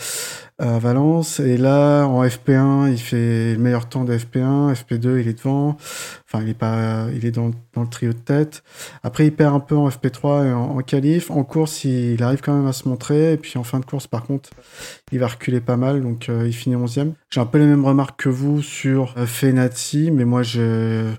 à 0.59 0.79
Valence. 0.79 1.41
Et 1.41 1.57
là, 1.57 2.05
en 2.05 2.25
FP1, 2.25 2.91
il 2.91 2.99
fait 2.99 3.55
le 3.55 3.59
meilleur 3.59 3.89
temps 3.89 4.05
de 4.05 4.17
FP1. 4.17 4.75
FP2, 4.75 5.21
il 5.21 5.29
est 5.29 5.39
devant. 5.39 5.77
Enfin, 6.27 6.43
il 6.43 6.49
est 6.49 6.55
pas, 6.55 7.07
il 7.15 7.25
est 7.25 7.31
dans, 7.31 7.51
dans 7.75 7.83
le 7.83 7.89
trio 7.89 8.13
de 8.13 8.19
tête. 8.19 8.63
Après, 9.03 9.27
il 9.27 9.33
perd 9.33 9.55
un 9.55 9.61
peu 9.61 9.77
en 9.77 9.89
FP3 9.89 10.49
et 10.49 10.53
en, 10.53 10.77
en 10.77 10.79
qualif. 10.81 11.31
En 11.31 11.45
course, 11.45 11.85
il, 11.85 12.23
arrive 12.23 12.41
quand 12.41 12.55
même 12.55 12.67
à 12.67 12.73
se 12.73 12.89
montrer. 12.89 13.35
Et 13.35 13.37
puis 13.37 13.59
en 13.59 13.65
fin 13.65 13.81
de 13.81 13.85
course, 13.85 14.07
par 14.07 14.25
contre, 14.25 14.51
il 15.13 15.21
va 15.21 15.29
reculer 15.29 15.61
pas 15.61 15.77
mal. 15.77 16.03
Donc, 16.03 16.29
euh, 16.29 16.45
il 16.47 16.53
finit 16.53 16.77
11e. 16.77 17.13
J'ai 17.31 17.41
un 17.41 17.47
peu 17.47 17.59
les 17.59 17.67
mêmes 17.67 17.85
remarques 17.85 18.21
que 18.21 18.29
vous 18.29 18.63
sur 18.63 19.15
euh, 19.17 19.27
Fenati, 19.27 20.11
mais 20.11 20.25
moi, 20.25 20.43
je 20.43 21.13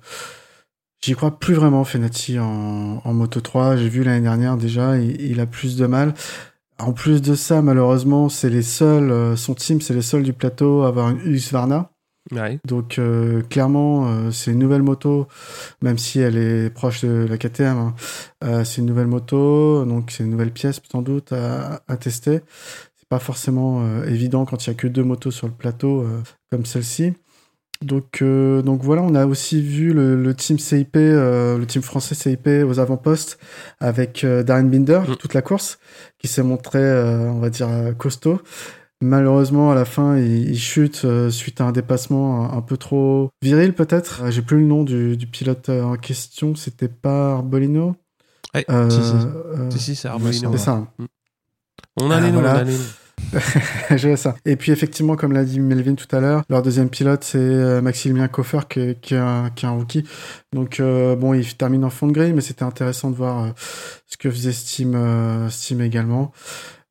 J'y 1.01 1.13
crois 1.13 1.39
plus 1.39 1.53
vraiment, 1.53 1.85
Fenati, 1.85 2.39
en, 2.39 3.01
Moto 3.13 3.39
3. 3.39 3.77
J'ai 3.77 3.87
vu 3.87 4.03
l'année 4.03 4.19
dernière 4.19 4.57
déjà, 4.57 4.97
il 4.97 5.39
a 5.39 5.45
plus 5.45 5.77
de 5.77 5.85
mal. 5.85 6.13
En 6.79 6.93
plus 6.93 7.21
de 7.21 7.35
ça, 7.35 7.61
malheureusement, 7.61 8.29
c'est 8.29 8.49
les 8.49 8.61
seuls, 8.61 9.11
euh, 9.11 9.35
son 9.35 9.53
team, 9.53 9.81
c'est 9.81 9.93
les 9.93 10.01
seuls 10.01 10.23
du 10.23 10.33
plateau 10.33 10.83
à 10.83 10.87
avoir 10.87 11.09
une 11.09 11.19
Husqvarna. 11.19 11.91
Ouais. 12.31 12.59
Donc 12.65 12.99
euh, 12.99 13.41
clairement, 13.41 14.07
euh, 14.07 14.31
c'est 14.31 14.51
une 14.51 14.59
nouvelle 14.59 14.83
moto, 14.83 15.27
même 15.81 15.97
si 15.97 16.19
elle 16.19 16.37
est 16.37 16.69
proche 16.69 17.03
de 17.03 17.25
la 17.27 17.37
KTM. 17.37 17.77
hein. 17.77 17.95
Euh, 18.43 18.63
c'est 18.63 18.81
une 18.81 18.87
nouvelle 18.87 19.07
moto, 19.07 19.83
donc 19.85 20.11
c'est 20.11 20.23
une 20.23 20.29
nouvelle 20.29 20.51
pièce 20.51 20.79
sans 20.91 21.01
doute 21.01 21.31
à, 21.33 21.81
à 21.87 21.97
tester. 21.97 22.41
C'est 22.95 23.09
pas 23.09 23.19
forcément 23.19 23.81
euh, 23.81 24.05
évident 24.05 24.45
quand 24.45 24.65
il 24.65 24.69
y 24.69 24.71
a 24.71 24.75
que 24.75 24.87
deux 24.87 25.03
motos 25.03 25.31
sur 25.31 25.47
le 25.47 25.53
plateau 25.53 26.01
euh, 26.01 26.21
comme 26.51 26.65
celle-ci. 26.65 27.13
Donc, 27.83 28.21
euh, 28.21 28.61
donc 28.61 28.81
voilà, 28.83 29.01
on 29.03 29.15
a 29.15 29.25
aussi 29.25 29.61
vu 29.61 29.93
le, 29.93 30.21
le 30.21 30.33
team 30.35 30.59
CIP, 30.59 30.97
euh, 30.97 31.57
le 31.57 31.65
team 31.65 31.81
français 31.81 32.13
CIP 32.13 32.47
aux 32.67 32.77
avant-postes 32.79 33.39
avec 33.79 34.23
euh, 34.25 34.43
Darren 34.43 34.63
Binder 34.69 34.99
Mm. 35.07 35.15
toute 35.15 35.33
la 35.33 35.41
course, 35.41 35.79
qui 36.17 36.27
s'est 36.27 36.43
montré, 36.43 36.79
euh, 36.79 37.29
on 37.31 37.39
va 37.39 37.49
dire, 37.49 37.69
costaud. 37.97 38.41
Malheureusement, 39.01 39.71
à 39.71 39.75
la 39.75 39.85
fin, 39.85 40.17
il, 40.17 40.49
il 40.49 40.59
chute 40.59 41.03
euh, 41.05 41.29
suite 41.29 41.61
à 41.61 41.63
un 41.63 41.71
dépassement 41.71 42.51
un, 42.51 42.57
un 42.57 42.61
peu 42.61 42.75
trop 42.75 43.29
viril, 43.41 43.71
peut-être. 43.73 44.23
Euh, 44.23 44.31
J'ai 44.31 44.41
plus 44.41 44.57
le 44.57 44.65
nom 44.65 44.83
du, 44.83 45.15
du 45.15 45.25
pilote 45.25 45.69
en 45.69 45.95
question. 45.95 46.55
C'était 46.55 46.89
pas 46.89 47.35
Arbolino. 47.35 47.95
Ouais, 48.53 48.65
Euh, 48.69 48.89
si, 48.89 48.97
si. 49.01 49.15
euh, 49.15 49.69
Si, 49.71 49.79
si, 49.79 49.95
c'est 49.95 50.09
Arbolino. 50.09 50.51
c'est 50.51 50.57
ça. 50.57 50.71
hein. 50.71 50.87
On 51.95 52.11
a 52.11 52.17
Ah, 52.17 52.19
les 52.19 52.31
noms, 52.33 52.41
voilà. 52.41 52.55
on 52.55 52.57
a 52.59 52.63
les 52.65 52.73
noms. 52.73 52.83
Je 53.95 54.07
vois 54.07 54.17
ça. 54.17 54.35
Et 54.45 54.55
puis 54.55 54.71
effectivement, 54.71 55.15
comme 55.15 55.33
l'a 55.33 55.43
dit 55.43 55.59
Melvin 55.59 55.95
tout 55.95 56.13
à 56.15 56.19
l'heure, 56.19 56.43
leur 56.49 56.61
deuxième 56.61 56.89
pilote 56.89 57.23
c'est 57.23 57.37
euh, 57.37 57.81
Maximilien 57.81 58.27
Koffer 58.27 58.59
qui 58.69 58.79
est, 58.79 59.01
qui 59.01 59.13
est 59.13 59.17
un, 59.17 59.49
qui 59.55 59.65
est 59.65 59.69
un 59.69 59.73
rookie. 59.73 60.03
Donc 60.53 60.79
euh, 60.79 61.15
bon, 61.15 61.33
il 61.33 61.55
termine 61.55 61.83
en 61.85 61.89
fond 61.89 62.07
de 62.07 62.11
grille, 62.11 62.33
mais 62.33 62.41
c'était 62.41 62.63
intéressant 62.63 63.11
de 63.11 63.15
voir 63.15 63.43
euh, 63.43 63.49
ce 64.07 64.17
que 64.17 64.29
faisait 64.29 64.51
Steam, 64.51 64.95
euh, 64.95 65.49
Steam 65.49 65.81
également. 65.81 66.31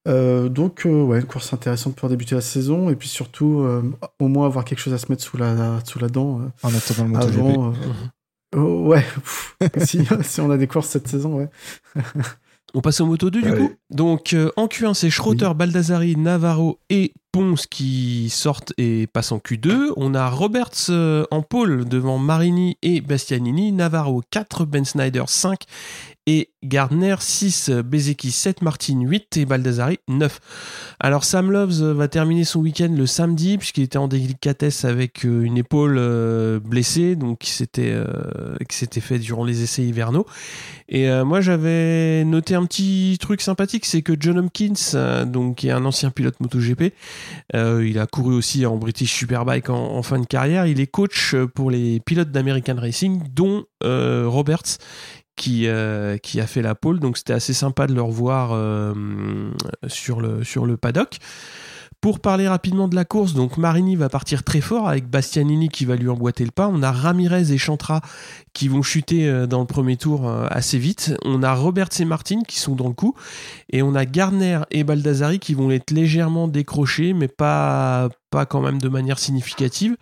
Donc 0.06 0.86
ouais, 0.86 1.20
une 1.20 1.26
course 1.26 1.52
intéressante 1.52 1.94
pour 1.94 2.08
débuter 2.08 2.34
la 2.34 2.40
saison 2.40 2.88
et 2.88 2.96
puis 2.96 3.08
surtout 3.08 3.62
au 4.18 4.28
moins 4.28 4.46
avoir 4.46 4.64
quelque 4.64 4.78
chose 4.78 4.94
à 4.94 4.98
se 4.98 5.12
mettre 5.12 5.22
sous 5.22 5.36
la 5.36 5.80
sous 5.84 5.98
la 5.98 6.08
dent 6.08 6.40
En 6.62 6.74
attendant 6.74 7.04
le 7.04 7.10
MotoGP. 7.10 7.38
avant. 7.38 7.74
oh, 8.56 8.86
ouais, 8.86 9.04
si 10.22 10.40
on 10.40 10.50
a 10.50 10.56
des 10.56 10.66
courses 10.66 10.88
cette 10.88 11.08
saison, 11.08 11.34
ouais. 11.34 11.50
On 12.74 12.80
passe 12.80 13.00
au 13.00 13.06
Moto 13.06 13.30
2 13.30 13.42
du 13.42 13.48
Allez. 13.48 13.58
coup. 13.58 13.72
Donc 13.90 14.34
euh, 14.34 14.50
en 14.56 14.66
Q1, 14.66 14.94
c'est 14.94 15.10
Schroeter, 15.10 15.50
Baldassari, 15.54 16.16
Navarro 16.16 16.78
et 16.90 17.14
Ponce 17.32 17.66
qui 17.66 18.28
sortent 18.30 18.72
et 18.76 19.06
passent 19.06 19.32
en 19.32 19.38
Q2. 19.38 19.92
On 19.96 20.14
a 20.14 20.28
Roberts 20.28 20.90
euh, 20.90 21.24
en 21.30 21.42
pôle 21.42 21.88
devant 21.88 22.18
Marini 22.18 22.76
et 22.82 23.00
Bastianini. 23.00 23.72
Navarro 23.72 24.22
4, 24.30 24.66
Ben 24.66 24.84
Snyder 24.84 25.24
5 25.26 25.60
et 26.28 26.50
Gardner 26.62 27.14
6, 27.18 27.70
Bezeki 27.70 28.30
7, 28.30 28.60
Martin 28.60 29.00
8 29.00 29.38
et 29.38 29.46
Baldassari 29.46 29.98
9. 30.08 30.40
Alors 31.00 31.24
Sam 31.24 31.50
Loves 31.50 31.82
va 31.82 32.06
terminer 32.06 32.44
son 32.44 32.60
week-end 32.60 32.92
le 32.94 33.06
samedi 33.06 33.56
puisqu'il 33.56 33.84
était 33.84 33.96
en 33.96 34.08
délicatesse 34.08 34.84
avec 34.84 35.24
euh, 35.24 35.40
une 35.40 35.56
épaule 35.56 35.96
euh, 35.98 36.60
blessée, 36.60 37.16
donc 37.16 37.38
qui 37.38 37.50
s'était 37.50 37.92
euh, 37.92 38.56
fait 39.00 39.18
durant 39.18 39.42
les 39.42 39.62
essais 39.62 39.82
hivernaux. 39.82 40.26
Et 40.90 41.08
moi 41.22 41.40
j'avais 41.42 42.24
noté 42.24 42.54
un 42.54 42.64
petit 42.64 43.18
truc 43.20 43.42
sympathique, 43.42 43.84
c'est 43.84 44.00
que 44.00 44.14
John 44.18 44.38
Hopkins, 44.38 45.24
donc 45.26 45.56
qui 45.56 45.68
est 45.68 45.70
un 45.70 45.84
ancien 45.84 46.10
pilote 46.10 46.40
MotoGP, 46.40 46.94
il 47.52 47.98
a 47.98 48.06
couru 48.06 48.34
aussi 48.34 48.64
en 48.64 48.76
British 48.76 49.12
Superbike 49.12 49.68
en, 49.68 50.02
fin 50.02 50.18
de 50.18 50.24
carrière. 50.24 50.66
Il 50.66 50.80
est 50.80 50.86
coach 50.86 51.34
pour 51.54 51.70
les 51.70 52.00
pilotes 52.00 52.30
d'American 52.30 52.76
Racing, 52.76 53.20
dont 53.34 53.64
Roberts 53.82 54.78
qui, 55.38 55.68
euh, 55.68 56.18
qui 56.18 56.40
a 56.40 56.46
fait 56.46 56.60
la 56.60 56.74
pole. 56.74 57.00
Donc 57.00 57.16
c'était 57.16 57.32
assez 57.32 57.54
sympa 57.54 57.86
de 57.86 57.94
le 57.94 58.02
revoir 58.02 58.50
euh, 58.52 58.92
sur, 59.86 60.20
le, 60.20 60.44
sur 60.44 60.66
le 60.66 60.76
paddock. 60.76 61.16
Pour 62.00 62.20
parler 62.20 62.46
rapidement 62.46 62.86
de 62.86 62.94
la 62.94 63.04
course, 63.04 63.34
donc 63.34 63.56
Marini 63.56 63.96
va 63.96 64.08
partir 64.08 64.44
très 64.44 64.60
fort 64.60 64.88
avec 64.88 65.08
Bastianini 65.08 65.68
qui 65.68 65.84
va 65.84 65.96
lui 65.96 66.08
emboîter 66.08 66.44
le 66.44 66.52
pas. 66.52 66.68
On 66.68 66.80
a 66.82 66.92
Ramirez 66.92 67.52
et 67.52 67.58
Chantra 67.58 68.02
qui 68.52 68.68
vont 68.68 68.82
chuter 68.82 69.28
euh, 69.28 69.46
dans 69.46 69.58
le 69.58 69.66
premier 69.66 69.96
tour 69.96 70.30
assez 70.50 70.78
vite. 70.78 71.14
On 71.24 71.42
a 71.42 71.52
Roberts 71.54 72.00
et 72.00 72.04
Martin 72.04 72.42
qui 72.46 72.60
sont 72.60 72.76
dans 72.76 72.86
le 72.86 72.94
coup. 72.94 73.14
Et 73.70 73.82
on 73.82 73.96
a 73.96 74.04
Garner 74.04 74.60
et 74.70 74.84
Baldassari 74.84 75.40
qui 75.40 75.54
vont 75.54 75.72
être 75.72 75.90
légèrement 75.90 76.46
décrochés, 76.46 77.14
mais 77.14 77.26
pas, 77.26 78.08
pas 78.30 78.46
quand 78.46 78.60
même 78.60 78.80
de 78.80 78.88
manière 78.88 79.18
significative. 79.18 79.96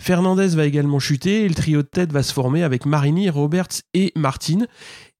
Fernandez 0.00 0.48
va 0.48 0.66
également 0.66 0.98
chuter 0.98 1.44
et 1.44 1.48
le 1.48 1.54
trio 1.54 1.82
de 1.82 1.88
tête 1.88 2.12
va 2.12 2.24
se 2.24 2.32
former 2.32 2.64
avec 2.64 2.86
Marini, 2.86 3.30
Roberts 3.30 3.82
et 3.94 4.12
Martin. 4.16 4.66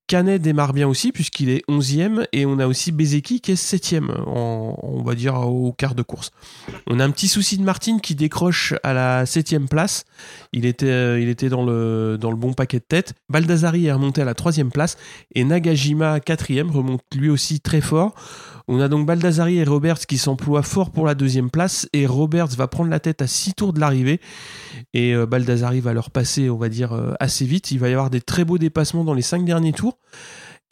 Canet 0.06 0.40
démarre 0.40 0.72
bien 0.72 0.86
aussi 0.86 1.10
puisqu'il 1.12 1.48
est 1.48 1.64
11e 1.68 2.26
et 2.32 2.46
on 2.46 2.58
a 2.58 2.66
aussi 2.66 2.92
Bezeki 2.92 3.40
qui 3.40 3.52
est 3.52 3.54
7e 3.62 4.10
on 4.26 5.02
va 5.02 5.14
dire 5.14 5.34
au 5.34 5.72
quart 5.72 5.94
de 5.94 6.02
course. 6.02 6.30
On 6.86 7.00
a 7.00 7.04
un 7.04 7.10
petit 7.10 7.28
souci 7.28 7.58
de 7.58 7.62
Martin 7.62 7.98
qui 7.98 8.14
décroche 8.14 8.74
à 8.82 8.92
la 8.92 9.24
7e 9.24 9.66
place. 9.66 10.04
Il 10.52 10.64
était, 10.64 10.86
euh, 10.86 11.20
il 11.20 11.28
était 11.28 11.48
dans, 11.48 11.64
le, 11.64 12.16
dans 12.20 12.30
le 12.30 12.36
bon 12.36 12.52
paquet 12.52 12.78
de 12.78 12.84
tête. 12.84 13.14
Baldassari 13.28 13.86
est 13.86 13.92
remonté 13.92 14.22
à 14.22 14.24
la 14.24 14.34
3e 14.34 14.70
place 14.70 14.96
et 15.34 15.44
Nagajima 15.44 16.18
4e 16.18 16.70
remonte 16.70 17.02
lui 17.14 17.30
aussi 17.30 17.60
très 17.60 17.80
fort. 17.80 18.14
On 18.68 18.80
a 18.80 18.88
donc 18.88 19.06
Baldassari 19.06 19.58
et 19.58 19.64
Roberts 19.64 20.06
qui 20.06 20.18
s'emploient 20.18 20.62
fort 20.62 20.90
pour 20.90 21.06
la 21.06 21.14
deuxième 21.14 21.50
place 21.50 21.88
et 21.92 22.04
Roberts 22.04 22.48
va 22.56 22.66
prendre 22.66 22.90
la 22.90 22.98
tête 22.98 23.22
à 23.22 23.28
6 23.28 23.54
tours 23.54 23.72
de 23.72 23.78
l'arrivée 23.78 24.20
et 24.92 25.14
euh, 25.14 25.24
Baldassari 25.24 25.78
va 25.80 25.92
leur 25.92 26.10
passer, 26.10 26.50
on 26.50 26.56
va 26.56 26.68
dire, 26.68 26.92
euh, 26.92 27.12
assez 27.20 27.44
vite. 27.44 27.70
Il 27.70 27.78
va 27.78 27.88
y 27.88 27.92
avoir 27.92 28.10
des 28.10 28.20
très 28.20 28.44
beaux 28.44 28.58
dépassements 28.58 29.04
dans 29.04 29.14
les 29.14 29.22
5 29.22 29.44
derniers 29.44 29.72
tours. 29.72 29.98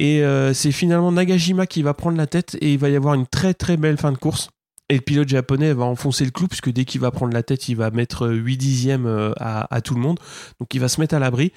Et 0.01 0.25
euh, 0.25 0.53
c'est 0.53 0.73
finalement 0.73 1.13
Nagajima 1.13 1.69
qui 1.69 1.83
va 1.83 1.95
prendre 1.95 2.19
la 2.19 2.27
tête 2.27 2.57
et 2.61 2.73
il 2.73 2.79
va 2.81 2.89
y 2.89 2.97
avoir 2.97 3.15
une 3.15 3.29
très 3.29 3.55
très 3.55 3.77
belle 3.77 3.97
fin 3.97 4.11
de 4.11 4.19
course. 4.19 4.51
Et 4.89 4.97
le 4.97 5.01
pilote 5.01 5.29
japonais 5.29 5.73
va 5.73 5.85
enfoncer 5.85 6.25
le 6.25 6.33
clou 6.33 6.49
puisque 6.49 6.73
dès 6.73 6.85
qu'il 6.85 7.01
va 7.01 7.13
prendre 7.13 7.33
la 7.33 7.45
tête, 7.45 7.69
il 7.69 7.77
va 7.77 7.93
mettre 7.93 8.29
8 8.29 8.57
dixièmes 8.57 9.33
à, 9.39 9.81
tout 9.83 9.95
le 9.95 10.01
monde. 10.01 10.19
Donc 10.61 10.75
il 10.75 10.81
va 10.81 10.89
se 10.89 11.01
mettre 11.01 11.15
à 11.15 11.21
l'abri 11.21 11.53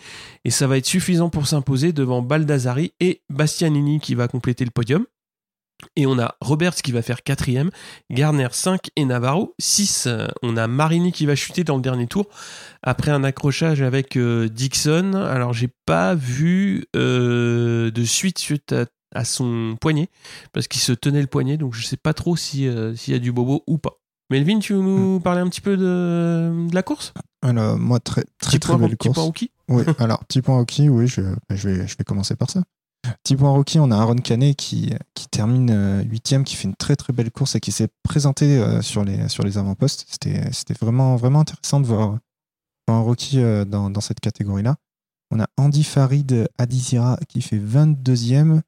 et 0.45 0.51
ça 0.51 0.67
va 0.67 0.77
être 0.77 0.85
suffisant 0.85 1.29
pour 1.29 1.47
s'imposer 1.47 1.93
devant 1.93 2.21
Baldassari 2.21 2.93
et 2.99 3.21
Bastianini 3.29 3.99
qui 3.99 4.13
va 4.13 4.27
compléter 4.27 4.63
le 4.63 4.71
podium. 4.71 5.03
Et 5.95 6.05
on 6.05 6.17
a 6.17 6.35
Roberts 6.41 6.75
qui 6.75 6.91
va 6.91 7.01
faire 7.01 7.23
quatrième, 7.23 7.69
Garner 8.09 8.47
5 8.51 8.89
et 8.95 9.05
Navarro 9.05 9.53
6. 9.59 10.07
On 10.41 10.57
a 10.57 10.67
Marini 10.67 11.11
qui 11.11 11.25
va 11.25 11.35
chuter 11.35 11.63
dans 11.63 11.75
le 11.75 11.81
dernier 11.81 12.07
tour 12.07 12.27
après 12.83 13.11
un 13.11 13.23
accrochage 13.23 13.81
avec 13.81 14.17
euh, 14.17 14.49
Dixon. 14.49 15.13
Alors 15.13 15.53
j'ai 15.53 15.69
pas 15.85 16.15
vu 16.15 16.85
euh, 16.95 17.91
de 17.91 18.03
suite 18.03 18.39
suite 18.39 18.73
à, 19.13 19.23
son 19.23 19.75
poignet 19.79 20.09
parce 20.53 20.67
qu'il 20.67 20.81
se 20.81 20.91
tenait 20.91 21.21
le 21.21 21.27
poignet 21.27 21.57
donc 21.57 21.73
je 21.73 21.83
sais 21.83 21.97
pas 21.97 22.13
trop 22.13 22.33
euh, 22.33 22.95
s'il 22.95 23.13
y 23.13 23.15
a 23.15 23.19
du 23.19 23.31
bobo 23.31 23.63
ou 23.67 23.77
pas. 23.77 23.99
Melvin, 24.29 24.59
tu 24.59 24.73
veux 24.73 24.81
nous 24.81 25.19
hmm. 25.19 25.21
parler 25.21 25.39
un 25.39 25.47
petit 25.47 25.61
peu 25.61 25.77
de, 25.77 26.73
la 26.73 26.83
course? 26.83 27.13
Alors 27.41 27.77
moi 27.77 27.99
très 27.99 28.25
très 28.39 28.59
très 28.59 28.77
belle 28.77 28.97
course. 28.97 29.13
Petit 29.13 29.13
point 29.13 29.23
hockey 29.23 29.49
Oui, 29.69 29.83
alors 29.99 30.25
petit 30.25 30.41
point 30.41 30.59
hockey, 30.59 30.89
oui, 30.89 31.07
je, 31.07 31.21
je, 31.49 31.69
vais, 31.69 31.87
je 31.87 31.97
vais 31.97 32.03
commencer 32.03 32.35
par 32.35 32.49
ça. 32.49 32.63
Petit 33.23 33.35
point 33.35 33.51
rookie, 33.51 33.79
on 33.79 33.91
a 33.91 33.97
Aaron 33.97 34.15
Canet 34.15 34.55
qui, 34.55 34.93
qui 35.13 35.27
termine 35.27 35.69
euh, 35.71 36.03
huitième, 36.03 36.43
qui 36.43 36.55
fait 36.55 36.67
une 36.67 36.75
très 36.75 36.95
très 36.95 37.13
belle 37.13 37.31
course 37.31 37.55
et 37.55 37.59
qui 37.59 37.71
s'est 37.71 37.89
présenté 38.03 38.57
euh, 38.57 38.81
sur 38.81 39.03
les, 39.03 39.27
sur 39.29 39.43
les 39.43 39.57
avant-postes. 39.57 40.05
C'était, 40.09 40.51
c'était 40.51 40.73
vraiment, 40.73 41.15
vraiment 41.15 41.41
intéressant 41.41 41.79
de 41.79 41.85
voir 41.85 42.17
un 42.87 42.99
rookie 42.99 43.39
euh, 43.41 43.65
dans, 43.65 43.89
dans 43.89 44.01
cette 44.01 44.19
catégorie-là. 44.19 44.75
On 45.31 45.39
a 45.39 45.47
Andy 45.57 45.83
Farid 45.83 46.47
Adizira 46.57 47.17
qui 47.27 47.41
fait 47.41 47.59
22e. 47.59 48.61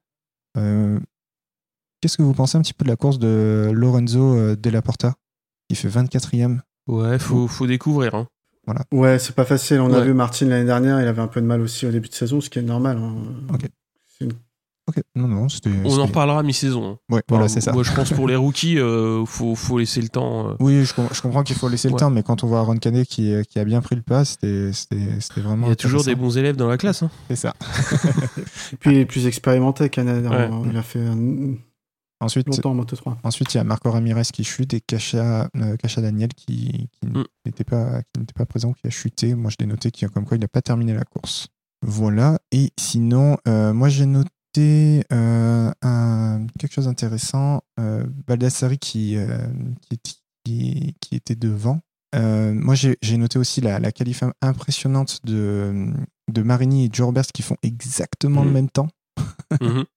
qu'est-ce 2.00 2.18
que 2.18 2.22
vous 2.22 2.34
pensez 2.34 2.58
un 2.58 2.62
petit 2.62 2.74
peu 2.74 2.84
de 2.84 2.90
la 2.90 2.96
course 2.96 3.18
de 3.18 3.70
Lorenzo 3.72 4.56
Della 4.56 4.82
Porta 4.82 5.14
qui 5.68 5.74
fait 5.74 5.88
24e 5.88 6.58
Ouais, 6.86 7.18
faut, 7.18 7.48
faut 7.48 7.66
découvrir. 7.66 8.14
Hein. 8.14 8.26
Voilà. 8.66 8.84
Ouais, 8.92 9.18
c'est 9.18 9.34
pas 9.34 9.44
facile. 9.44 9.80
On 9.80 9.92
a 9.92 10.00
vu 10.00 10.12
Martin 10.12 10.46
l'année 10.46 10.66
dernière, 10.66 11.00
il 11.00 11.08
avait 11.08 11.22
un 11.22 11.28
peu 11.28 11.40
de 11.40 11.46
mal 11.46 11.60
aussi 11.60 11.86
au 11.86 11.90
début 11.90 12.08
de 12.08 12.14
saison, 12.14 12.40
ce 12.40 12.50
qui 12.50 12.58
est 12.58 12.62
normal. 12.62 12.98
Hein. 12.98 13.56
Ok. 14.88 15.02
Non, 15.14 15.28
non, 15.28 15.46
On 15.84 15.98
en 16.00 16.06
reparlera 16.06 16.42
mi-saison. 16.42 16.98
Ouais, 17.10 17.22
voilà, 17.28 17.48
c'est 17.48 17.60
ça. 17.60 17.72
Moi, 17.72 17.84
je 17.84 17.92
pense 17.92 18.10
pour 18.10 18.26
les 18.26 18.34
rookies, 18.36 18.72
il 18.72 18.80
euh, 18.80 19.24
faut, 19.24 19.54
faut, 19.54 19.78
laisser 19.78 20.00
le 20.00 20.08
temps. 20.08 20.48
Euh. 20.48 20.54
Oui, 20.58 20.84
je, 20.84 20.94
je 21.12 21.22
comprends 21.22 21.44
qu'il 21.44 21.54
faut 21.54 21.68
laisser 21.68 21.88
le 21.88 21.94
temps, 21.94 22.10
mais 22.10 22.22
quand 22.24 22.42
on 22.42 22.48
voit 22.48 22.58
Aaron 22.58 22.76
Canet 22.76 23.06
qui, 23.06 23.32
qui, 23.48 23.58
a 23.58 23.64
bien 23.64 23.80
pris 23.82 23.94
le 23.94 24.02
pas, 24.02 24.24
c'était 24.24 24.72
vraiment. 25.36 25.66
Il 25.66 25.70
y 25.70 25.72
a 25.72 25.76
toujours 25.76 26.02
des 26.02 26.16
bons 26.16 26.36
élèves 26.36 26.56
dans 26.56 26.68
la 26.68 26.76
classe. 26.76 27.02
Hein. 27.02 27.10
C'est 27.28 27.36
ça. 27.36 27.54
Et 28.72 28.76
puis, 28.80 28.90
il 28.92 28.98
est 28.98 29.06
plus 29.06 29.26
expérimenté, 29.26 29.88
Canet. 29.90 30.24
Il 30.66 30.76
a 30.76 30.82
fait 30.82 31.06
ensuite, 32.20 32.48
longtemps 32.48 32.70
en 32.70 32.74
Moto 32.74 32.96
3. 32.96 33.18
Ensuite, 33.22 33.54
il 33.54 33.58
y 33.58 33.60
a 33.60 33.64
Marco 33.64 33.90
Ramirez 33.90 34.24
qui 34.32 34.44
chute 34.44 34.74
et 34.74 34.80
Kacha, 34.80 35.48
euh, 35.56 35.76
Daniel 35.96 36.30
qui, 36.34 36.88
mm. 37.04 37.22
n'était 37.46 37.64
pas, 37.64 38.02
pas 38.34 38.46
présent, 38.46 38.72
qui 38.72 38.86
a 38.86 38.90
chuté. 38.90 39.34
Moi, 39.34 39.50
je 39.50 39.56
l'ai 39.60 39.66
noté, 39.66 39.90
qui, 39.90 40.04
comme 40.06 40.24
quoi 40.24 40.36
il 40.36 40.40
n'a 40.40 40.48
pas 40.48 40.62
terminé 40.62 40.94
la 40.94 41.04
course. 41.04 41.48
Voilà. 41.82 42.38
Et 42.52 42.70
sinon, 42.78 43.36
moi, 43.46 43.88
j'ai 43.88 44.06
noté 44.06 44.30
euh, 45.12 45.70
un, 45.82 46.46
quelque 46.58 46.72
chose 46.72 46.86
d'intéressant. 46.86 47.62
Euh, 47.78 48.04
Baldassari 48.26 48.78
qui, 48.78 49.16
euh, 49.16 49.46
qui, 50.44 50.94
qui, 51.00 51.14
était 51.14 51.36
devant. 51.36 51.80
moi, 52.14 52.74
j'ai 52.74 53.16
noté 53.16 53.38
aussi 53.38 53.60
la, 53.60 53.78
la 53.78 53.92
qualif 53.92 54.24
impressionnante 54.42 55.20
de, 55.24 55.92
de 56.32 56.42
Marini 56.42 56.86
et 56.86 56.88
Jorbers 56.92 57.26
qui 57.26 57.42
font 57.42 57.56
exactement 57.62 58.42
le 58.42 58.50
mmh. 58.50 58.54
même 58.54 58.70
temps. 58.70 58.88
Mmh. 59.60 59.82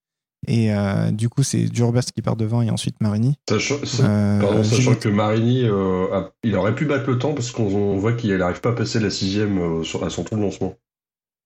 Et 0.46 0.74
du 1.14 1.30
coup, 1.30 1.42
c'est 1.42 1.74
Jorbers 1.74 2.04
qui 2.04 2.22
part 2.22 2.36
devant 2.36 2.62
et 2.62 2.70
ensuite 2.70 3.00
Marini. 3.00 3.38
Sachant, 3.48 3.78
sachant 3.86 4.96
que 4.96 5.08
Marini, 5.08 5.70
il 6.44 6.56
aurait 6.56 6.76
pu 6.76 6.86
battre 6.86 7.10
le 7.10 7.18
temps 7.18 7.34
parce 7.34 7.52
qu'on 7.52 7.98
voit 7.98 8.12
qu'il 8.12 8.36
n'arrive 8.36 8.60
pas 8.60 8.72
à 8.72 8.74
passer 8.74 9.00
la 9.00 9.10
sixième 9.10 9.82
à 10.02 10.10
son 10.10 10.26
tour 10.26 10.38
de 10.38 10.44
lancement. 10.44 10.76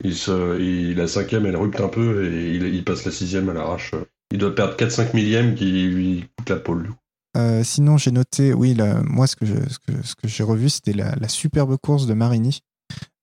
Il, 0.03 0.15
se, 0.15 0.59
il 0.59 0.95
la 0.95 1.07
cinquième, 1.07 1.45
elle 1.45 1.55
rupte 1.55 1.81
un 1.81 1.87
peu 1.87 2.31
et 2.31 2.55
il, 2.55 2.83
passe 2.83 3.05
la 3.05 3.11
sixième 3.11 3.49
à 3.49 3.53
l'arrache. 3.53 3.93
Il 4.31 4.37
doit 4.37 4.53
perdre 4.53 4.75
4-5 4.75 5.15
millièmes 5.15 5.55
qui 5.55 5.87
lui 5.87 6.25
coûte 6.37 6.49
la 6.49 6.57
pole. 6.57 6.89
Euh, 7.37 7.63
sinon, 7.63 7.97
j'ai 7.97 8.11
noté, 8.11 8.53
oui, 8.53 8.75
moi, 9.05 9.27
ce 9.27 9.35
que, 9.35 9.45
ce 9.45 10.15
que, 10.15 10.27
j'ai 10.27 10.43
revu, 10.43 10.69
c'était 10.69 10.93
la, 10.93 11.27
superbe 11.27 11.77
course 11.77 12.07
de 12.07 12.13
Marini. 12.13 12.61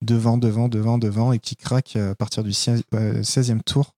Devant, 0.03 0.37
devant, 0.37 0.69
devant, 0.69 0.99
devant, 0.99 1.33
et 1.33 1.39
qui 1.39 1.57
craque 1.57 1.97
à 1.97 2.15
partir 2.15 2.45
du 2.45 2.51
16e 2.51 3.63
tour. 3.63 3.95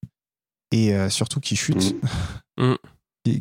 Et 0.73 0.95
euh, 0.95 1.09
surtout 1.11 1.41
qui 1.41 1.57
chute. 1.57 1.95
Mm. 1.95 2.01
Mm. 2.59 2.77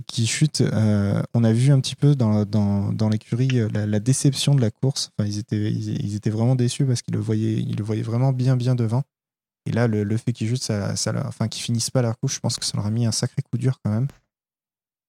qui, 0.08 0.28
chute. 0.28 0.60
Euh, 0.60 1.24
on 1.34 1.46
a 1.46 1.54
vu 1.54 1.72
un 1.72 1.80
petit 1.80 1.96
peu 1.96 2.16
dans, 2.16 2.44
dans, 2.44 2.92
dans 2.92 3.08
l'écurie 3.08 3.62
la, 3.72 4.00
déception 4.02 4.56
de 4.56 4.60
la 4.60 4.72
course. 4.72 5.12
Enfin, 5.18 5.30
ils, 5.30 5.38
étaient, 5.40 5.72
ils, 5.72 6.16
étaient 6.16 6.30
vraiment 6.30 6.56
déçus 6.56 6.86
parce 6.86 7.02
qu'ils 7.02 7.14
le, 7.14 7.22
voyaient, 7.22 7.54
ils 7.54 7.78
le 7.78 7.84
voyaient 7.86 8.02
vraiment 8.02 8.34
bien, 8.34 8.58
bien 8.58 8.76
devant. 8.76 9.04
Et 9.66 9.72
là, 9.72 9.88
le, 9.88 10.18
fait 10.18 10.32
qu'ils 10.34 10.48
finissent 10.48 11.90
pas 11.90 12.02
la 12.02 12.14
couche, 12.14 12.36
je 12.36 12.40
pense 12.40 12.58
que 12.58 12.66
ça 12.66 12.78
leur 12.78 12.86
a 12.86 12.92
mis 12.92 13.06
un 13.06 13.12
sacré 13.12 13.42
coup 13.42 13.58
dur 13.58 13.80
quand 13.84 13.92
même. 13.92 14.08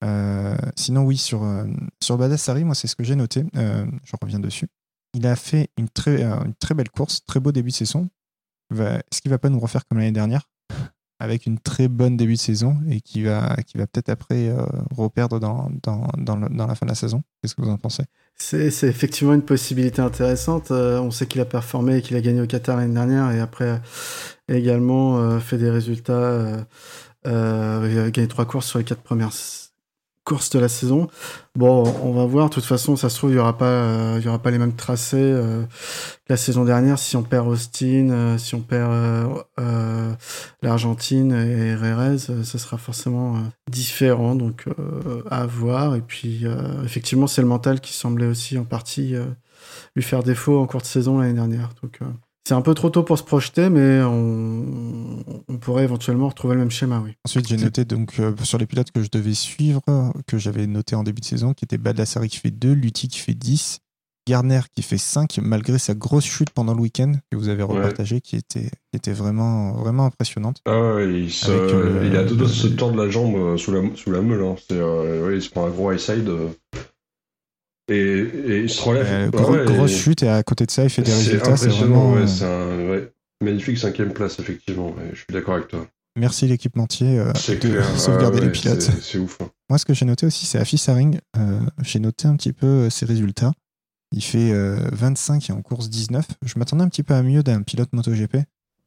Euh, 0.04 0.56
sinon, 0.76 1.04
oui, 1.04 1.16
sur, 1.16 1.42
euh, 1.42 1.66
sur 2.02 2.16
Badassari, 2.16 2.64
moi, 2.64 2.74
c'est 2.74 2.86
ce 2.86 2.96
que 2.96 3.04
j'ai 3.04 3.16
noté. 3.16 3.44
Euh, 3.56 3.86
je 4.04 4.12
reviens 4.20 4.40
dessus. 4.40 4.68
Il 5.14 5.26
a 5.26 5.36
fait 5.36 5.70
une 5.76 5.88
très, 5.88 6.74
belle 6.74 6.90
course, 6.90 7.24
très 7.26 7.40
beau 7.40 7.52
début 7.52 7.70
de 7.70 7.74
saison. 7.74 8.08
Est-ce 8.74 9.20
qu'il 9.20 9.30
va 9.30 9.38
pas 9.38 9.48
nous 9.48 9.60
refaire 9.60 9.86
comme 9.86 9.98
l'année 9.98 10.12
dernière 10.12 10.48
avec 11.18 11.46
une 11.46 11.58
très 11.58 11.88
bonne 11.88 12.18
début 12.18 12.34
de 12.34 12.38
saison 12.38 12.78
et 12.90 13.00
qui 13.00 13.22
va, 13.22 13.56
peut-être 13.72 14.10
après 14.10 14.54
reperdre 14.90 15.40
dans, 15.40 15.70
dans, 15.82 16.36
la 16.36 16.74
fin 16.74 16.84
de 16.84 16.90
la 16.90 16.94
saison. 16.94 17.22
Qu'est-ce 17.40 17.54
que 17.54 17.62
vous 17.62 17.70
en 17.70 17.78
pensez? 17.78 18.02
C'est, 18.38 18.66
effectivement 18.84 19.34
une 19.34 19.42
possibilité 19.42 20.00
intéressante. 20.02 20.70
Euh, 20.70 21.00
on 21.00 21.10
sait 21.10 21.26
qu'il 21.26 21.40
a 21.40 21.44
performé 21.44 21.98
et 21.98 22.02
qu'il 22.02 22.16
a 22.16 22.20
gagné 22.20 22.40
au 22.40 22.46
Qatar 22.46 22.76
l'année 22.76 22.94
dernière 22.94 23.30
et 23.32 23.40
après 23.40 23.80
également 24.48 25.18
euh, 25.18 25.38
fait 25.40 25.58
des 25.58 25.70
résultats. 25.70 26.66
il 27.24 27.30
a 27.30 28.10
gagné 28.10 28.28
trois 28.28 28.44
courses 28.46 28.68
sur 28.68 28.78
les 28.78 28.84
quatre 28.84 29.02
premières 29.02 29.32
course 30.26 30.50
de 30.50 30.58
la 30.58 30.68
saison. 30.68 31.06
Bon, 31.54 31.84
on 32.02 32.12
va 32.12 32.26
voir. 32.26 32.48
De 32.48 32.54
toute 32.54 32.64
façon, 32.64 32.96
ça 32.96 33.08
se 33.08 33.16
trouve, 33.16 33.30
il 33.30 33.36
y 33.36 33.38
aura 33.38 33.56
pas, 33.56 33.64
euh, 33.64 34.20
aura 34.26 34.40
pas 34.40 34.50
les 34.50 34.58
mêmes 34.58 34.74
tracés 34.74 35.16
euh, 35.16 35.62
la 36.28 36.36
saison 36.36 36.64
dernière. 36.64 36.98
Si 36.98 37.16
on 37.16 37.22
perd 37.22 37.46
Austin, 37.46 38.10
euh, 38.10 38.36
si 38.36 38.56
on 38.56 38.60
perd 38.60 38.92
l'Argentine 40.62 41.32
et 41.32 41.76
Rérez, 41.76 42.26
euh, 42.28 42.42
ça 42.42 42.58
sera 42.58 42.76
forcément 42.76 43.36
différent. 43.70 44.34
Donc, 44.34 44.66
à 45.30 45.46
voir. 45.46 45.94
Et 45.94 46.02
puis, 46.02 46.44
effectivement, 46.84 47.28
c'est 47.28 47.40
le 47.40 47.48
mental 47.48 47.80
qui 47.80 47.92
semblait 47.92 48.26
aussi 48.26 48.58
en 48.58 48.64
partie 48.64 49.14
lui 49.94 50.02
faire 50.02 50.24
défaut 50.24 50.58
en 50.58 50.66
cours 50.66 50.80
de 50.80 50.86
saison 50.86 51.20
l'année 51.20 51.34
dernière. 51.34 51.70
Donc, 51.82 52.00
c'est 52.46 52.54
un 52.54 52.62
peu 52.62 52.74
trop 52.74 52.90
tôt 52.90 53.02
pour 53.02 53.18
se 53.18 53.24
projeter, 53.24 53.70
mais 53.70 54.00
on, 54.04 54.64
on 55.48 55.56
pourrait 55.58 55.82
éventuellement 55.82 56.28
retrouver 56.28 56.54
le 56.54 56.60
même 56.60 56.70
schéma, 56.70 57.02
oui. 57.04 57.10
Ensuite, 57.24 57.48
j'ai 57.48 57.56
noté 57.56 57.84
donc 57.84 58.20
euh, 58.20 58.36
sur 58.44 58.56
les 58.56 58.66
pilotes 58.66 58.92
que 58.92 59.02
je 59.02 59.08
devais 59.10 59.34
suivre, 59.34 59.80
que 60.28 60.38
j'avais 60.38 60.68
noté 60.68 60.94
en 60.94 61.02
début 61.02 61.20
de 61.20 61.26
saison, 61.26 61.54
qui 61.54 61.64
était 61.64 61.76
Baldassari 61.76 62.28
qui 62.28 62.36
fait 62.36 62.52
2, 62.52 62.72
Lutti 62.72 63.08
qui 63.08 63.18
fait 63.18 63.34
10, 63.34 63.80
Garner 64.28 64.60
qui 64.72 64.82
fait 64.82 64.96
5, 64.96 65.40
malgré 65.42 65.76
sa 65.78 65.94
grosse 65.94 66.24
chute 66.24 66.50
pendant 66.50 66.72
le 66.74 66.80
week-end 66.82 67.14
que 67.32 67.36
vous 67.36 67.48
avez 67.48 67.64
Ouais. 67.64 67.78
repartagé, 67.78 68.20
qui 68.20 68.36
était, 68.36 68.70
qui 68.90 68.96
était 68.96 69.12
vraiment, 69.12 69.72
vraiment 69.72 70.06
impressionnante. 70.06 70.58
Ah 70.66 70.94
ouais, 70.94 71.22
il, 71.22 71.32
se, 71.32 71.50
euh, 71.50 72.04
il 72.06 72.16
a 72.16 72.22
deux 72.22 72.36
doigts 72.36 72.46
de 72.46 72.52
se 72.52 72.68
tordre 72.68 72.96
la 73.04 73.10
jambe 73.10 73.34
euh, 73.34 73.56
sous 73.56 73.72
la, 73.72 73.82
sous 73.96 74.12
la 74.12 74.22
meule. 74.22 74.44
Hein. 74.44 74.54
C'est, 74.68 74.78
euh, 74.78 75.26
ouais, 75.26 75.34
il 75.36 75.42
se 75.42 75.50
prend 75.50 75.66
un 75.66 75.70
gros 75.70 75.90
high 75.90 75.98
side. 75.98 76.30
Et, 77.88 77.94
et 77.98 78.58
il 78.62 78.70
se 78.70 78.82
relève. 78.82 79.06
Euh, 79.08 79.28
gros- 79.30 79.52
ouais, 79.52 79.64
grosse 79.64 79.92
et- 79.92 79.96
chute 79.96 80.22
et 80.22 80.28
à 80.28 80.42
côté 80.42 80.66
de 80.66 80.70
ça, 80.70 80.84
il 80.84 80.90
fait 80.90 81.02
des 81.02 81.12
résultats. 81.14 81.56
C'est 81.56 81.68
vraiment. 81.68 82.12
ouais, 82.12 82.22
euh, 82.22 82.26
c'est 82.26 82.44
un 82.44 82.88
ouais, 82.90 83.12
magnifique 83.42 83.78
cinquième 83.78 84.12
place, 84.12 84.38
effectivement. 84.38 84.94
je 85.12 85.16
suis 85.16 85.26
d'accord 85.32 85.54
avec 85.54 85.68
toi. 85.68 85.86
Merci 86.18 86.46
l'équipementier 86.46 87.18
euh, 87.18 87.32
de 87.32 87.54
clair. 87.56 87.84
sauvegarder 87.98 88.38
ah 88.40 88.44
les 88.46 88.50
pilotes. 88.50 88.80
c'est- 88.80 89.18
ouf. 89.18 89.38
hein. 89.42 89.48
Moi, 89.68 89.78
ce 89.78 89.84
que 89.84 89.92
j'ai 89.94 90.04
noté 90.06 90.26
aussi, 90.26 90.46
c'est 90.46 90.58
Afis 90.58 90.82
Haring. 90.88 91.18
Euh, 91.36 91.60
j'ai 91.82 91.98
noté 91.98 92.26
un 92.26 92.36
petit 92.36 92.52
peu 92.52 92.66
euh, 92.66 92.90
ses 92.90 93.04
résultats. 93.06 93.52
Il 94.12 94.22
fait 94.22 94.52
euh, 94.52 94.78
25 94.92 95.50
et 95.50 95.52
en 95.52 95.60
course 95.62 95.90
19. 95.90 96.24
Je 96.44 96.58
m'attendais 96.58 96.84
un 96.84 96.88
petit 96.88 97.02
peu 97.02 97.12
à 97.14 97.22
mieux 97.22 97.42
d'un 97.42 97.62
pilote 97.62 97.92
MotoGP. 97.92 98.38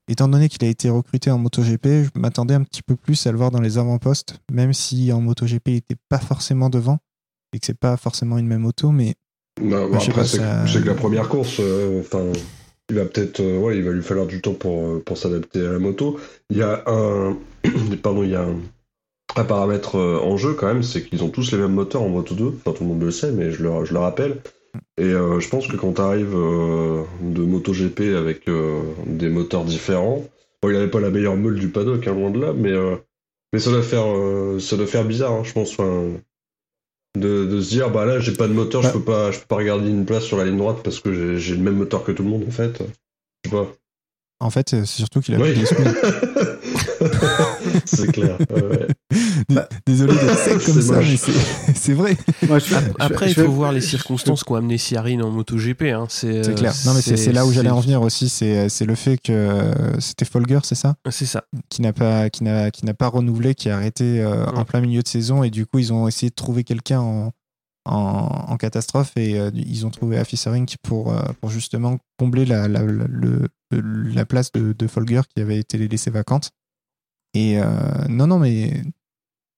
Étant 0.08 0.28
donné 0.28 0.50
qu'il 0.50 0.66
a 0.66 0.68
été 0.70 0.90
recruté 0.90 1.30
en 1.30 1.38
MotoGP, 1.38 1.86
je 2.06 2.10
m'attendais 2.20 2.56
un 2.56 2.64
petit 2.64 2.82
peu 2.82 2.96
plus 2.96 3.28
à 3.28 3.32
le 3.32 3.38
voir 3.38 3.52
dans 3.52 3.62
les 3.62 3.78
avant-postes, 3.78 4.40
même 4.52 4.74
si 4.74 5.12
en 5.12 5.22
MotoGP, 5.22 5.68
il 5.68 5.74
n'était 5.76 5.98
pas 6.10 6.18
forcément 6.18 6.70
devant 6.72 6.98
et 7.54 7.60
que 7.60 7.66
c'est 7.66 7.78
pas 7.78 7.98
forcément 7.98 8.38
une 8.38 8.48
même 8.48 8.66
auto, 8.66 8.92
mais 8.92 9.16
Bah, 9.62 9.88
Bah, 9.92 9.98
après, 10.02 10.26
c'est 10.26 10.38
ça- 10.38 10.64
que 10.82 10.88
la 10.88 10.94
première 10.96 11.28
course, 11.28 11.58
euh, 11.60 12.00
enfin, 12.02 12.24
il 12.90 12.96
va 12.96 13.06
peut-être, 13.06 13.42
euh, 13.42 13.58
ouais, 13.60 13.78
il 13.78 13.84
va 13.84 13.92
lui 13.92 14.02
falloir 14.04 14.26
du 14.26 14.42
temps 14.42 14.54
pour, 14.54 14.86
euh, 14.86 15.04
pour 15.06 15.18
s'adapter 15.18 15.66
à 15.66 15.72
la 15.74 15.80
moto. 15.80 16.18
Il 16.50 16.58
y 16.58 16.62
a 16.62 16.84
un, 16.88 17.36
pardon, 18.02 18.24
il 18.24 18.30
y 18.30 18.36
a 18.36 18.44
un, 18.44 18.56
un 19.36 19.44
paramètre 19.44 19.96
en 19.96 20.38
jeu 20.38 20.54
quand 20.54 20.68
même, 20.68 20.84
c'est 20.84 21.04
qu'ils 21.04 21.24
ont 21.24 21.30
tous 21.30 21.52
les 21.52 21.58
mêmes 21.58 21.74
moteurs 21.74 22.02
en 22.04 22.10
Moto 22.10 22.34
2. 22.36 22.54
Enfin, 22.58 22.76
tout 22.76 22.84
le 22.84 22.90
monde 22.90 23.04
le 23.04 23.12
sait, 23.12 23.32
mais 23.32 23.52
je 23.52 23.64
le, 23.64 23.86
je 23.86 23.94
le 23.94 24.00
rappelle. 24.00 24.38
Et 24.98 25.04
euh, 25.04 25.40
je 25.40 25.50
pense 25.50 25.68
que 25.68 25.76
quand 25.76 25.94
tu 25.94 26.02
arrives 26.02 26.32
de 26.34 27.42
MotoGP 27.42 28.16
avec 28.18 28.48
euh, 28.48 28.82
des 29.06 29.30
moteurs 29.30 29.66
différents, 29.66 30.24
bon, 30.62 30.70
il 30.70 30.76
avait 30.76 30.90
pas 30.90 31.00
la 31.00 31.10
meilleure 31.10 31.36
meule 31.36 31.60
du 31.60 31.70
paddock, 31.70 32.08
hein, 32.08 32.14
loin 32.14 32.32
de 32.32 32.40
là, 32.40 32.54
mais 32.54 32.74
mais 33.52 33.60
ça 33.60 33.72
doit 33.72 33.82
faire, 33.82 34.06
ça 34.60 34.78
doit 34.78 34.86
faire 34.88 35.06
bizarre, 35.06 35.34
hein, 35.34 35.44
je 35.44 35.54
pense. 35.54 35.72
Enfin, 35.72 36.12
de, 37.18 37.46
de 37.46 37.62
se 37.62 37.70
dire 37.70 37.90
bah 37.90 38.06
là 38.06 38.20
j'ai 38.20 38.34
pas 38.34 38.48
de 38.48 38.54
moteur 38.54 38.82
Bah. 38.84 38.90
je 38.90 38.94
peux 38.98 39.04
pas 39.04 39.32
je 39.32 39.40
peux 39.40 39.46
pas 39.48 39.56
regarder 39.56 39.90
une 39.90 40.06
place 40.06 40.24
sur 40.24 40.38
la 40.38 40.46
ligne 40.46 40.58
droite 40.58 40.78
parce 40.84 41.00
que 41.00 41.38
j'ai- 41.38 41.56
le 41.56 41.62
même 41.62 41.76
moteur 41.76 42.04
que 42.04 42.12
tout 42.12 42.24
le 42.24 42.30
monde 42.30 42.44
en 42.48 42.52
fait 42.52 42.78
je 43.46 43.50
sais 43.50 43.56
pas 43.56 43.68
en 44.42 44.50
fait, 44.50 44.70
c'est 44.70 44.86
surtout 44.86 45.20
qu'il 45.20 45.36
a 45.36 45.40
Oui. 45.40 45.54
c'est 47.86 48.12
clair 48.12 48.38
ouais. 48.52 48.88
Désolé 49.86 50.14
d'être 50.14 50.38
sec 50.38 50.54
comme 50.66 50.76
C'est 50.76 50.82
ça, 50.82 50.94
moche. 50.96 51.08
mais 51.68 51.74
c'est 51.76 51.94
vrai. 51.94 52.18
Moi, 52.48 52.60
je- 52.60 52.76
Ap- 52.76 52.84
je- 52.86 52.92
Après, 53.04 53.30
je 53.30 53.40
il 53.40 53.46
faut 53.46 53.52
voir 53.52 53.72
les 53.72 53.82
circonstances 53.82 54.44
qu'ont 54.44 54.56
amené 54.56 54.78
Siarine 54.78 55.24
en 55.24 55.32
MotoGP. 55.32 55.84
Hein. 55.94 56.06
C'est 56.10 56.48
euh, 56.50 56.54
clair. 56.54 56.74
Non, 56.86 56.94
mais 56.94 57.02
c'est 57.02 57.32
là 57.32 57.46
où 57.46 57.52
j'allais 57.52 57.70
en 57.70 57.80
venir 57.80 58.02
aussi. 58.02 58.30
C'est 58.30 58.70
c'est 58.70 58.86
le 58.86 58.96
fait 58.96 59.18
que 59.18 59.32
euh, 59.32 60.00
c'était 60.00 60.26
Folger, 60.26 60.60
c'est 60.64 60.76
ça? 60.76 60.96
C'est 61.10 61.26
ça. 61.26 61.44
qui 61.70 61.82
n'a 61.82 61.94
pas 61.94 62.30
qui 62.30 62.44
n'a 62.44 62.72
qui 62.72 62.86
n'a 62.86 62.94
pas 62.94 63.08
renouvelé, 63.08 63.56
qui 63.56 63.70
a 63.70 63.76
arrêté 63.76 64.22
euh, 64.22 64.46
Ouais. 64.46 64.58
en 64.60 64.66
plein 64.66 64.82
milieu 64.82 65.02
de 65.02 65.08
saison 65.08 65.44
et 65.44 65.50
du 65.50 65.66
coup 65.66 65.80
ils 65.80 65.92
ont 65.94 66.08
essayé 66.08 66.30
de 66.30 66.36
trouver 66.36 66.64
quelqu'un 66.64 67.00
en, 67.02 67.32
en, 67.86 68.46
en 68.48 68.58
catastrophe 68.58 69.12
et 69.16 69.40
euh, 69.40 69.52
ils 69.54 69.86
ont 69.86 69.90
trouvé 69.90 70.18
Afis 70.18 70.42
Haring 70.46 70.68
pour 70.84 71.14
euh, 71.14 71.22
pour 71.42 71.50
justement 71.50 71.98
combler 72.18 72.46
la 72.46 72.68
la, 72.68 72.82
la, 72.84 73.06
le- 73.08 73.48
la 73.72 74.26
place 74.26 74.52
de, 74.52 74.74
de 74.74 74.88
Folger 74.88 75.22
qui 75.34 75.42
avait 75.42 75.60
été 75.60 75.78
laissée 75.78 76.10
vacante. 76.12 76.52
Et 77.36 77.60
euh, 77.60 77.66
non 78.10 78.26
non 78.28 78.40
mais 78.40 78.82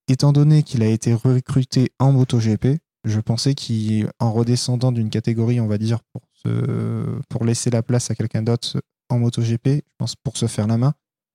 étant 0.07 0.31
donné 0.31 0.63
qu'il 0.63 0.83
a 0.83 0.87
été 0.87 1.13
recruté 1.13 1.91
en 1.99 2.11
MotoGP, 2.11 2.79
je 3.03 3.19
pensais 3.19 3.55
qu'en 3.55 4.31
redescendant 4.31 4.91
d'une 4.91 5.09
catégorie, 5.09 5.59
on 5.59 5.67
va 5.67 5.77
dire 5.77 5.99
pour 6.13 6.21
se, 6.33 7.19
pour 7.29 7.45
laisser 7.45 7.69
la 7.69 7.81
place 7.81 8.11
à 8.11 8.15
quelqu'un 8.15 8.43
d'autre 8.43 8.81
en 9.09 9.19
MotoGP, 9.19 9.67
je 9.67 9.95
pense 9.97 10.15
pour 10.15 10.37
se 10.37 10.47
faire 10.47 10.67
la 10.67 10.77
main, 10.77 10.93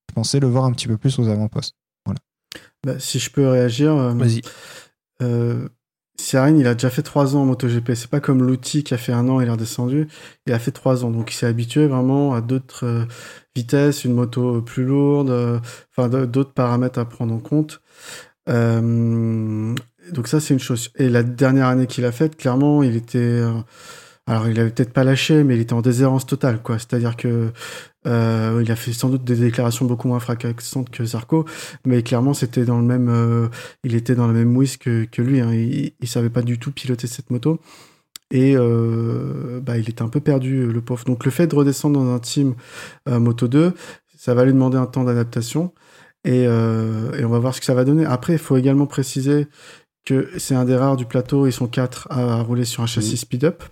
je 0.09 0.15
pensais 0.15 0.41
le 0.41 0.47
voir 0.47 0.65
un 0.65 0.73
petit 0.73 0.87
peu 0.87 0.97
plus 0.97 1.19
aux 1.19 1.29
avant-postes. 1.29 1.75
bah, 2.85 2.99
si 2.99 3.19
je 3.19 3.31
peux 3.31 3.49
réagir, 3.49 3.93
euh, 3.95 4.13
Vas-y. 4.15 4.43
euh, 5.23 5.69
il 6.19 6.67
a 6.67 6.75
déjà 6.75 6.91
fait 6.91 7.03
trois 7.03 7.37
ans 7.37 7.43
en 7.43 7.47
MotoGP. 7.47 7.95
C'est 7.95 8.11
pas 8.11 8.21
comme 8.21 8.43
l'outil 8.43 8.83
qui 8.85 8.95
a 8.95 8.99
fait 8.99 9.13
un 9.13 9.29
an, 9.29 9.41
il 9.41 9.49
est 9.49 9.51
redescendu. 9.51 10.09
Il 10.47 10.53
a 10.53 10.59
fait 10.59 10.71
trois 10.71 11.05
ans, 11.05 11.11
donc 11.11 11.33
il 11.33 11.37
s'est 11.37 11.47
habitué 11.47 11.87
vraiment 11.87 12.35
à 12.35 12.41
d'autres 12.41 12.85
euh, 12.87 13.05
vitesses, 13.55 14.05
une 14.05 14.15
moto 14.15 14.63
plus 14.63 14.85
lourde, 14.85 15.31
euh, 15.31 15.59
enfin 15.91 16.09
d'autres 16.09 16.53
paramètres 16.53 16.99
à 16.99 17.05
prendre 17.05 17.35
en 17.35 17.39
compte. 17.39 17.81
Euh, 18.49 19.75
donc 20.13 20.29
ça, 20.29 20.41
c'est 20.41 20.55
une 20.55 20.61
chose. 20.61 20.91
Et 20.97 21.09
la 21.09 21.23
dernière 21.23 21.67
année 21.67 21.87
qu'il 21.87 22.05
a 22.05 22.13
faite, 22.13 22.37
clairement, 22.37 22.83
il 22.83 22.97
était, 22.97 23.19
euh, 23.19 23.53
alors 24.27 24.49
il 24.49 24.59
avait 24.61 24.71
peut-être 24.71 24.93
pas 24.93 25.05
lâché, 25.05 25.45
mais 25.45 25.57
il 25.57 25.61
était 25.61 25.73
en 25.73 25.83
déshérence 25.83 26.27
totale, 26.27 26.63
quoi. 26.63 26.79
C'est-à-dire 26.79 27.17
que 27.17 27.53
euh, 28.07 28.63
il 28.65 28.71
a 28.71 28.77
fait 28.77 28.93
sans 28.93 29.09
doute 29.09 29.25
des 29.25 29.37
déclarations 29.37 29.85
beaucoup 29.85 30.09
moins 30.09 30.21
fracassantes 30.21 30.91
que 30.91 31.05
Zarco, 31.05 31.45
mais 31.85 32.03
clairement, 32.03 32.35
c'était 32.35 32.65
dans 32.65 32.79
le 32.79 32.85
même, 32.85 33.09
euh, 33.09 33.49
il 33.85 33.95
était 33.95 34.15
dans 34.15 34.27
la 34.27 34.33
même 34.33 34.57
whisk 34.57 34.85
que, 34.85 35.23
lui. 35.23 35.41
Hein. 35.41 35.53
Il, 35.53 35.93
il 36.01 36.09
savait 36.09 36.31
pas 36.31 36.43
du 36.43 36.59
tout 36.59 36.73
piloter 36.73 37.07
cette 37.07 37.31
moto. 37.31 37.61
Et 38.31 38.55
euh, 38.57 39.61
bah, 39.61 39.79
il 39.79 39.89
était 39.89 40.03
un 40.03 40.09
peu 40.09 40.21
perdu, 40.21 40.67
le 40.67 40.81
pauvre. 40.81 41.05
Donc 41.05 41.25
le 41.25 41.31
fait 41.31 41.47
de 41.47 41.55
redescendre 41.55 42.01
dans 42.01 42.13
un 42.13 42.19
team 42.19 42.55
euh, 43.09 43.21
Moto 43.21 43.47
2, 43.47 43.73
ça 44.17 44.35
va 44.35 44.45
lui 44.45 44.53
demander 44.53 44.79
un 44.79 44.87
temps 44.87 45.05
d'adaptation. 45.05 45.73
Et, 46.27 46.45
euh, 46.47 47.13
et 47.19 47.25
on 47.25 47.29
va 47.29 47.39
voir 47.39 47.55
ce 47.55 47.61
que 47.61 47.67
ça 47.67 47.75
va 47.75 47.85
donner. 47.85 48.05
Après, 48.05 48.33
il 48.33 48.39
faut 48.39 48.57
également 48.57 48.87
préciser 48.87 49.47
que 50.05 50.29
c'est 50.39 50.57
un 50.57 50.65
des 50.65 50.77
rares 50.77 50.97
du 50.97 51.07
plateau, 51.07 51.47
ils 51.47 51.53
sont 51.53 51.69
quatre 51.69 52.09
à, 52.11 52.43
rouler 52.43 52.65
sur 52.65 52.83
un 52.83 52.87
châssis 52.87 53.17
speed-up. 53.17 53.63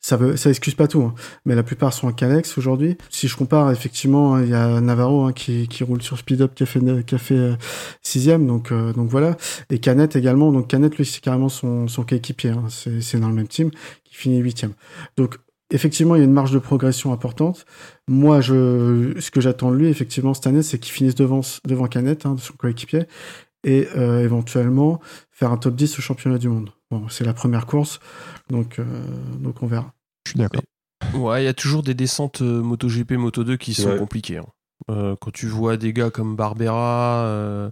Ça 0.00 0.16
veut, 0.16 0.36
ça 0.36 0.48
excuse 0.48 0.74
pas 0.74 0.86
tout, 0.86 1.02
hein. 1.02 1.14
mais 1.44 1.54
la 1.56 1.64
plupart 1.64 1.92
sont 1.92 2.06
en 2.06 2.12
Canex 2.12 2.56
aujourd'hui. 2.56 2.96
Si 3.10 3.26
je 3.26 3.36
compare, 3.36 3.70
effectivement, 3.72 4.36
hein, 4.36 4.42
il 4.42 4.50
y 4.50 4.54
a 4.54 4.80
Navarro 4.80 5.24
hein, 5.24 5.32
qui, 5.32 5.66
qui 5.66 5.82
roule 5.82 6.00
sur 6.02 6.16
speed-up, 6.16 6.54
qui 6.54 6.62
a 6.62 6.66
fait, 6.66 6.80
qui 7.04 7.14
a 7.14 7.18
fait 7.18 7.58
sixième, 8.00 8.46
donc, 8.46 8.70
euh, 8.70 8.92
donc 8.92 9.08
voilà. 9.08 9.36
Et 9.70 9.80
Canet 9.80 10.14
également, 10.14 10.52
donc 10.52 10.68
Canet, 10.68 10.96
lui, 10.96 11.04
c'est 11.04 11.20
carrément 11.20 11.48
son, 11.48 11.88
son 11.88 12.04
coéquipier, 12.04 12.50
hein. 12.50 12.66
c'est 12.68 13.00
c'est 13.00 13.18
dans 13.18 13.28
le 13.28 13.34
même 13.34 13.48
team, 13.48 13.70
qui 14.04 14.14
finit 14.14 14.38
huitième. 14.38 14.72
Donc, 15.16 15.36
effectivement, 15.70 16.14
il 16.14 16.18
y 16.18 16.22
a 16.22 16.24
une 16.24 16.32
marge 16.32 16.52
de 16.52 16.58
progression 16.58 17.12
importante. 17.12 17.66
Moi, 18.08 18.40
je, 18.40 19.14
ce 19.20 19.30
que 19.30 19.40
j'attends 19.40 19.70
de 19.70 19.76
lui, 19.76 19.88
effectivement, 19.88 20.34
cette 20.34 20.46
année, 20.46 20.62
c'est 20.62 20.78
qu'il 20.78 20.92
finisse 20.92 21.14
devant, 21.14 21.40
devant 21.66 21.86
Canet, 21.86 22.26
hein, 22.26 22.34
de 22.34 22.40
son 22.40 22.54
coéquipier, 22.54 23.04
et 23.64 23.88
euh, 23.96 24.22
éventuellement 24.24 25.00
faire 25.30 25.50
un 25.52 25.56
top 25.56 25.74
10 25.74 25.98
au 25.98 26.02
championnat 26.02 26.38
du 26.38 26.48
monde. 26.48 26.70
Bon, 26.90 27.08
c'est 27.08 27.24
la 27.24 27.34
première 27.34 27.66
course, 27.66 28.00
donc, 28.50 28.78
euh, 28.78 28.84
donc 29.40 29.62
on 29.62 29.66
verra. 29.66 29.92
Je 30.26 30.30
suis 30.30 30.38
d'accord. 30.38 30.62
Ouais, 31.14 31.42
il 31.42 31.44
y 31.44 31.48
a 31.48 31.54
toujours 31.54 31.82
des 31.82 31.94
descentes 31.94 32.40
euh, 32.42 32.62
MotoGP, 32.62 33.12
Moto2 33.12 33.56
qui 33.58 33.74
sont 33.74 33.90
Ouais. 33.90 33.98
compliquées. 33.98 34.38
hein. 34.38 34.46
Euh, 34.90 35.16
quand 35.20 35.32
tu 35.32 35.46
vois 35.46 35.76
des 35.76 35.92
gars 35.92 36.10
comme 36.10 36.34
Barbera. 36.36 37.24
euh, 37.26 37.70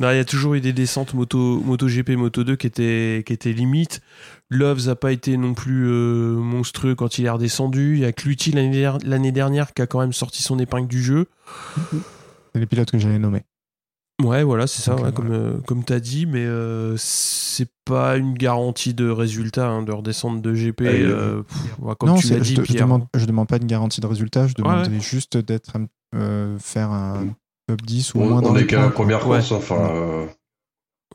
Non, 0.00 0.10
il 0.10 0.16
y 0.16 0.20
a 0.20 0.24
toujours 0.24 0.54
eu 0.54 0.60
des 0.60 0.72
descentes 0.72 1.14
moto, 1.14 1.60
MotoGP, 1.60 2.10
Moto2 2.10 2.56
qui 2.56 2.66
étaient, 2.68 3.22
qui 3.26 3.32
étaient 3.32 3.52
limites. 3.52 4.00
Loves 4.50 4.86
n'a 4.86 4.94
pas 4.96 5.12
été 5.12 5.36
non 5.36 5.52
plus 5.54 5.86
euh, 5.88 6.36
monstrueux 6.36 6.94
quand 6.94 7.18
il 7.18 7.26
est 7.26 7.30
redescendu. 7.30 7.94
Il 7.94 8.00
y 8.00 8.04
a 8.06 8.12
Cluty 8.12 8.52
l'année 8.52 8.70
der- 8.80 8.98
l'année 9.04 9.32
dernière 9.32 9.74
qui 9.74 9.82
a 9.82 9.86
quand 9.86 10.00
même 10.00 10.12
sorti 10.14 10.42
son 10.42 10.58
épingle 10.58 10.88
du 10.88 11.02
jeu. 11.02 11.26
C'est 12.54 12.60
les 12.60 12.66
pilotes 12.66 12.90
que 12.90 12.98
j'avais 12.98 13.18
nommés. 13.18 13.42
Ouais, 14.24 14.42
voilà, 14.42 14.66
c'est 14.66 14.82
ça, 14.82 14.96
ouais, 14.96 15.12
comme, 15.12 15.30
euh, 15.30 15.58
comme 15.66 15.84
tu 15.84 15.92
as 15.92 16.00
dit, 16.00 16.26
mais 16.26 16.44
euh, 16.44 16.96
c'est 16.96 17.68
pas 17.84 18.16
une 18.16 18.34
garantie 18.34 18.92
de 18.92 19.08
résultat 19.08 19.68
hein, 19.68 19.82
de 19.84 19.92
redescendre 19.92 20.42
de 20.42 20.52
GP. 20.54 20.80
Ah, 20.80 20.84
euh, 20.88 21.42
pff, 21.42 21.78
ouais, 21.78 21.94
comme 21.96 22.08
non, 22.08 22.16
tu 22.16 22.28
l'as 22.30 22.34
c'est- 22.36 22.40
dit, 22.40 22.54
je, 22.56 22.62
je 22.62 22.66
Pierre. 22.72 22.86
demande, 22.86 23.06
je 23.14 23.24
demande 23.26 23.46
pas 23.46 23.58
une 23.58 23.66
garantie 23.68 24.00
de 24.00 24.06
résultat, 24.06 24.48
je 24.48 24.54
demande 24.54 24.88
ouais. 24.88 24.98
juste 25.00 25.36
d'être 25.36 25.76
un- 25.76 25.86
euh, 26.18 26.58
faire 26.58 26.90
un 26.90 27.26
top 27.68 27.82
10 27.82 28.14
ou 28.14 28.18
au 28.18 28.22
on, 28.22 28.28
moins 28.30 28.42
dans 28.42 28.50
on 28.50 28.54
les 28.54 28.62
est 28.62 28.66
qu'à 28.66 28.80
la 28.80 28.90
première 28.90 29.24
Ouais. 29.28 29.36
course 29.38 29.52
enfin 29.52 29.88
euh, 29.92 30.26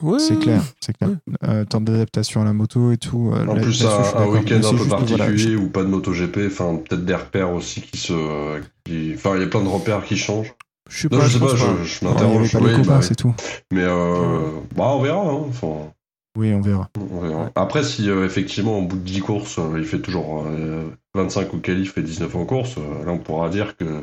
Ouais. 0.04 0.20
C'est 0.20 0.38
clair, 0.38 0.62
c'est 0.80 0.95
clair. 0.95 1.10
Ouais. 1.10 1.36
Euh, 1.47 1.66
temps 1.66 1.82
d'adaptation 1.82 2.41
à 2.41 2.45
la 2.45 2.54
moto 2.54 2.91
et 2.91 2.97
tout. 2.97 3.32
euh, 3.34 3.45
en 3.47 3.54
là- 3.56 3.62
plus 3.62 3.84
un, 3.86 3.89
un 4.18 4.28
week-end 4.28 4.58
un 4.58 4.70
peu 4.72 4.76
voilà, 4.84 4.97
particulier 5.18 5.56
ou 5.56 5.68
pas 5.70 5.82
de 5.84 5.88
MotoGP 5.88 6.39
enfin 6.47 6.76
peut-être 6.76 7.06
des 7.06 7.16
repères 7.16 7.51
aussi 7.54 7.82
qui 7.82 7.97
se 7.97 8.60
qui... 8.84 9.14
enfin 9.16 9.36
il 9.36 9.41
y 9.41 9.45
a 9.45 9.47
plein 9.47 9.64
de 9.64 9.68
repères 9.70 10.04
qui 10.04 10.18
changent 10.18 10.54
Je 10.89 11.01
sais 11.04 11.08
Non, 11.12 11.20
pas, 11.20 11.26
je 11.26 11.34
sais 11.34 11.39
pas, 11.39 11.47
pas. 11.47 11.56
je, 11.84 12.06
m'interroge. 12.06 12.56
avait 12.56 12.64
pas 12.66 12.66
oui, 12.66 12.72
les 12.72 12.76
copains, 12.78 12.89
bah 12.89 12.97
oui. 12.99 13.06
c'est 13.08 13.16
tout. 13.16 13.34
Mais 13.72 13.84
euh, 13.84 14.49
bah, 14.76 14.89
on 14.89 15.01
verra. 15.01 15.22
hein, 15.22 15.41
enfin, 15.47 15.91
Oui, 16.38 16.54
on 16.54 16.62
verra. 16.62 16.89
on 16.99 17.22
verra. 17.22 17.51
Après, 17.56 17.84
si 17.84 18.10
euh, 18.10 18.26
effectivement, 18.26 18.80
au 18.80 18.82
bout 18.82 18.97
de 18.97 19.04
10 19.04 19.22
courses, 19.22 19.58
euh, 19.60 19.78
il 19.78 19.86
fait 19.86 19.99
toujours 19.99 20.45
euh, 20.47 20.89
25 21.16 21.54
au 21.54 21.58
qualif 21.58 21.97
et 21.97 22.01
19 22.01 22.36
en 22.36 22.45
course, 22.45 22.76
euh, 22.78 23.06
là, 23.06 23.12
on 23.14 23.20
pourra 23.20 23.49
dire 23.49 23.78
que, 23.78 24.01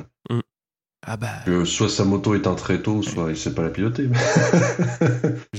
Ah 1.06 1.16
bah. 1.16 1.42
que 1.46 1.64
soit 1.64 1.88
sa 1.88 2.04
moto 2.04 2.34
est 2.34 2.46
un 2.46 2.54
tréteau, 2.54 3.02
soit 3.02 3.30
il 3.30 3.36
sait 3.36 3.54
pas 3.54 3.62
la 3.62 3.70
piloter. 3.70 4.08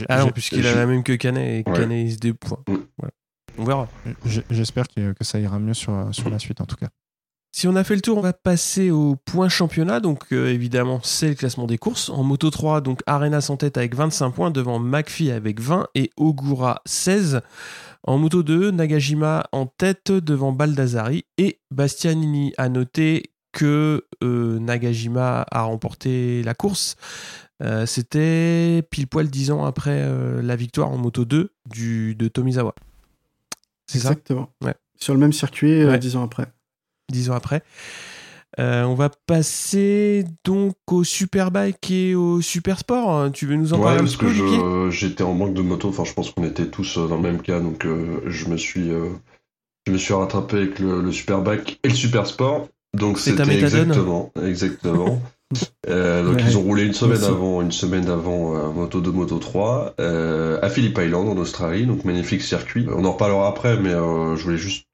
Ah 0.09 0.19
non, 0.23 0.29
puisqu'il 0.29 0.65
a 0.67 0.75
la 0.75 0.85
même 0.85 1.03
que 1.03 1.13
Canet 1.13 1.65
et 1.65 1.69
Ouais. 1.69 1.75
Canet 1.77 2.07
il 2.07 2.13
se 2.13 2.17
des 2.17 2.33
points. 2.33 2.63
Mm. 2.67 2.75
Voilà. 2.97 3.13
On 3.57 3.63
verra. 3.63 3.87
J'espère 4.49 4.87
que, 4.87 5.13
que 5.13 5.23
ça 5.23 5.39
ira 5.39 5.59
mieux 5.59 5.73
sur, 5.73 6.09
sur 6.11 6.29
la 6.29 6.39
suite, 6.39 6.61
en 6.61 6.65
tout 6.65 6.75
cas. 6.75 6.89
Si 7.53 7.67
on 7.67 7.75
a 7.75 7.83
fait 7.83 7.95
le 7.95 8.01
tour, 8.01 8.17
on 8.17 8.21
va 8.21 8.31
passer 8.31 8.91
au 8.91 9.17
point 9.17 9.49
championnat. 9.49 9.99
Donc 9.99 10.31
euh, 10.31 10.47
évidemment, 10.47 11.01
c'est 11.03 11.29
le 11.29 11.35
classement 11.35 11.67
des 11.67 11.77
courses. 11.77 12.09
En 12.09 12.23
moto 12.23 12.49
3, 12.49 12.79
donc 12.81 13.01
Arenas 13.07 13.47
en 13.49 13.57
tête 13.57 13.77
avec 13.77 13.93
25 13.93 14.31
points, 14.31 14.51
devant 14.51 14.79
McPhee 14.79 15.31
avec 15.31 15.59
20 15.59 15.87
et 15.95 16.11
Ogura 16.15 16.81
16. 16.85 17.41
En 18.03 18.17
moto 18.17 18.41
2, 18.41 18.71
Nagajima 18.71 19.47
en 19.51 19.65
tête 19.65 20.11
devant 20.11 20.53
Baldassari 20.53 21.25
et 21.37 21.59
Bastianini. 21.71 22.53
À 22.57 22.69
noter 22.69 23.30
que 23.51 24.05
euh, 24.23 24.59
Nagajima 24.59 25.45
a 25.51 25.61
remporté 25.63 26.41
la 26.43 26.53
course. 26.53 26.95
Euh, 27.61 27.85
C'était 27.85 28.83
pile 28.89 29.07
poil 29.07 29.29
10 29.29 29.51
ans 29.51 29.65
après 29.65 30.01
euh, 30.03 30.41
la 30.41 30.55
victoire 30.55 30.89
en 30.89 30.97
moto 30.97 31.25
2 31.25 31.51
du, 31.69 32.15
de 32.15 32.27
Tomizawa. 32.27 32.73
C'est 33.87 33.99
ça? 33.99 34.09
Exactement. 34.09 34.49
Ouais. 34.63 34.75
Sur 34.99 35.13
le 35.13 35.19
même 35.19 35.33
circuit, 35.33 35.81
euh, 35.81 35.91
Ouais. 35.91 35.99
dix 35.99 36.15
ans 36.15 36.23
après. 36.23 36.47
dix 37.11 37.29
ans 37.29 37.33
après. 37.35 37.61
Euh, 38.59 38.83
on 38.83 38.95
va 38.95 39.09
passer 39.09 40.25
donc 40.43 40.75
au 40.91 41.03
Superbike 41.03 41.89
et 41.91 42.15
au 42.15 42.41
Supersport. 42.41 43.31
Tu 43.31 43.45
veux 43.45 43.55
nous 43.55 43.73
en 43.73 43.77
Ouais, 43.77 43.83
parler 43.83 43.99
un 43.99 44.03
parce 44.03 44.17
peu, 44.17 44.27
que 44.27 44.89
j'étais 44.91 45.23
en 45.23 45.33
manque 45.33 45.53
de 45.53 45.61
moto. 45.61 45.87
Enfin, 45.89 46.03
je 46.03 46.13
pense 46.13 46.31
qu'on 46.31 46.43
était 46.43 46.67
tous 46.67 46.97
dans 46.97 47.15
le 47.15 47.21
même 47.21 47.41
cas, 47.41 47.59
donc 47.61 47.85
euh, 47.85 48.21
je 48.27 48.47
me 48.47 48.57
suis, 48.57 48.91
euh, 48.91 49.09
je 49.87 49.93
me 49.93 49.97
suis 49.97 50.13
rattrapé 50.13 50.57
avec 50.57 50.79
le, 50.79 51.01
le 51.01 51.11
Superbike 51.11 51.79
et 51.83 51.89
le 51.89 51.95
Supersport. 51.95 52.67
Donc 52.97 53.19
c'était 53.19 53.43
exactement, 53.57 54.31
exactement. 54.41 55.21
Euh, 55.89 56.23
donc 56.23 56.37
Ouais. 56.37 56.43
ils 56.47 56.57
ont 56.57 56.61
roulé 56.61 56.85
une 56.85 56.93
semaine 56.93 57.21
avant, 57.25 57.61
une 57.61 57.73
semaine 57.73 58.09
avant 58.09 58.55
euh, 58.55 58.69
Moto 58.71 59.01
2, 59.01 59.11
Moto 59.11 59.37
3 59.37 59.95
euh, 59.99 60.57
à 60.61 60.69
Phillip 60.69 60.97
Island 60.97 61.27
en 61.27 61.35
Australie, 61.35 61.85
donc 61.85 62.05
magnifique 62.05 62.41
circuit. 62.41 62.87
On 62.89 63.03
en 63.03 63.11
reparlera 63.11 63.49
après, 63.49 63.75
mais 63.77 63.89
je 63.89 64.41
voulais 64.41 64.57
juste 64.57 64.87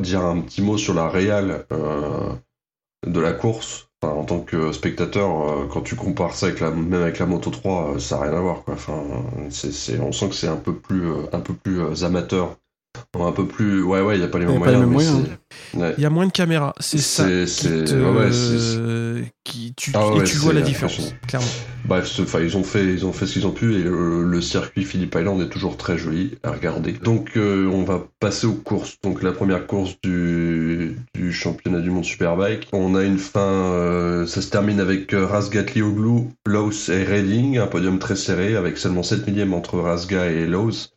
dire 0.00 0.20
un 0.24 0.40
petit 0.40 0.62
mot 0.62 0.76
sur 0.78 0.94
la 0.94 1.08
réal 1.08 1.64
euh, 1.70 2.32
de 3.06 3.20
la 3.20 3.32
course. 3.32 3.88
Enfin, 4.02 4.14
en 4.14 4.24
tant 4.24 4.40
que 4.40 4.72
spectateur, 4.72 5.68
quand 5.70 5.82
tu 5.82 5.94
compares 5.94 6.34
ça 6.34 6.46
avec 6.46 6.58
la, 6.58 6.72
même 6.72 7.00
avec 7.02 7.20
la 7.20 7.26
Moto 7.26 7.50
3, 7.50 7.94
euh, 7.94 7.98
ça 8.00 8.16
n'a 8.16 8.22
rien 8.24 8.34
à 8.34 8.40
voir. 8.40 8.64
Quoi. 8.64 8.74
Enfin, 8.74 9.00
c'est, 9.50 9.72
c'est- 9.72 10.00
on 10.00 10.10
sent 10.10 10.30
que 10.30 10.34
c'est 10.34 10.48
un 10.48 10.56
peu 10.56 10.74
plus, 10.74 11.08
un 11.32 11.40
peu 11.40 11.54
plus 11.54 12.02
amateur. 12.02 12.56
Un 13.18 13.32
peu 13.32 13.46
plus. 13.46 13.82
Ouais, 13.82 14.00
ouais, 14.00 14.16
il 14.16 14.18
n'y 14.20 14.24
a 14.24 14.28
pas 14.28 14.38
les 14.38 14.44
Y 14.44 14.48
a 14.48 14.52
mêmes 14.52 14.62
pas 14.62 14.70
les 14.72 14.78
moyens. 14.78 15.24
ouais. 15.74 15.94
Il 15.96 16.02
y 16.02 16.06
a 16.06 16.10
moins 16.10 16.26
de 16.26 16.32
caméras, 16.32 16.74
c'est 16.78 16.98
ça. 16.98 17.24
C'est- 17.46 17.84
te- 17.84 17.94
ouais, 17.94 19.32
qui- 19.44 19.74
tu, 19.76 19.92
Ah 19.94 20.10
et 20.16 20.24
tu 20.24 20.36
vois 20.36 20.52
la 20.52 20.60
différence, 20.60 21.14
clairement. 21.26 21.46
Bref, 21.84 22.20
ils 22.40 22.56
ont 22.56 22.62
fait, 22.62 22.84
ils 22.84 23.06
ont 23.06 23.12
fait 23.12 23.26
ce 23.26 23.32
qu'ils 23.34 23.46
ont 23.46 23.50
pu 23.52 23.74
et 23.76 23.82
le, 23.82 24.24
le 24.24 24.40
circuit 24.42 24.84
Phillip 24.84 25.14
Island 25.14 25.40
est 25.40 25.48
toujours 25.48 25.76
très 25.76 25.96
joli 25.96 26.36
à 26.42 26.50
regarder. 26.50 26.92
Donc, 26.92 27.30
euh, 27.36 27.66
on 27.72 27.82
va 27.82 28.04
passer 28.20 28.46
aux 28.46 28.52
courses. 28.54 28.98
Donc, 29.02 29.22
la 29.22 29.32
première 29.32 29.66
course 29.66 29.96
du, 30.02 30.96
du 31.14 31.32
championnat 31.32 31.80
du 31.80 31.90
monde 31.90 32.04
Superbike. 32.04 32.68
On 32.72 32.94
a 32.94 33.04
une 33.04 33.18
fin, 33.18 33.40
euh, 33.40 34.26
ça 34.26 34.42
se 34.42 34.50
termine 34.50 34.80
avec 34.80 35.14
euh, 35.14 35.24
Razgat 35.26 35.64
Lioglu, 35.74 36.24
Lowe's 36.46 36.88
et 36.90 37.04
Redding, 37.04 37.58
un 37.58 37.66
podium 37.66 37.98
très 37.98 38.16
serré 38.16 38.54
avec 38.56 38.76
seulement 38.76 39.02
7 39.02 39.26
millièmes 39.26 39.54
entre 39.54 39.78
Razga 39.78 40.26
et 40.26 40.46
Lowe's 40.46 40.90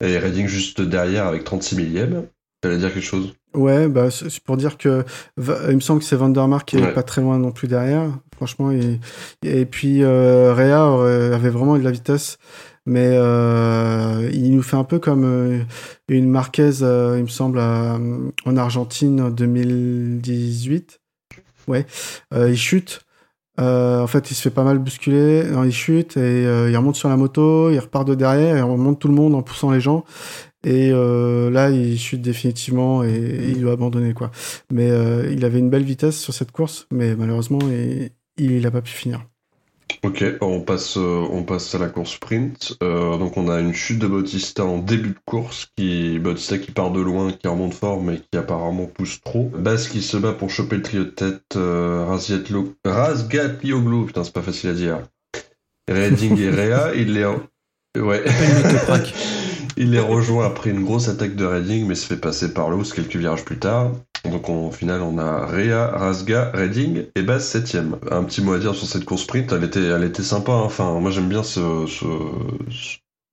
et 0.00 0.18
Redding 0.18 0.46
juste 0.46 0.80
derrière 0.80 1.26
avec 1.26 1.44
36 1.44 1.76
millièmes. 1.76 2.24
T'allais 2.60 2.78
dire 2.78 2.92
quelque 2.92 3.04
chose? 3.04 3.34
Ouais, 3.54 3.88
bah, 3.88 4.10
c'est 4.10 4.40
pour 4.40 4.56
dire 4.56 4.76
que 4.76 5.04
il 5.38 5.74
me 5.76 5.80
semble 5.80 6.00
que 6.00 6.06
c'est 6.06 6.16
Vandermark 6.16 6.66
qui 6.68 6.76
est 6.76 6.82
Ouais. 6.82 6.92
pas 6.92 7.02
très 7.02 7.20
loin 7.22 7.38
non 7.38 7.52
plus 7.52 7.68
derrière. 7.68 8.10
Franchement, 8.34 8.70
et, 8.72 8.98
et 9.44 9.64
puis 9.66 10.02
euh, 10.02 10.52
Réa 10.54 10.84
avait 11.34 11.48
vraiment 11.50 11.78
de 11.78 11.82
la 11.82 11.90
vitesse, 11.90 12.36
mais 12.84 13.10
euh, 13.12 14.28
il 14.32 14.54
nous 14.54 14.62
fait 14.62 14.76
un 14.76 14.84
peu 14.84 14.98
comme 14.98 15.24
euh, 15.24 15.62
une 16.08 16.28
Marquez, 16.28 16.70
il 16.80 17.22
me 17.22 17.28
semble, 17.28 17.58
en 17.58 18.56
Argentine 18.56 19.20
en 19.20 19.30
2018. 19.30 21.00
Ouais, 21.68 21.84
Euh, 22.34 22.50
il 22.50 22.56
chute. 22.58 23.00
Euh, 23.58 24.02
en 24.02 24.06
fait, 24.06 24.30
il 24.30 24.34
se 24.34 24.42
fait 24.42 24.50
pas 24.50 24.64
mal 24.64 24.78
bousculer, 24.78 25.48
il 25.64 25.72
chute 25.72 26.16
et 26.16 26.20
euh, 26.20 26.70
il 26.70 26.76
remonte 26.76 26.96
sur 26.96 27.08
la 27.08 27.16
moto, 27.16 27.70
il 27.70 27.78
repart 27.78 28.06
de 28.06 28.14
derrière 28.14 28.56
et 28.56 28.62
on 28.62 28.72
remonte 28.72 28.98
tout 28.98 29.08
le 29.08 29.14
monde 29.14 29.34
en 29.34 29.42
poussant 29.42 29.70
les 29.70 29.80
gens. 29.80 30.04
Et 30.64 30.90
euh, 30.92 31.50
là, 31.50 31.70
il 31.70 31.98
chute 31.98 32.22
définitivement 32.22 33.04
et, 33.04 33.48
il 33.48 33.60
doit 33.60 33.72
abandonner 33.72 34.14
quoi. 34.14 34.30
Mais 34.70 34.88
il 35.32 35.44
avait 35.44 35.58
une 35.58 35.70
belle 35.70 35.84
vitesse 35.84 36.18
sur 36.18 36.34
cette 36.34 36.52
course, 36.52 36.86
mais 36.90 37.14
malheureusement, 37.16 37.60
il, 37.70 38.10
il 38.38 38.66
a 38.66 38.70
pas 38.70 38.82
pu 38.82 38.92
finir. 38.92 39.24
Ok, 40.02 40.24
on 40.40 40.60
passe, 40.60 40.96
euh, 40.96 41.26
on 41.30 41.42
passe 41.42 41.74
à 41.74 41.78
la 41.78 41.88
course 41.88 42.12
sprint. 42.12 42.76
Euh, 42.82 43.16
donc 43.18 43.36
on 43.36 43.48
a 43.48 43.60
une 43.60 43.72
chute 43.72 43.98
de 43.98 44.06
Bautista 44.06 44.64
en 44.64 44.78
début 44.78 45.10
de 45.10 45.18
course, 45.24 45.68
qui 45.76 46.18
Bautista 46.18 46.58
qui 46.58 46.72
part 46.72 46.90
de 46.90 47.00
loin, 47.00 47.32
qui 47.32 47.46
remonte 47.46 47.74
fort, 47.74 48.02
mais 48.02 48.18
qui 48.18 48.38
apparemment 48.38 48.86
pousse 48.86 49.20
trop. 49.22 49.50
Bass 49.56 49.88
qui 49.88 50.02
se 50.02 50.16
bat 50.16 50.32
pour 50.32 50.50
choper 50.50 50.76
le 50.76 50.82
trio 50.82 51.04
de 51.04 51.10
tête. 51.10 51.56
Euh, 51.56 52.04
Razgatlioglu, 52.84 54.06
putain 54.06 54.24
c'est 54.24 54.32
pas 54.32 54.42
facile 54.42 54.70
à 54.70 54.74
dire. 54.74 55.02
Redding 55.88 56.38
et 56.40 56.50
Rea, 56.50 56.94
il 56.96 57.14
les, 57.14 57.26
ouais. 58.00 58.24
il 59.76 59.92
les 59.92 60.00
rejoint 60.00 60.46
après 60.46 60.70
une 60.70 60.84
grosse 60.84 61.08
attaque 61.08 61.36
de 61.36 61.44
Redding, 61.44 61.86
mais 61.86 61.94
se 61.94 62.06
fait 62.06 62.16
passer 62.16 62.52
par 62.52 62.70
l'os 62.70 62.92
quelques 62.92 63.16
virages 63.16 63.44
plus 63.44 63.58
tard. 63.58 63.92
Donc 64.24 64.48
en- 64.48 64.66
au 64.66 64.70
final, 64.72 65.02
on 65.02 65.18
a 65.18 65.46
Rea, 65.46 65.90
Razga, 65.96 66.50
Redding 66.52 67.04
et 67.14 67.22
Bass 67.22 67.48
7 67.48 67.76
Un 68.10 68.24
petit 68.24 68.42
mot 68.42 68.52
à 68.54 68.58
dire 68.58 68.74
sur 68.74 68.86
cette 68.86 69.04
course 69.04 69.22
sprint, 69.22 69.52
elle 69.52 69.64
était, 69.64 69.82
elle 69.84 70.04
était 70.04 70.22
sympa. 70.22 70.52
hein. 70.52 70.62
Enfin, 70.64 70.98
moi 71.00 71.10
j'aime 71.10 71.28
bien 71.28 71.42
ce, 71.42 71.86
ce, 71.86 72.04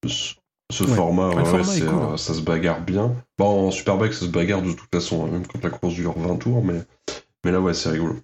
ce, 0.08 0.34
ce 0.72 0.84
Ouais. 0.84 0.90
format. 0.96 1.30
ouais, 1.30 1.44
cool, 1.44 2.14
euh, 2.14 2.18
ça 2.18 2.34
se 2.34 2.42
bagarre 2.42 2.82
bien. 2.82 3.14
Bon, 3.38 3.68
en 3.68 3.72
Superbike, 3.72 4.14
ça 4.14 4.26
se 4.26 4.32
bagarre 4.32 4.62
de 4.62 4.72
toute 4.72 4.90
façon, 4.94 5.26
hein, 5.26 5.30
même 5.32 5.48
quand 5.48 5.64
la 5.64 5.70
course 5.70 5.94
dure 5.96 6.14
20 6.18 6.36
tours, 6.38 6.64
mais, 6.64 6.82
mais 7.46 7.52
là, 7.52 7.60
ouais, 7.60 7.74
c'est 7.74 7.90
rigolo. 7.90 8.16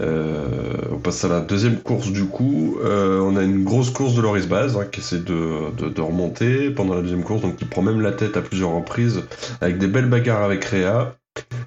Euh, 0.00 0.74
on 0.90 0.96
passe 0.98 1.22
à 1.24 1.28
la 1.28 1.40
deuxième 1.40 1.78
course 1.80 2.10
du 2.10 2.24
coup. 2.24 2.78
Euh, 2.82 3.20
on 3.20 3.36
a 3.36 3.42
une 3.42 3.62
grosse 3.62 3.90
course 3.90 4.14
de 4.14 4.22
Loris 4.22 4.48
Baz 4.48 4.74
hein, 4.76 4.86
qui 4.90 5.00
essaie 5.00 5.18
de, 5.18 5.70
de, 5.76 5.90
de 5.90 6.00
remonter 6.00 6.70
pendant 6.70 6.94
la 6.94 7.02
deuxième 7.02 7.22
course, 7.24 7.42
donc 7.42 7.56
il 7.60 7.68
prend 7.68 7.82
même 7.82 8.00
la 8.00 8.12
tête 8.12 8.38
à 8.38 8.40
plusieurs 8.42 8.70
reprises 8.72 9.22
avec 9.60 9.76
des 9.76 9.88
belles 9.88 10.08
bagarres 10.08 10.44
avec 10.44 10.64
Réa. 10.64 11.14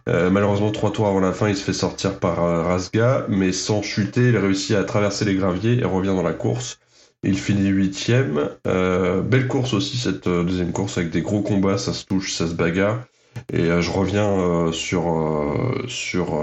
Euh, 0.07 0.29
malheureusement, 0.29 0.71
trois 0.71 0.91
tours 0.91 1.07
avant 1.07 1.19
la 1.19 1.33
fin, 1.33 1.49
il 1.49 1.55
se 1.55 1.63
fait 1.63 1.73
sortir 1.73 2.19
par 2.19 2.43
euh, 2.43 2.63
Rasga, 2.63 3.25
mais 3.27 3.51
sans 3.51 3.81
chuter, 3.81 4.29
il 4.29 4.37
réussit 4.37 4.75
à 4.75 4.83
traverser 4.83 5.25
les 5.25 5.35
graviers 5.35 5.79
et 5.79 5.83
revient 5.83 6.09
dans 6.15 6.23
la 6.23 6.33
course. 6.33 6.79
Il 7.23 7.39
finit 7.39 7.69
huitième. 7.69 8.49
Euh, 8.67 9.21
belle 9.21 9.47
course 9.47 9.73
aussi 9.73 9.97
cette 9.97 10.27
deuxième 10.27 10.71
course 10.71 10.99
avec 10.99 11.09
des 11.09 11.21
gros 11.21 11.41
combats, 11.41 11.79
ça 11.79 11.91
se 11.93 12.05
touche, 12.05 12.33
ça 12.33 12.47
se 12.47 12.53
bagarre. 12.53 13.03
Et 13.51 13.65
je 13.81 13.91
reviens 13.91 14.71
sur 14.71 15.83
sur 15.87 16.39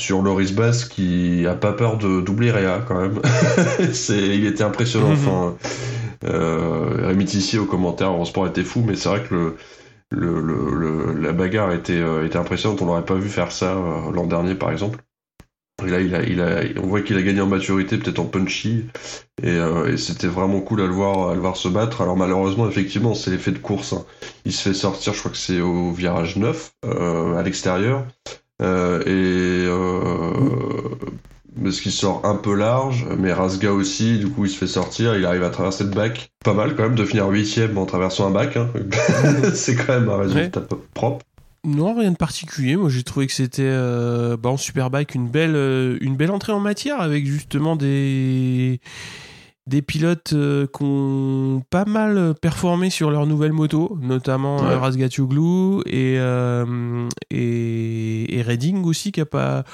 sur 0.00 0.22
Loris 0.22 0.52
Bass 0.52 0.86
qui 0.86 1.46
a 1.46 1.54
pas 1.54 1.72
peur 1.72 1.98
de 1.98 2.22
doubler 2.22 2.50
Réa 2.50 2.82
quand 2.88 3.00
même. 3.00 3.20
il 4.08 4.46
était 4.46 4.64
impressionnant. 4.64 5.10
Mhm. 5.10 5.28
Enfin, 5.28 5.56
Rémi 6.22 7.26
Tissier 7.26 7.58
au 7.58 7.66
commentaire, 7.66 8.12
en 8.12 8.24
sport 8.24 8.46
était 8.46 8.64
fou, 8.64 8.82
mais 8.84 8.96
c'est 8.96 9.10
vrai 9.10 9.22
que 9.22 9.34
le 9.34 9.56
le, 10.10 10.40
le, 10.40 10.74
le- 10.74 11.20
la 11.20 11.32
bagarre 11.32 11.72
était, 11.72 12.00
euh, 12.00 12.26
était 12.26 12.36
impressionnante. 12.38 12.82
On 12.82 12.86
l'aurait 12.86 13.04
pas 13.04 13.14
vu 13.14 13.28
faire 13.28 13.52
ça 13.52 13.74
euh, 13.76 14.10
l'an 14.12 14.26
dernier, 14.26 14.54
par 14.54 14.70
exemple. 14.72 14.98
Et 15.84 15.88
là, 15.90 16.00
il 16.00 16.14
a, 16.14 16.22
il 16.22 16.40
a, 16.42 16.60
on 16.82 16.88
voit 16.88 17.00
qu'il 17.00 17.16
a 17.16 17.22
gagné 17.22 17.40
en 17.40 17.46
maturité, 17.46 17.96
peut-être 17.98 18.18
en 18.18 18.26
punchy, 18.26 18.86
et, 19.42 19.48
euh, 19.48 19.92
et 19.92 19.96
c'était 19.96 20.26
vraiment 20.28 20.60
cool 20.60 20.82
à 20.82 20.86
le 20.86 20.92
voir, 20.92 21.30
à 21.30 21.34
le 21.34 21.40
voir 21.40 21.56
se 21.56 21.68
battre. 21.68 22.02
Alors 22.02 22.16
malheureusement, 22.18 22.68
effectivement, 22.68 23.14
c'est 23.14 23.30
l'effet 23.30 23.52
de 23.52 23.58
course. 23.58 23.94
hein. 23.94 24.04
Il 24.44 24.52
se 24.52 24.62
fait 24.68 24.74
sortir, 24.74 25.14
je 25.14 25.20
crois 25.20 25.30
que 25.30 25.38
c'est 25.38 25.60
au 25.60 25.90
virage 25.92 26.36
9, 26.36 26.72
euh, 26.84 27.36
à 27.36 27.42
l'extérieur, 27.42 28.06
euh, 28.62 29.02
et 29.06 29.66
euh, 29.68 30.96
parce 31.62 31.80
qu'il 31.80 31.92
sort 31.92 32.22
un 32.24 32.36
peu 32.36 32.54
large, 32.54 33.06
mais 33.18 33.32
Rasga 33.32 33.72
aussi, 33.72 34.18
du 34.18 34.28
coup, 34.28 34.44
il 34.44 34.50
se 34.50 34.56
fait 34.56 34.66
sortir, 34.66 35.16
il 35.16 35.24
arrive 35.24 35.42
à 35.42 35.50
traverser 35.50 35.84
le 35.84 35.90
bac. 35.90 36.30
Pas 36.44 36.54
mal 36.54 36.74
quand 36.76 36.84
même 36.84 36.94
de 36.94 37.04
finir 37.04 37.28
huitième 37.28 37.76
en 37.78 37.86
traversant 37.86 38.26
un 38.26 38.30
bac. 38.30 38.56
hein. 38.56 38.68
c'est 39.54 39.74
quand 39.74 40.00
même 40.00 40.08
un 40.08 40.18
résultat 40.18 40.62
propre. 40.94 41.24
Non, 41.64 41.94
rien 41.94 42.12
de 42.12 42.16
particulier. 42.16 42.76
Moi, 42.76 42.88
j'ai 42.88 43.02
trouvé 43.02 43.26
que 43.26 43.34
c'était 43.34 43.62
euh, 43.64 44.36
bah, 44.38 44.48
en 44.48 44.56
Superbike 44.56 45.14
une 45.14 45.28
belle, 45.28 45.54
euh, 45.54 45.98
une 46.00 46.16
belle 46.16 46.30
entrée 46.30 46.52
en 46.52 46.60
matière 46.60 47.00
avec 47.00 47.26
justement 47.26 47.76
des, 47.76 48.80
des 49.66 49.82
pilotes 49.82 50.32
euh, 50.32 50.66
qui 50.66 50.82
ont 50.82 51.62
pas 51.70 51.84
mal 51.84 52.34
performé 52.40 52.90
sur 52.90 53.10
leur 53.10 53.26
nouvelle 53.26 53.52
moto, 53.52 53.98
notamment 54.00 54.56
Ouais. 54.56 54.72
euh, 54.72 55.82
et, 55.86 56.16
euh, 56.18 57.08
et, 57.30 58.38
et 58.38 58.42
Redding 58.42 58.82
aussi 58.84 59.12
qui 59.12 59.20
a 59.20 59.26
pas 59.26 59.64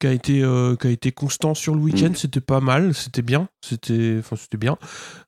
qui 0.00 0.06
a 0.06 0.12
été 0.12 0.42
euh, 0.42 0.76
qui 0.76 0.86
a 0.86 0.90
été 0.90 1.12
constant 1.12 1.54
sur 1.54 1.74
le 1.74 1.80
week-end 1.80 2.10
Mm. 2.10 2.14
c'était 2.16 2.40
pas 2.40 2.60
mal 2.60 2.94
c'était 2.94 3.22
bien 3.22 3.48
c'était 3.62 4.16
enfin 4.18 4.36
c'était 4.36 4.56
bien 4.56 4.76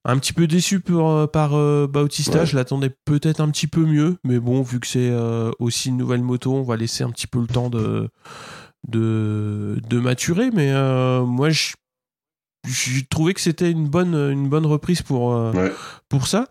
un 0.05 0.19
petit 0.19 0.33
peu 0.33 0.47
déçu 0.47 0.81
pour, 0.81 1.11
euh, 1.11 1.27
par 1.27 1.55
euh, 1.55 1.87
Bautista 1.87 2.41
Ouais. 2.41 2.47
je 2.47 2.57
l'attendais 2.57 2.91
peut-être 3.05 3.41
un 3.41 3.51
petit 3.51 3.67
peu 3.67 3.85
mieux 3.85 4.17
mais 4.25 4.39
bon 4.39 4.63
vu 4.63 4.81
que 4.81 4.87
c'est 4.87 5.11
euh, 5.11 5.51
aussi 5.59 5.89
une 5.91 5.97
nouvelle 5.97 6.23
moto 6.23 6.55
on 6.55 6.63
va 6.63 6.77
laisser 6.77 7.05
un 7.05 7.11
petit 7.11 7.27
peu 7.27 7.41
le 7.41 7.47
temps 7.49 7.71
de 7.71 8.09
de, 8.89 9.81
de 9.89 9.99
maturer 10.01 10.51
mais 10.53 10.71
euh, 10.73 11.25
moi 11.25 11.51
je 11.51 11.75
j'ai 12.67 13.05
trouvé 13.05 13.35
que 13.35 13.41
c'était 13.41 13.71
une 13.71 13.89
bonne 13.89 14.15
une 14.15 14.49
bonne 14.49 14.67
reprise 14.67 15.03
pour 15.03 15.33
euh, 15.35 15.53
Ouais. 15.53 15.73
pour 16.09 16.27
ça 16.27 16.49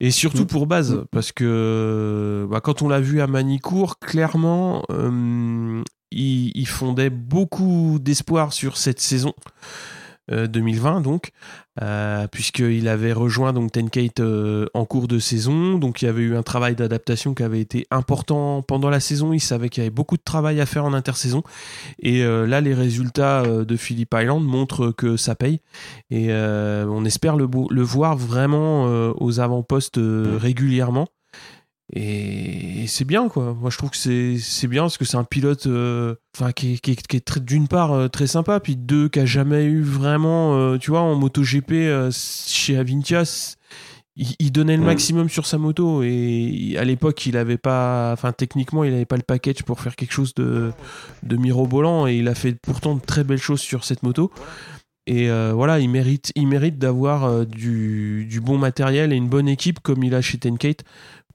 et 0.00 0.10
surtout 0.10 0.42
Mm. 0.42 0.46
pour 0.46 0.66
base 0.66 1.04
parce 1.10 1.32
que 1.32 2.46
bah, 2.50 2.60
quand 2.60 2.82
on 2.82 2.88
l'a 2.88 3.00
vu 3.00 3.20
à 3.20 3.26
Manicourt 3.26 3.98
clairement 3.98 4.84
euh, 4.90 5.82
il, 6.10 6.52
il 6.54 6.66
fondait 6.68 7.10
beaucoup 7.10 7.98
d'espoir 8.00 8.52
sur 8.52 8.76
cette 8.76 9.00
saison 9.00 9.34
2020 10.30 11.00
donc 11.00 11.32
euh, 11.82 12.26
puisqu'il 12.26 12.88
avait 12.88 13.12
rejoint 13.12 13.52
donc 13.52 13.72
Tenkate 13.72 14.20
euh, 14.20 14.66
en 14.74 14.84
cours 14.84 15.06
de 15.06 15.18
saison. 15.18 15.78
Donc 15.78 16.02
il 16.02 16.06
y 16.06 16.08
avait 16.08 16.22
eu 16.22 16.36
un 16.36 16.42
travail 16.42 16.74
d'adaptation 16.74 17.34
qui 17.34 17.42
avait 17.42 17.60
été 17.60 17.86
important 17.90 18.62
pendant 18.62 18.90
la 18.90 19.00
saison. 19.00 19.32
Il 19.32 19.40
savait 19.40 19.68
qu'il 19.68 19.82
y 19.82 19.86
avait 19.86 19.94
beaucoup 19.94 20.16
de 20.16 20.22
travail 20.22 20.60
à 20.60 20.66
faire 20.66 20.84
en 20.84 20.92
intersaison. 20.92 21.42
Et 22.00 22.22
euh, 22.24 22.46
là 22.46 22.60
les 22.60 22.74
résultats 22.74 23.42
euh, 23.42 23.64
de 23.64 23.76
Phillip 23.76 24.12
Island 24.14 24.44
montrent 24.44 24.90
que 24.90 25.16
ça 25.16 25.34
paye. 25.34 25.60
Et 26.10 26.28
euh, 26.30 26.86
on 26.88 27.04
espère 27.04 27.36
le, 27.36 27.46
voir 27.82 28.16
vraiment 28.16 28.86
euh, 28.86 29.12
aux 29.16 29.40
avant-postes 29.40 29.98
euh, 29.98 30.36
régulièrement 30.40 31.06
et 31.94 32.86
c'est 32.86 33.04
bien 33.06 33.28
quoi. 33.28 33.54
Moi 33.54 33.70
je 33.70 33.78
trouve 33.78 33.90
que 33.90 33.96
c'est 33.96 34.36
c'est 34.38 34.68
bien 34.68 34.82
parce 34.82 34.98
que 34.98 35.04
c'est 35.04 35.16
un 35.16 35.24
pilote 35.24 35.66
euh, 35.66 36.14
enfin 36.36 36.52
qui, 36.52 36.74
est- 36.74 36.78
qui, 36.80 36.90
est- 36.92 37.06
qui 37.06 37.16
est 37.16 37.20
très- 37.24 37.40
d'une 37.40 37.66
part 37.68 37.92
euh, 37.92 38.08
très 38.08 38.26
sympa 38.26 38.60
puis 38.60 38.76
deux 38.76 39.08
qui 39.08 39.20
a 39.20 39.26
jamais 39.26 39.64
eu 39.64 39.80
vraiment 39.82 40.56
euh, 40.58 40.76
tu 40.78 40.90
vois 40.90 41.00
en 41.00 41.14
MotoGP 41.14 42.10
chez 42.12 42.76
Avintia 42.76 43.22
il, 44.16 44.34
il 44.38 44.52
donnait 44.52 44.76
le 44.76 44.82
maximum 44.82 45.28
sur 45.28 45.46
sa 45.46 45.58
moto. 45.58 46.02
Et 46.02 46.74
à 46.78 46.84
l'époque 46.84 47.24
il 47.26 47.36
avait 47.36 47.56
pas 47.58 48.10
enfin 48.12 48.32
techniquement 48.32 48.82
il 48.84 48.92
avait 48.92 49.04
pas 49.06 49.16
le 49.16 49.22
package 49.22 49.62
pour 49.62 49.80
faire 49.80 49.96
quelque 49.96 50.12
chose 50.12 50.34
de 50.34 50.72
de 51.22 51.36
mirobolant. 51.36 52.06
Et 52.06 52.16
il 52.16 52.28
a 52.28 52.34
fait 52.34 52.54
pourtant 52.60 52.96
de 52.96 53.00
très 53.00 53.24
belles 53.24 53.38
choses 53.38 53.60
sur 53.60 53.84
cette 53.84 54.02
moto. 54.02 54.30
Et 55.06 55.30
euh, 55.30 55.52
voilà 55.54 55.78
il 55.78 55.88
mérite 55.88 56.32
il 56.34 56.48
mérite 56.48 56.78
d'avoir 56.78 57.24
euh, 57.24 57.44
du, 57.46 58.26
du 58.28 58.40
bon 58.42 58.58
matériel 58.58 59.10
et 59.12 59.16
une 59.16 59.28
bonne 59.28 59.48
équipe 59.48 59.78
comme 59.80 60.02
il 60.04 60.14
a 60.14 60.20
chez 60.20 60.36
Tenkate 60.36 60.82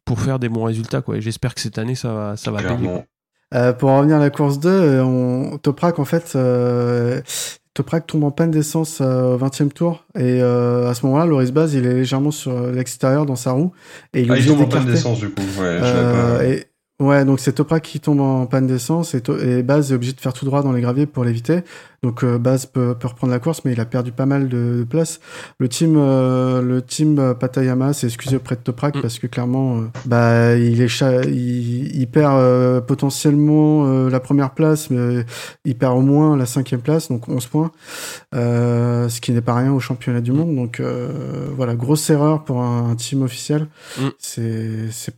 pour 0.06 0.20
faire 0.20 0.40
des 0.40 0.50
bons 0.50 0.64
résultats 0.64 1.02
quoi 1.02 1.18
et 1.18 1.22
j'espère 1.22 1.56
que 1.56 1.62
cette 1.62 1.78
année 1.78 1.96
ça 1.96 2.14
va 2.14 2.38
ça 2.38 2.52
va 2.52 2.62
payer. 2.62 2.90
Euh, 3.54 3.72
pour 3.72 3.90
en 3.90 3.98
revenir 4.00 4.16
à 4.18 4.20
la 4.20 4.32
course 4.32 4.60
2, 4.60 4.68
euh, 4.68 5.04
on... 5.04 5.60
Toprak, 5.60 6.00
en 6.00 6.06
fait, 6.06 6.34
euh... 6.36 7.22
Toprak 7.76 8.08
tombe 8.08 8.24
en 8.24 8.32
panne 8.32 8.50
d'essence 8.50 9.00
euh, 9.00 9.36
au 9.36 9.38
20e 9.38 9.70
tour. 9.70 10.06
Et 10.16 10.42
euh, 10.42 10.90
à 10.90 10.96
ce 10.96 11.06
moment-là, 11.06 11.28
Loris 11.28 11.52
Baz, 11.52 11.74
il 11.76 11.86
est 11.86 11.94
légèrement 11.94 12.32
sur 12.32 12.60
l'extérieur 12.72 13.28
dans 13.28 13.36
sa 13.36 13.52
roue. 13.52 13.72
Et 14.16 14.22
il 14.22 14.30
est 14.30 14.34
Ah, 14.34 14.38
il 14.40 14.48
tombe 14.48 14.62
en 14.62 14.66
panne 14.66 14.86
d'essence 14.86 15.20
du 15.20 15.30
coup. 15.30 15.42
Ouais, 15.60 15.78
je 15.80 15.84
Euh, 15.84 16.42
et- 16.52 16.66
Ouais, 17.00 17.26
donc 17.26 17.40
c'est 17.40 17.54
Toprak 17.54 17.82
qui 17.84 18.00
tombe 18.00 18.22
en 18.22 18.46
panne 18.46 18.68
d'essence 18.68 19.14
et, 19.16 19.22
To- 19.22 19.38
et 19.38 19.64
Baz 19.64 19.92
est 19.92 19.96
obligé 19.96 20.14
de 20.14 20.22
faire 20.22 20.32
tout 20.32 20.46
droit 20.46 20.62
dans 20.62 20.72
les 20.72 20.80
graviers 20.80 21.06
pour 21.08 21.26
l'éviter. 21.26 21.62
Donc 22.04 22.24
euh, 22.24 22.38
Baz 22.38 22.66
peut, 22.68 22.96
peut 22.98 23.08
reprendre 23.08 23.34
la 23.34 23.40
course, 23.40 23.62
mais 23.66 23.74
il 23.74 23.80
a 23.82 23.86
perdu 23.86 24.12
pas 24.12 24.26
mal 24.28 24.48
de, 24.48 24.76
de 24.80 24.84
place. 24.84 25.20
Le 25.58 25.68
team, 25.68 25.96
euh, 25.98 26.62
le 26.62 26.82
team 26.84 27.18
euh, 27.20 27.34
Patayama 27.34 27.94
s'est 27.94 28.08
excusé 28.08 28.36
auprès 28.38 28.56
de 28.56 28.62
Toprak 28.62 28.96
Mm. 28.96 29.02
parce 29.02 29.18
que 29.20 29.26
clairement, 29.28 29.78
euh, 29.80 29.82
bah 30.06 30.56
il 30.56 30.82
est 30.82 31.02
il, 31.28 31.96
il 32.00 32.08
perd 32.08 32.36
euh, 32.38 32.80
potentiellement 32.80 33.86
euh, 33.88 34.10
la 34.10 34.20
première 34.20 34.52
place, 34.54 34.90
mais 34.92 35.26
il 35.66 35.76
perd 35.78 35.98
au 35.98 36.02
moins 36.02 36.38
la 36.38 36.46
cinquième 36.46 36.82
place, 36.82 37.10
donc 37.10 37.28
11 37.28 37.48
points, 37.48 37.72
euh, 38.36 39.10
ce 39.10 39.20
qui 39.20 39.32
n'est 39.32 39.42
pas 39.42 39.56
rien 39.56 39.74
au 39.74 39.80
championnat 39.80 40.22
du 40.22 40.32
monde. 40.32 40.56
Donc 40.56 40.80
euh, 40.80 41.48
voilà, 41.56 41.76
grosse 41.76 42.10
erreur 42.10 42.44
pour 42.44 42.62
un, 42.62 42.92
un 42.92 42.96
team 42.96 43.24
officiel. 43.24 43.68
Mm. 44.00 44.08
C'est 44.20 44.92
c'est 44.92 45.16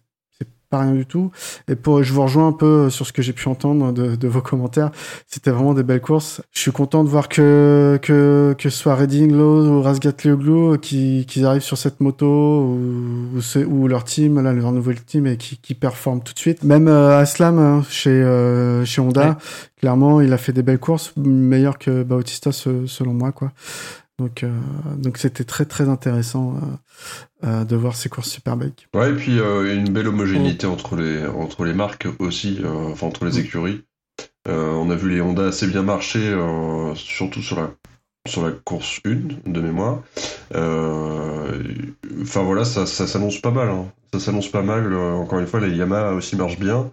pas 0.75 0.81
rien 0.83 0.93
du 0.93 1.05
tout. 1.05 1.31
Et 1.67 1.75
pour, 1.75 2.03
je 2.03 2.11
vous 2.13 2.21
rejoins 2.23 2.47
un 2.47 2.51
peu 2.51 2.89
sur 2.89 3.05
ce 3.07 3.13
que 3.13 3.21
j'ai 3.21 3.33
pu 3.33 3.47
entendre 3.47 3.91
de, 3.93 4.15
de 4.15 4.27
vos 4.27 4.41
commentaires. 4.41 4.91
C'était 5.27 5.51
vraiment 5.51 5.73
des 5.73 5.83
belles 5.83 6.01
courses. 6.01 6.41
Je 6.51 6.59
suis 6.59 6.71
content 6.71 7.03
de 7.03 7.09
voir 7.09 7.29
que, 7.29 7.97
que, 8.01 8.55
que 8.57 8.69
ce 8.69 8.77
soit 8.77 8.95
Redding, 8.95 9.31
Lowe 9.31 9.67
ou 9.69 9.81
Razgat 9.81 10.13
Leoglu 10.25 10.77
qui, 10.79 11.25
qui 11.27 11.45
arrivent 11.45 11.61
sur 11.61 11.77
cette 11.77 12.01
moto 12.01 12.25
ou, 12.27 13.37
ou, 13.37 13.41
ce- 13.41 13.59
ou 13.59 13.87
leur 13.87 14.03
team, 14.03 14.41
là, 14.41 14.53
leur 14.53 14.71
nouvel 14.71 15.01
team 15.03 15.27
et 15.27 15.37
qui, 15.37 15.57
qui 15.57 15.73
performe 15.75 16.21
tout 16.21 16.33
de 16.33 16.39
suite. 16.39 16.63
Même 16.63 16.87
euh, 16.87 17.17
Aslam 17.19 17.57
hein, 17.59 17.83
chez, 17.89 18.09
euh, 18.09 18.83
chez 18.85 19.01
Honda, 19.01 19.29
Ouais. 19.29 19.35
clairement, 19.79 20.19
il 20.21 20.33
a 20.33 20.37
fait 20.37 20.53
des 20.53 20.63
belles 20.63 20.79
courses, 20.79 21.13
meilleures 21.17 21.77
que 21.77 22.03
Bautista 22.03 22.51
se- 22.51 22.85
selon 22.85 23.13
moi, 23.13 23.31
quoi. 23.31 23.51
Donc, 24.17 24.43
euh, 24.43 24.57
donc 24.97 25.17
c'était 25.17 25.43
très 25.43 25.65
très 25.65 25.89
intéressant 25.89 26.55
euh, 26.55 27.47
euh, 27.47 27.65
de 27.65 27.75
voir 27.75 27.95
ces 27.95 28.07
courses 28.07 28.29
Superbike. 28.29 28.87
Ouais, 28.95 29.11
et 29.11 29.13
puis 29.13 29.37
une 29.39 29.89
belle 29.89 30.07
homogénéité 30.07 30.67
entre 30.67 30.95
les, 30.95 31.25
entre 31.25 31.65
les 31.65 31.73
marques 31.73 32.07
aussi, 32.19 32.61
enfin 32.65 33.07
entre 33.07 33.25
les 33.25 33.39
écuries. 33.39 33.83
Euh, 34.47 34.71
on 34.71 34.89
a 34.89 34.95
vu 34.95 35.09
les 35.09 35.21
Honda 35.21 35.47
assez 35.47 35.67
bien 35.67 35.81
marcher, 35.83 36.33
surtout 36.95 37.41
sur 37.41 37.59
la, 37.59 37.71
sur 38.27 38.45
la 38.45 38.51
course 38.51 39.01
1 39.05 39.49
de 39.51 39.61
mémoire. 39.61 40.01
Enfin 42.21 42.43
voilà, 42.43 42.63
ça, 42.65 42.85
ça 42.85 43.07
s'annonce 43.07 43.39
pas 43.41 43.51
mal. 43.51 43.69
hein. 43.69 43.91
Ça 44.13 44.19
s'annonce 44.19 44.49
pas 44.49 44.61
mal. 44.61 44.93
encore 44.95 45.39
une 45.39 45.47
fois, 45.47 45.59
les 45.59 45.75
Yamaha 45.75 46.13
aussi 46.13 46.35
marchent 46.35 46.59
bien. 46.59 46.89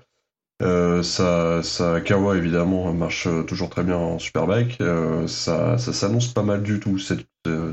Euh, 0.60 1.02
ça, 1.02 1.62
ça, 1.62 2.00
Kawa 2.00 2.36
évidemment 2.36 2.92
marche 2.92 3.26
euh, 3.26 3.42
toujours 3.42 3.68
très 3.70 3.82
bien 3.82 3.96
en 3.96 4.18
Superbike. 4.18 4.80
Euh, 4.80 5.26
ça, 5.26 5.78
ça 5.78 5.92
s'annonce 5.92 6.28
pas 6.28 6.42
mal 6.42 6.62
du 6.62 6.78
tout 6.78 6.98
cette, 6.98 7.26
euh, 7.46 7.72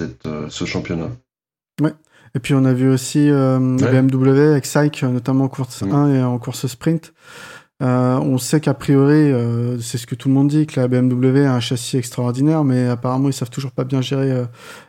cette, 0.00 0.28
ce 0.48 0.64
championnat. 0.64 1.08
Et 2.34 2.40
puis 2.40 2.52
on 2.52 2.66
a 2.66 2.74
vu 2.74 2.90
aussi 2.90 3.30
euh, 3.30 3.58
Ouais. 3.78 4.02
BMW 4.02 4.50
avec 4.52 4.66
Syke, 4.66 5.02
notamment 5.02 5.44
en 5.44 5.48
course 5.48 5.80
Mm. 5.82 5.92
1 5.92 6.14
et 6.14 6.22
en 6.22 6.38
course 6.38 6.66
sprint. 6.66 7.14
On 7.80 8.36
sait 8.36 8.60
qu'a 8.60 8.74
priori, 8.74 9.32
c'est 9.80 9.96
ce 9.96 10.06
que 10.06 10.14
tout 10.14 10.28
le 10.28 10.34
monde 10.34 10.48
dit, 10.48 10.66
que 10.66 10.78
la 10.78 10.88
BMW 10.88 11.46
a 11.46 11.54
un 11.54 11.60
châssis 11.60 11.96
extraordinaire, 11.96 12.64
mais 12.64 12.86
apparemment 12.88 13.28
ils 13.28 13.32
savent 13.32 13.48
toujours 13.50 13.70
pas 13.72 13.84
bien 13.84 14.02
gérer 14.02 14.44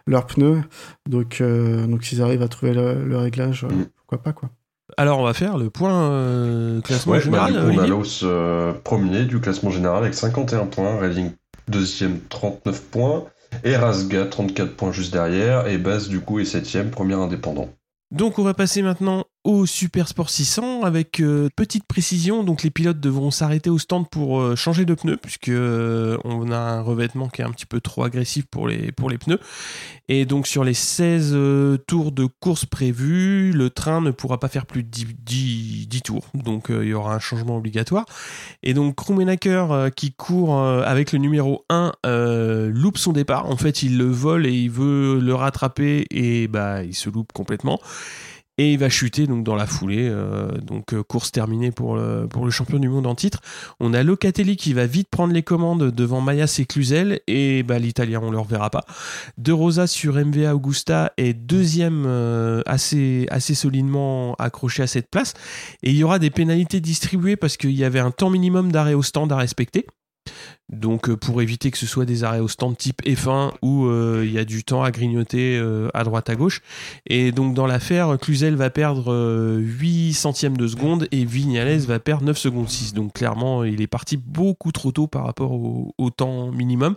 leurs 0.06 0.26
pneus. 0.26 0.62
Donc, 1.08 1.40
euh, 1.40 1.88
donc 1.88 2.04
s'ils 2.04 2.22
arrivent 2.22 2.42
à 2.42 2.48
trouver 2.50 2.74
le, 2.74 3.06
le 3.06 3.18
réglage, 3.18 3.64
Mm. 3.64 3.86
pourquoi 3.96 4.18
pas 4.22 4.34
quoi. 4.34 4.50
Alors 4.98 5.20
on 5.20 5.24
va 5.24 5.34
faire 5.34 5.58
le 5.58 5.70
point 5.70 6.12
euh, 6.12 6.82
classement 6.82 7.14
Ouais, 7.14 7.22
général 7.22 7.54
bah, 7.54 7.62
on 7.66 7.78
a 7.78 7.88
Laos 7.88 8.22
euh, 8.24 8.74
premier 8.84 9.26
du 9.26 9.40
classement 9.40 9.70
général 9.70 10.04
avec 10.04 10.14
51 10.14 10.66
points, 10.66 11.00
Redding 11.00 11.32
deuxième 11.68 12.20
39 12.30 12.82
points, 12.90 13.26
et 13.64 13.76
Razga 13.76 14.26
34 14.26 14.76
points 14.76 14.92
juste 14.92 15.14
derrière, 15.14 15.68
et 15.68 15.78
Baz 15.78 16.10
du 16.10 16.20
coup 16.20 16.40
est 16.40 16.46
septième, 16.46 16.90
premier 16.90 17.14
indépendant. 17.14 17.70
Donc 18.12 18.40
on 18.40 18.44
va 18.44 18.54
passer 18.54 18.82
maintenant 18.82 19.26
au 19.44 19.66
Super 19.66 20.08
Sport 20.08 20.30
600 20.30 20.84
avec 20.84 21.20
euh, 21.20 21.50
petite 21.56 21.86
précision. 21.86 22.44
Donc 22.44 22.64
les 22.64 22.70
pilotes 22.70 23.00
devront 23.00 23.32
s'arrêter 23.32 23.70
au 23.70 23.78
stand 23.78 24.10
pour 24.10 24.42
euh, 24.42 24.56
changer 24.56 24.86
de 24.86 24.94
pneus 24.94 25.18
puisque 25.18 25.50
euh, 25.50 26.18
on 26.24 26.52
a 26.52 26.58
un 26.58 26.82
revêtement 26.82 27.30
qui 27.30 27.42
est 27.42 27.46
un 27.46 27.52
petit 27.52 27.66
peu 27.66 27.80
trop 27.82 28.04
agressif 28.04 28.46
pour 28.46 28.68
les, 28.68 28.92
pneus. 28.92 29.40
Et 30.08 30.26
donc 30.26 30.48
sur 30.48 30.64
les 30.64 30.74
16 30.74 31.32
euh, 31.34 31.78
tours 31.78 32.12
de 32.12 32.26
course 32.26 32.66
prévus, 32.66 33.52
le 33.52 33.70
train 33.70 34.02
ne 34.02 34.12
pourra 34.12 34.40
pas 34.40 34.48
faire 34.48 34.66
plus 34.66 34.84
de 34.84 34.90
10, 34.90 35.06
10 35.20 35.88
10 35.88 36.02
tours. 36.02 36.28
Donc 36.34 36.68
il 36.70 36.88
y 36.88 36.94
aura 36.94 37.16
un 37.16 37.20
changement 37.20 37.58
obligatoire. 37.58 38.06
Et 38.64 38.74
donc 38.74 38.96
Krummenacker 38.96 39.72
euh, 39.72 39.90
qui 39.90 40.14
court 40.14 40.60
avec 40.60 41.12
le 41.12 41.20
numéro 41.20 41.66
1 41.70 41.92
euh, 42.06 42.70
loupe 42.74 42.98
son 42.98 43.14
départ. 43.14 43.50
En 43.50 43.58
fait 43.58 43.84
il 43.84 43.98
le 43.98 44.06
vole 44.06 44.46
et 44.46 44.54
il 44.54 44.70
veut 44.70 45.20
le 45.20 45.34
rattraper 45.34 46.06
et 46.12 46.48
bah 46.48 46.84
il 46.84 46.96
se 46.96 47.10
loupe 47.10 47.32
complètement 47.34 47.80
et 48.60 48.74
il 48.74 48.78
va 48.78 48.90
chuter 48.90 49.26
donc 49.26 49.46
dans 49.46 49.56
la 49.56 49.66
foulée. 49.66 50.10
euh, 50.10 50.52
donc 50.58 50.94
euh, 50.94 51.02
course 51.02 51.32
terminée 51.32 51.72
pour 51.72 51.96
le, 51.96 52.28
pour 52.28 52.44
le 52.44 52.52
champion 52.52 52.78
du 52.78 52.90
monde 52.90 53.08
en 53.08 53.16
titre. 53.16 53.40
On 53.80 53.94
a 53.94 54.04
Locatelli 54.04 54.58
qui 54.58 54.74
va 54.74 54.86
vite 54.86 55.08
prendre 55.10 55.34
les 55.34 55.44
commandes 55.44 55.92
devant 55.92 56.20
Mayas 56.20 56.58
et 56.60 56.66
Cluzel 56.66 57.22
et 57.28 57.64
bah, 57.64 57.80
l'Italien 57.80 58.20
on 58.22 58.32
le 58.32 58.40
reverra 58.40 58.70
pas. 58.70 58.84
De 59.38 59.54
Rosa 59.54 59.88
sur 59.88 60.16
MVA 60.16 60.54
Augusta 60.54 61.14
est 61.16 61.34
deuxième 61.34 62.04
euh, 62.06 62.62
assez 62.66 63.28
assez 63.32 63.56
solidement 63.56 64.36
accroché 64.40 64.84
à 64.84 64.88
cette 64.88 65.10
place 65.10 65.36
et 65.82 65.92
il 65.92 65.96
y 65.96 66.04
aura 66.04 66.20
des 66.20 66.30
pénalités 66.30 66.82
distribuées 66.82 67.38
parce 67.38 67.56
qu'il 67.56 67.72
y 67.72 67.86
avait 67.86 68.00
un 68.00 68.12
temps 68.12 68.30
minimum 68.30 68.74
d'arrêt 68.74 68.94
au 68.94 69.04
stand 69.04 69.32
à 69.32 69.38
respecter. 69.38 69.88
Donc 70.70 71.10
euh, 71.10 71.18
pour 71.18 71.42
éviter 71.42 71.72
que 71.72 71.78
ce 71.78 71.88
soit 71.88 72.06
des 72.06 72.24
arrêts 72.24 72.40
au 72.40 72.48
stand 72.48 72.78
type 72.78 73.02
F1 73.04 73.52
où 73.62 73.86
euh, 73.86 74.24
il 74.26 74.32
y 74.32 74.38
a 74.38 74.46
du 74.46 74.64
temps 74.64 74.84
à 74.84 74.92
grignoter 74.92 75.58
euh, 75.58 75.90
à 75.94 76.04
droite 76.04 76.30
à 76.30 76.36
gauche. 76.36 76.62
Et 77.08 77.32
donc 77.32 77.56
dans 77.56 77.66
l'affaire, 77.66 78.18
Cluzel 78.20 78.56
va 78.56 78.70
perdre 78.70 79.12
euh, 79.12 79.58
8 79.58 80.14
centièmes 80.14 80.58
de 80.58 80.68
seconde 80.68 81.08
et 81.12 81.26
Vignales 81.26 81.80
va 81.80 82.00
perdre 82.00 82.24
9 82.26 82.38
secondes 82.38 82.70
6. 82.70 82.94
Donc 82.94 83.14
clairement, 83.14 83.64
il 83.64 83.82
est 83.82 83.88
parti 83.88 84.18
beaucoup 84.18 84.72
trop 84.72 84.92
tôt 84.92 85.08
par 85.08 85.26
rapport 85.26 85.52
au 85.52 86.10
temps 86.12 86.52
minimum. 86.52 86.96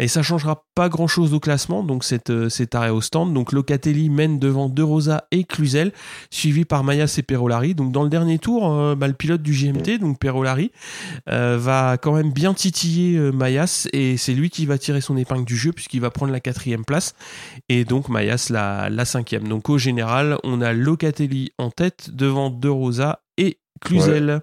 Et 0.00 0.08
ça 0.08 0.22
changera 0.24 0.64
pas 0.74 0.88
grand 0.88 1.06
chose 1.06 1.34
au 1.34 1.40
classement, 1.40 1.84
donc 1.84 2.02
cet, 2.02 2.30
euh, 2.30 2.48
cet 2.48 2.74
arrêt 2.74 2.90
au 2.90 3.00
stand. 3.00 3.32
Donc 3.32 3.52
Locatelli 3.52 4.10
mène 4.10 4.40
devant 4.40 4.68
De 4.68 4.82
Rosa 4.82 5.24
et 5.30 5.44
Cluzel, 5.44 5.92
suivi 6.30 6.64
par 6.64 6.82
Mayas 6.82 7.14
et 7.18 7.22
Perolari. 7.22 7.76
Donc 7.76 7.92
dans 7.92 8.02
le 8.02 8.08
dernier 8.08 8.38
tour, 8.38 8.72
euh, 8.72 8.96
bah, 8.96 9.06
le 9.06 9.12
pilote 9.14 9.40
du 9.42 9.52
GMT, 9.52 9.98
donc 10.00 10.18
Perolari, 10.18 10.72
euh, 11.30 11.56
va 11.60 11.96
quand 11.96 12.12
même 12.12 12.32
bien 12.32 12.54
titiller 12.54 13.16
euh, 13.16 13.30
Mayas 13.30 13.86
et 13.92 14.16
c'est 14.16 14.34
lui 14.34 14.50
qui 14.50 14.66
va 14.66 14.78
tirer 14.78 15.00
son 15.00 15.16
épingle 15.16 15.44
du 15.44 15.56
jeu 15.56 15.70
puisqu'il 15.72 16.00
va 16.00 16.10
prendre 16.10 16.32
la 16.32 16.40
quatrième 16.40 16.84
place 16.84 17.14
et 17.68 17.84
donc 17.84 18.08
Mayas 18.08 18.48
la, 18.50 18.90
la 18.90 19.04
cinquième. 19.04 19.46
Donc 19.46 19.68
au 19.68 19.78
général, 19.78 20.38
on 20.42 20.60
a 20.60 20.72
Locatelli 20.72 21.52
en 21.58 21.70
tête 21.70 22.10
devant 22.12 22.50
De 22.50 22.68
Rosa 22.68 23.20
et 23.38 23.58
Cluzel. 23.80 24.40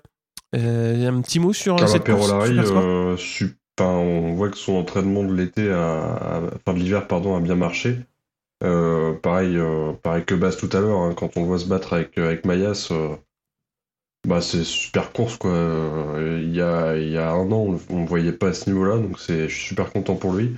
Euh, 0.56 1.10
un 1.10 1.22
petit 1.22 1.40
mot 1.40 1.54
sur 1.54 1.76
Carla 1.78 1.92
cette 1.92 2.04
Perolari, 2.04 2.58
euh, 2.60 3.16
su- 3.18 3.58
enfin, 3.82 3.94
on 3.96 4.34
voit 4.36 4.50
que 4.50 4.58
son 4.58 4.74
entraînement 4.76 5.24
de 5.24 5.34
l'été, 5.34 5.72
a, 5.72 6.42
enfin 6.56 6.74
de 6.74 6.80
l'hiver, 6.80 7.08
pardon, 7.08 7.36
a 7.36 7.40
bien 7.40 7.56
marché. 7.56 8.00
Euh, 8.64 9.14
pareil, 9.16 9.58
euh, 9.58 9.94
pareil 9.94 10.26
que 10.26 10.36
Bass 10.36 10.58
tout 10.58 10.70
à 10.74 10.82
l'heure, 10.82 11.00
hein, 11.00 11.14
quand 11.16 11.38
on 11.38 11.46
voit 11.46 11.60
se 11.60 11.68
battre 11.68 11.94
avec, 11.94 12.18
avec 12.18 12.46
Mayas, 12.46 12.90
euh, 12.92 13.16
bah 14.28 14.42
c'est 14.42 14.64
super 14.64 15.12
course 15.14 15.38
quoi. 15.38 15.52
Euh, 15.52 16.40
Il 16.44 16.56
y 16.56 16.62
a, 16.62 16.96
il 16.98 17.10
y 17.10 17.18
a 17.18 17.32
un 17.32 17.52
an, 17.52 17.78
on 17.90 18.00
ne 18.00 18.08
voyait 18.08 18.32
pas 18.32 18.50
à 18.50 18.54
ce 18.54 18.70
niveau-là, 18.70 18.98
donc 18.98 19.20
c'est, 19.20 19.50
je 19.50 19.56
suis 19.56 19.68
super 19.70 19.92
content 19.92 20.16
pour 20.16 20.34
lui. 20.34 20.56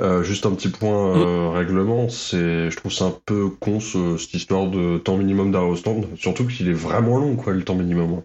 Euh, 0.00 0.22
juste 0.24 0.46
un 0.46 0.54
petit 0.54 0.70
point 0.70 1.16
euh, 1.16 1.50
règlement, 1.50 2.08
c'est, 2.08 2.70
je 2.70 2.76
trouve 2.76 2.92
c'est 2.92 3.04
un 3.04 3.16
peu 3.26 3.50
con 3.50 3.80
ce- 3.80 4.18
cette 4.18 4.34
histoire 4.34 4.68
de 4.70 4.98
temps 4.98 5.16
minimum 5.18 5.52
d'arrêt 5.52 5.66
au 5.68 5.76
stand, 5.76 6.06
surtout 6.16 6.46
qu'il 6.46 6.68
est 6.68 6.72
vraiment 6.74 7.18
long 7.18 7.36
quoi 7.36 7.54
le 7.54 7.64
temps 7.64 7.76
minimum. 7.76 8.22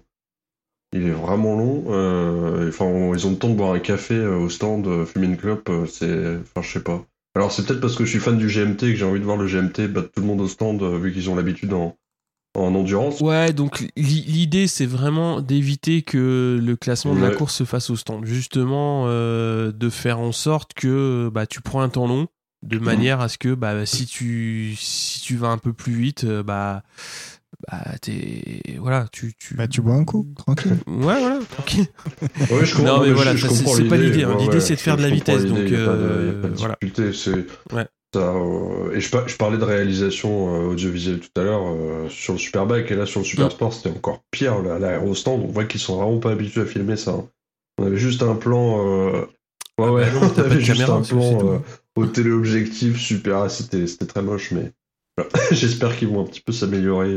Il 0.94 1.04
est 1.04 1.12
vraiment 1.12 1.56
long. 1.56 1.84
euh, 1.90 2.70
Enfin, 2.70 2.86
ils 3.16 3.28
ont 3.28 3.32
le 3.32 3.38
temps 3.38 3.50
de 3.50 3.56
boire 3.56 3.74
un 3.74 3.80
café 3.80 4.16
euh, 4.16 4.38
au 4.38 4.50
stand, 4.50 4.88
euh, 4.88 5.06
fumer 5.06 5.28
une 5.28 5.38
clope. 5.38 5.70
c'est, 5.88 6.38
enfin, 6.42 6.62
je 6.62 6.72
sais 6.74 6.84
pas. 6.84 7.06
Alors 7.36 7.52
c'est 7.52 7.66
peut-être 7.66 7.80
parce 7.80 7.96
que 7.96 8.06
je 8.06 8.10
suis 8.10 8.20
fan 8.20 8.38
du 8.38 8.48
GMT 8.50 8.84
et 8.88 8.92
que 8.94 8.96
j'ai 8.96 9.06
envie 9.06 9.20
de 9.20 9.26
voir 9.26 9.38
le 9.38 9.48
GMT 9.48 9.88
battre 9.88 10.12
tout 10.12 10.22
le 10.22 10.28
monde 10.28 10.42
au 10.42 10.48
stand 10.48 10.82
vu 10.84 11.14
qu'ils 11.14 11.30
ont 11.30 11.36
l'habitude 11.36 11.74
en, 11.74 11.96
en 12.56 12.74
endurance. 12.74 13.22
Ouais, 13.22 13.54
donc 13.54 13.86
l'i- 13.96 14.24
l'idée 14.28 14.68
c'est 14.68 14.88
vraiment 14.88 15.40
d'éviter 15.40 16.02
que 16.02 16.60
le 16.62 16.76
classement 16.76 17.14
de 17.16 17.22
la 17.22 17.36
course 17.36 17.56
se 17.56 17.66
fasse 17.66 17.92
au 17.92 17.96
stand. 17.96 18.26
Justement, 18.26 19.04
euh, 19.08 19.72
de 19.72 19.90
faire 19.90 20.20
en 20.20 20.32
sorte 20.32 20.74
que 20.74 21.30
bah, 21.32 21.46
tu 21.46 21.62
prends 21.62 21.82
un 21.82 21.90
temps 21.90 22.08
long, 22.08 22.28
de 22.64 22.80
manière 22.80 23.22
à 23.22 23.30
ce 23.30 23.38
que 23.38 23.54
bah, 23.54 23.86
si, 23.86 24.06
tu, 24.08 24.74
si 24.76 25.22
tu 25.22 25.36
vas 25.38 25.50
un 25.50 25.60
peu 25.60 25.72
plus 25.72 25.94
vite, 25.94 26.26
bah, 26.26 26.82
bah 27.68 27.84
t'es. 28.02 28.62
Voilà, 28.80 29.06
tu. 29.12 29.34
tu... 29.38 29.56
Bah, 29.56 29.68
tu 29.68 29.82
bois 29.82 29.96
un 29.96 30.06
coup, 30.06 30.28
tranquille. 30.38 30.72
Ouais, 30.88 31.20
voilà, 31.20 31.40
tranquille. 31.52 31.88
Ouais, 32.52 32.66
je 32.66 32.76
comprends, 32.76 32.98
Non, 33.00 33.04
mais 33.06 33.12
voilà, 33.12 33.36
c'est- 33.38 33.84
pas 33.88 33.98
l'idée, 33.98 34.24
hein. 34.24 34.30
ouais, 34.34 34.42
L'idée, 34.42 34.54
ouais, 34.56 34.60
c'est 34.60 34.76
de 34.76 34.80
faire 34.80 34.98
de 34.98 35.02
la 35.04 35.10
vitesse, 35.10 35.46
donc, 35.46 35.58
euh, 35.60 36.42
de 36.44 36.48
voilà. 36.56 36.78
difficulté, 36.82 37.14
c'est- 37.14 37.46
Ouais. 37.76 37.86
ça, 38.14 38.20
euh, 38.22 38.92
et 38.94 39.02
je, 39.02 39.10
par- 39.12 39.28
je 39.28 39.36
parlais 39.38 39.58
de 39.58 39.64
réalisation 39.64 40.56
euh, 40.56 40.68
audiovisuelle 40.72 41.20
tout 41.20 41.30
à 41.40 41.44
l'heure 41.44 41.64
euh, 41.68 42.08
sur 42.10 42.34
le 42.34 42.40
Superbike 42.40 42.90
et 42.92 42.96
là 42.96 43.06
sur 43.06 43.20
le 43.20 43.26
Super 43.26 43.48
Mm. 43.48 43.52
Sport 43.52 43.74
c'était 43.74 43.90
encore 43.96 44.24
pire 44.32 44.64
là, 44.64 44.80
là 44.80 45.00
au 45.00 45.14
stand 45.14 45.42
on 45.44 45.52
voit 45.52 45.66
qu'ils 45.66 45.80
sont 45.80 45.98
vraiment 45.98 46.18
pas 46.18 46.32
habitués 46.32 46.62
à 46.62 46.66
filmer 46.66 46.96
ça 46.98 47.12
hein. 47.12 47.28
on 47.80 47.86
avait 47.86 47.98
juste 47.98 48.24
un 48.24 48.34
plan 48.34 48.84
euh, 48.84 49.26
ouais 49.80 49.90
ouais 49.90 50.06
bah 50.06 50.12
non, 50.22 50.32
on 50.36 50.40
avait 50.40 50.60
juste 50.60 50.80
caméra, 50.80 50.98
un 50.98 51.02
plan 51.04 51.54
euh, 51.54 51.58
au 51.98 52.08
téléobjectif 52.08 52.98
super 53.00 53.38
ah, 53.44 53.50
c'était 53.50 53.86
c'était 53.86 54.08
très 54.08 54.24
moche 54.24 54.50
mais 54.54 54.72
voilà. 55.16 55.30
j'espère 55.52 55.96
qu'ils 55.96 56.08
vont 56.08 56.22
un 56.24 56.26
petit 56.28 56.42
peu 56.42 56.52
s'améliorer 56.52 57.14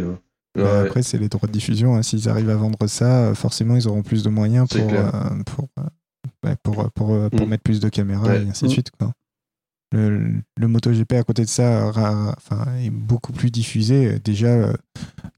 Ouais. 0.56 0.64
Après, 0.86 1.02
c'est 1.02 1.18
les 1.18 1.28
droits 1.28 1.46
de 1.46 1.52
diffusion. 1.52 1.94
hein. 1.96 2.02
S'ils 2.02 2.28
arrivent 2.28 2.50
à 2.50 2.56
vendre 2.56 2.86
ça, 2.86 3.28
euh, 3.28 3.34
forcément, 3.34 3.74
ils 3.76 3.88
auront 3.88 4.02
plus 4.02 4.22
de 4.22 4.28
moyens 4.28 4.68
pour, 4.68 4.92
euh, 4.92 5.10
pour, 5.46 5.68
euh, 5.78 6.54
pour, 6.62 6.90
pour, 6.92 7.30
pour 7.30 7.46
Mm. 7.46 7.50
mettre 7.50 7.62
plus 7.62 7.80
de 7.80 7.88
caméras 7.88 8.36
et 8.36 8.48
ainsi 8.48 8.64
de 8.64 8.68
Mm. 8.68 8.72
suite. 8.72 8.90
Quoi. 8.98 9.12
Le, 9.94 10.34
le 10.58 10.68
MotoGP, 10.68 11.12
à 11.14 11.22
côté 11.22 11.42
de 11.42 11.48
ça, 11.48 11.90
ra- 11.90 12.34
enfin, 12.36 12.64
est 12.82 12.90
beaucoup 12.90 13.32
plus 13.32 13.50
diffusé. 13.50 14.18
Déjà, 14.20 14.48
euh, 14.48 14.72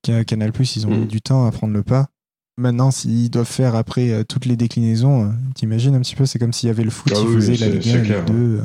Ca- 0.06 0.24
Canal+, 0.24 0.52
ils 0.76 0.86
ont 0.86 0.90
Mm. 0.90 1.00
mis 1.00 1.06
du 1.06 1.20
temps 1.22 1.46
à 1.46 1.50
prendre 1.52 1.72
le 1.74 1.82
pas. 1.82 2.08
Maintenant, 2.56 2.90
s'ils 2.92 3.30
doivent 3.30 3.46
faire 3.50 3.74
après 3.74 4.10
euh, 4.10 4.22
toutes 4.22 4.46
les 4.46 4.56
déclinaisons, 4.56 5.24
euh, 5.24 5.32
t'imagines 5.56 5.94
un 5.96 6.00
petit 6.00 6.14
peu, 6.14 6.24
c'est 6.26 6.38
comme 6.38 6.52
s'il 6.52 6.68
y 6.68 6.70
avait 6.70 6.84
le 6.84 6.90
foot 6.90 7.12
Ah 7.14 7.18
qui 7.20 7.26
oui, 7.26 7.34
faisait 7.34 7.56
c'est- 7.56 7.66
la 7.66 7.72
Ligue 7.72 7.82
c'est 7.82 7.90
1, 7.98 8.02
la. 8.04 8.18
Ligue 8.20 8.24
2, 8.26 8.62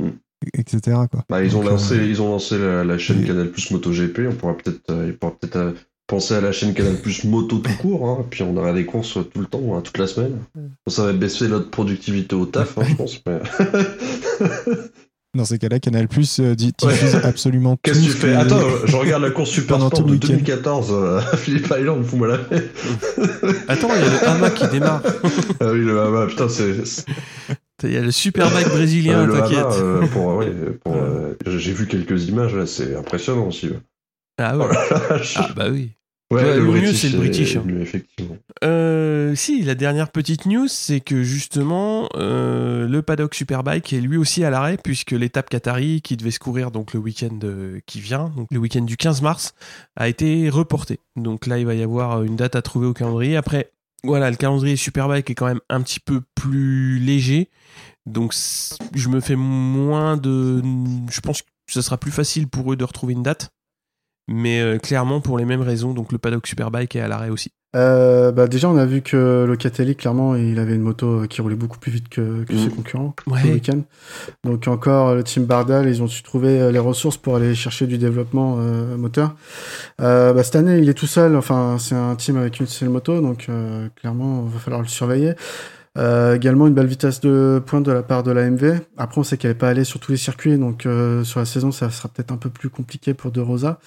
Mm. 0.00 0.08
etc. 0.54 0.80
Quoi. 1.10 1.24
Bah, 1.28 1.42
ils 1.44 1.56
ont 1.56 1.62
lancé, 1.64 1.96
ils 1.96 2.22
ont 2.22 2.28
lancé 2.30 2.56
la, 2.58 2.84
la 2.84 2.98
chaîne 2.98 3.22
et- 3.22 3.26
Canal 3.26 3.50
Plus 3.50 3.68
MotoGP. 3.72 4.28
On 4.30 4.34
pourra 4.34 4.56
peut-être, 4.56 4.90
euh, 4.90 5.72
euh, 6.12 6.16
penser 6.16 6.34
à 6.34 6.40
la 6.40 6.52
chaîne 6.52 6.74
Canal 6.74 6.96
Plus 6.96 7.24
Moto 7.24 7.58
tout 7.58 7.76
court. 7.80 8.08
Hein, 8.08 8.24
puis 8.30 8.42
on 8.42 8.56
aura 8.56 8.72
des 8.72 8.84
courses 8.84 9.14
tout 9.32 9.40
le 9.40 9.46
temps, 9.46 9.76
hein, 9.76 9.80
toute 9.82 9.98
la 9.98 10.06
semaine. 10.06 10.38
Ça 10.86 11.04
va 11.06 11.12
baisser 11.12 11.48
notre 11.48 11.70
productivité 11.70 12.34
au 12.36 12.46
taf, 12.46 12.76
hein, 12.78 12.82
je 12.88 12.94
pense. 12.94 13.20
Mais... 13.26 13.40
Dans 15.34 15.46
ces 15.46 15.58
cas-là, 15.58 15.80
Canal+, 15.80 16.06
euh, 16.40 16.54
di- 16.54 16.72
diffuse 16.78 17.14
absolument 17.24 17.78
Qu'est-ce 17.82 18.00
que 18.00 18.04
tu 18.04 18.10
fais? 18.10 18.34
Attends, 18.34 18.60
je 18.84 18.94
regarde 18.94 19.22
la 19.22 19.30
course 19.30 19.48
Super 19.54 19.78
Sport 19.78 20.02
de 20.02 20.06
le 20.08 20.12
week-end. 20.12 20.28
2014. 20.28 20.88
euh, 20.92 21.20
Philippe 21.38 21.72
Island, 21.74 22.04
fous-moi 22.04 22.28
la 22.28 22.36
paix. 22.36 22.62
Attends, 23.66 23.88
il 23.96 24.02
y 24.02 24.04
a 24.04 24.10
le 24.10 24.28
hamac 24.28 24.54
qui 24.54 24.68
démarre. 24.68 25.00
Ah 25.60 25.72
oui, 25.72 25.80
le 25.80 25.98
Hama, 25.98 26.26
putain, 26.26 26.50
c'est. 26.50 26.74
Il 27.84 27.92
y 27.92 27.96
a 27.96 28.02
le 28.02 28.10
Superbike 28.10 28.68
brésilien, 28.68 29.20
euh, 29.20 29.26
le 29.26 29.32
t'inquiète. 29.32 29.58
Hama, 29.60 29.74
euh, 29.76 30.06
pour, 30.08 30.36
ouais, 30.36 30.52
euh, 30.88 31.34
J'ai 31.46 31.72
vu 31.72 31.86
quelques 31.86 32.28
images, 32.28 32.54
là, 32.54 32.66
c'est 32.66 32.94
impressionnant 32.94 33.46
aussi. 33.46 33.68
ouais. 33.70 33.80
Ah 34.38 34.58
ouais. 34.58 34.66
Oh. 34.70 35.14
Ah 35.36 35.48
bah 35.56 35.68
oui. 35.70 35.92
Ouais, 36.32 36.56
le 36.56 36.64
British 36.64 37.02
c'est 37.02 37.08
le 37.08 37.14
est 37.14 37.18
British, 37.18 37.56
hein. 37.56 37.64
effectivement. 37.80 38.36
Euh, 38.64 39.34
si, 39.34 39.62
la 39.62 39.74
dernière 39.74 40.10
petite 40.10 40.46
news, 40.46 40.68
c'est 40.68 41.00
que 41.00 41.22
justement, 41.22 42.08
euh, 42.16 42.88
le 42.88 43.02
paddock 43.02 43.34
Superbike 43.34 43.92
est 43.92 44.00
lui 44.00 44.16
aussi 44.16 44.44
à 44.44 44.50
l'arrêt, 44.50 44.78
puisque 44.82 45.12
l'étape 45.12 45.50
Qatari, 45.50 46.00
qui 46.00 46.16
devait 46.16 46.30
se 46.30 46.38
courir 46.38 46.70
donc 46.70 46.94
le 46.94 47.00
week-end 47.00 47.38
euh, 47.44 47.80
qui 47.86 48.00
vient, 48.00 48.32
donc 48.36 48.48
le 48.50 48.58
week-end 48.58 48.82
du 48.82 48.96
15 48.96 49.20
mars, 49.22 49.54
a 49.96 50.08
été 50.08 50.48
reporté. 50.48 51.00
Donc 51.16 51.46
là, 51.46 51.58
il 51.58 51.66
va 51.66 51.74
y 51.74 51.82
avoir 51.82 52.22
une 52.22 52.36
date 52.36 52.56
à 52.56 52.62
trouver 52.62 52.86
au 52.86 52.94
calendrier. 52.94 53.36
Après, 53.36 53.70
voilà, 54.04 54.30
le 54.30 54.36
calendrier 54.36 54.76
Superbike 54.76 55.28
est 55.30 55.34
quand 55.34 55.46
même 55.46 55.60
un 55.68 55.82
petit 55.82 56.00
peu 56.00 56.22
plus 56.34 56.98
léger. 56.98 57.50
Donc 58.06 58.34
je 58.94 59.08
me 59.08 59.20
fais 59.20 59.36
moins 59.36 60.16
de... 60.16 60.60
Je 61.10 61.20
pense 61.20 61.42
que 61.42 61.48
ce 61.68 61.82
sera 61.82 61.98
plus 61.98 62.10
facile 62.10 62.48
pour 62.48 62.72
eux 62.72 62.76
de 62.76 62.84
retrouver 62.84 63.12
une 63.12 63.22
date. 63.22 63.50
Mais 64.28 64.60
euh, 64.60 64.78
clairement, 64.78 65.20
pour 65.20 65.36
les 65.38 65.44
mêmes 65.44 65.62
raisons, 65.62 65.92
donc 65.94 66.12
le 66.12 66.18
paddock 66.18 66.46
Superbike 66.46 66.94
est 66.96 67.00
à 67.00 67.08
l'arrêt 67.08 67.30
aussi. 67.30 67.50
Euh, 67.74 68.32
bah 68.32 68.48
déjà, 68.48 68.68
on 68.68 68.76
a 68.76 68.84
vu 68.84 69.00
que 69.00 69.44
Locatelli, 69.48 69.96
clairement, 69.96 70.36
il 70.36 70.58
avait 70.58 70.74
une 70.74 70.82
moto 70.82 71.26
qui 71.26 71.40
roulait 71.40 71.56
beaucoup 71.56 71.78
plus 71.78 71.90
vite 71.90 72.08
que, 72.10 72.44
que 72.44 72.52
Mm. 72.52 72.58
ses 72.58 72.68
concurrents 72.68 73.14
le 73.26 73.52
week-end. 73.52 73.80
Donc 74.44 74.68
encore, 74.68 75.14
le 75.14 75.24
team 75.24 75.46
Bardal, 75.46 75.88
ils 75.88 76.02
ont 76.02 76.06
su 76.06 76.22
trouver 76.22 76.60
euh, 76.60 76.70
les 76.70 76.78
ressources 76.78 77.16
pour 77.16 77.34
aller 77.36 77.54
chercher 77.54 77.86
du 77.86 77.96
développement 77.96 78.56
euh, 78.58 78.96
moteur. 78.98 79.34
Euh, 80.02 80.34
bah, 80.34 80.42
cette 80.44 80.56
année, 80.56 80.78
il 80.78 80.88
est 80.88 80.94
tout 80.94 81.06
seul. 81.06 81.34
Enfin, 81.34 81.76
c'est 81.78 81.94
un 81.94 82.14
team 82.14 82.36
avec 82.36 82.60
une 82.60 82.66
seule 82.66 82.90
moto, 82.90 83.20
donc 83.22 83.46
euh, 83.48 83.88
clairement, 83.96 84.44
il 84.46 84.52
va 84.52 84.58
falloir 84.60 84.82
le 84.82 84.88
surveiller. 84.88 85.32
Euh, 85.98 86.36
également 86.36 86.66
une 86.66 86.74
belle 86.74 86.86
vitesse 86.86 87.20
de 87.20 87.62
pointe 87.64 87.84
de 87.84 87.92
la 87.92 88.02
part 88.02 88.22
de 88.22 88.30
la 88.30 88.50
MV. 88.50 88.80
Après, 88.96 89.20
on 89.20 89.24
sait 89.24 89.36
qu'elle 89.36 89.50
n'est 89.50 89.58
pas 89.58 89.68
allée 89.68 89.84
sur 89.84 90.00
tous 90.00 90.12
les 90.12 90.18
circuits, 90.18 90.56
donc 90.56 90.86
euh, 90.86 91.22
sur 91.24 91.40
la 91.40 91.46
saison, 91.46 91.70
ça 91.70 91.90
sera 91.90 92.08
peut-être 92.08 92.32
un 92.32 92.38
peu 92.38 92.50
plus 92.50 92.70
compliqué 92.70 93.14
pour 93.14 93.30
De 93.30 93.40
Rosa. 93.40 93.78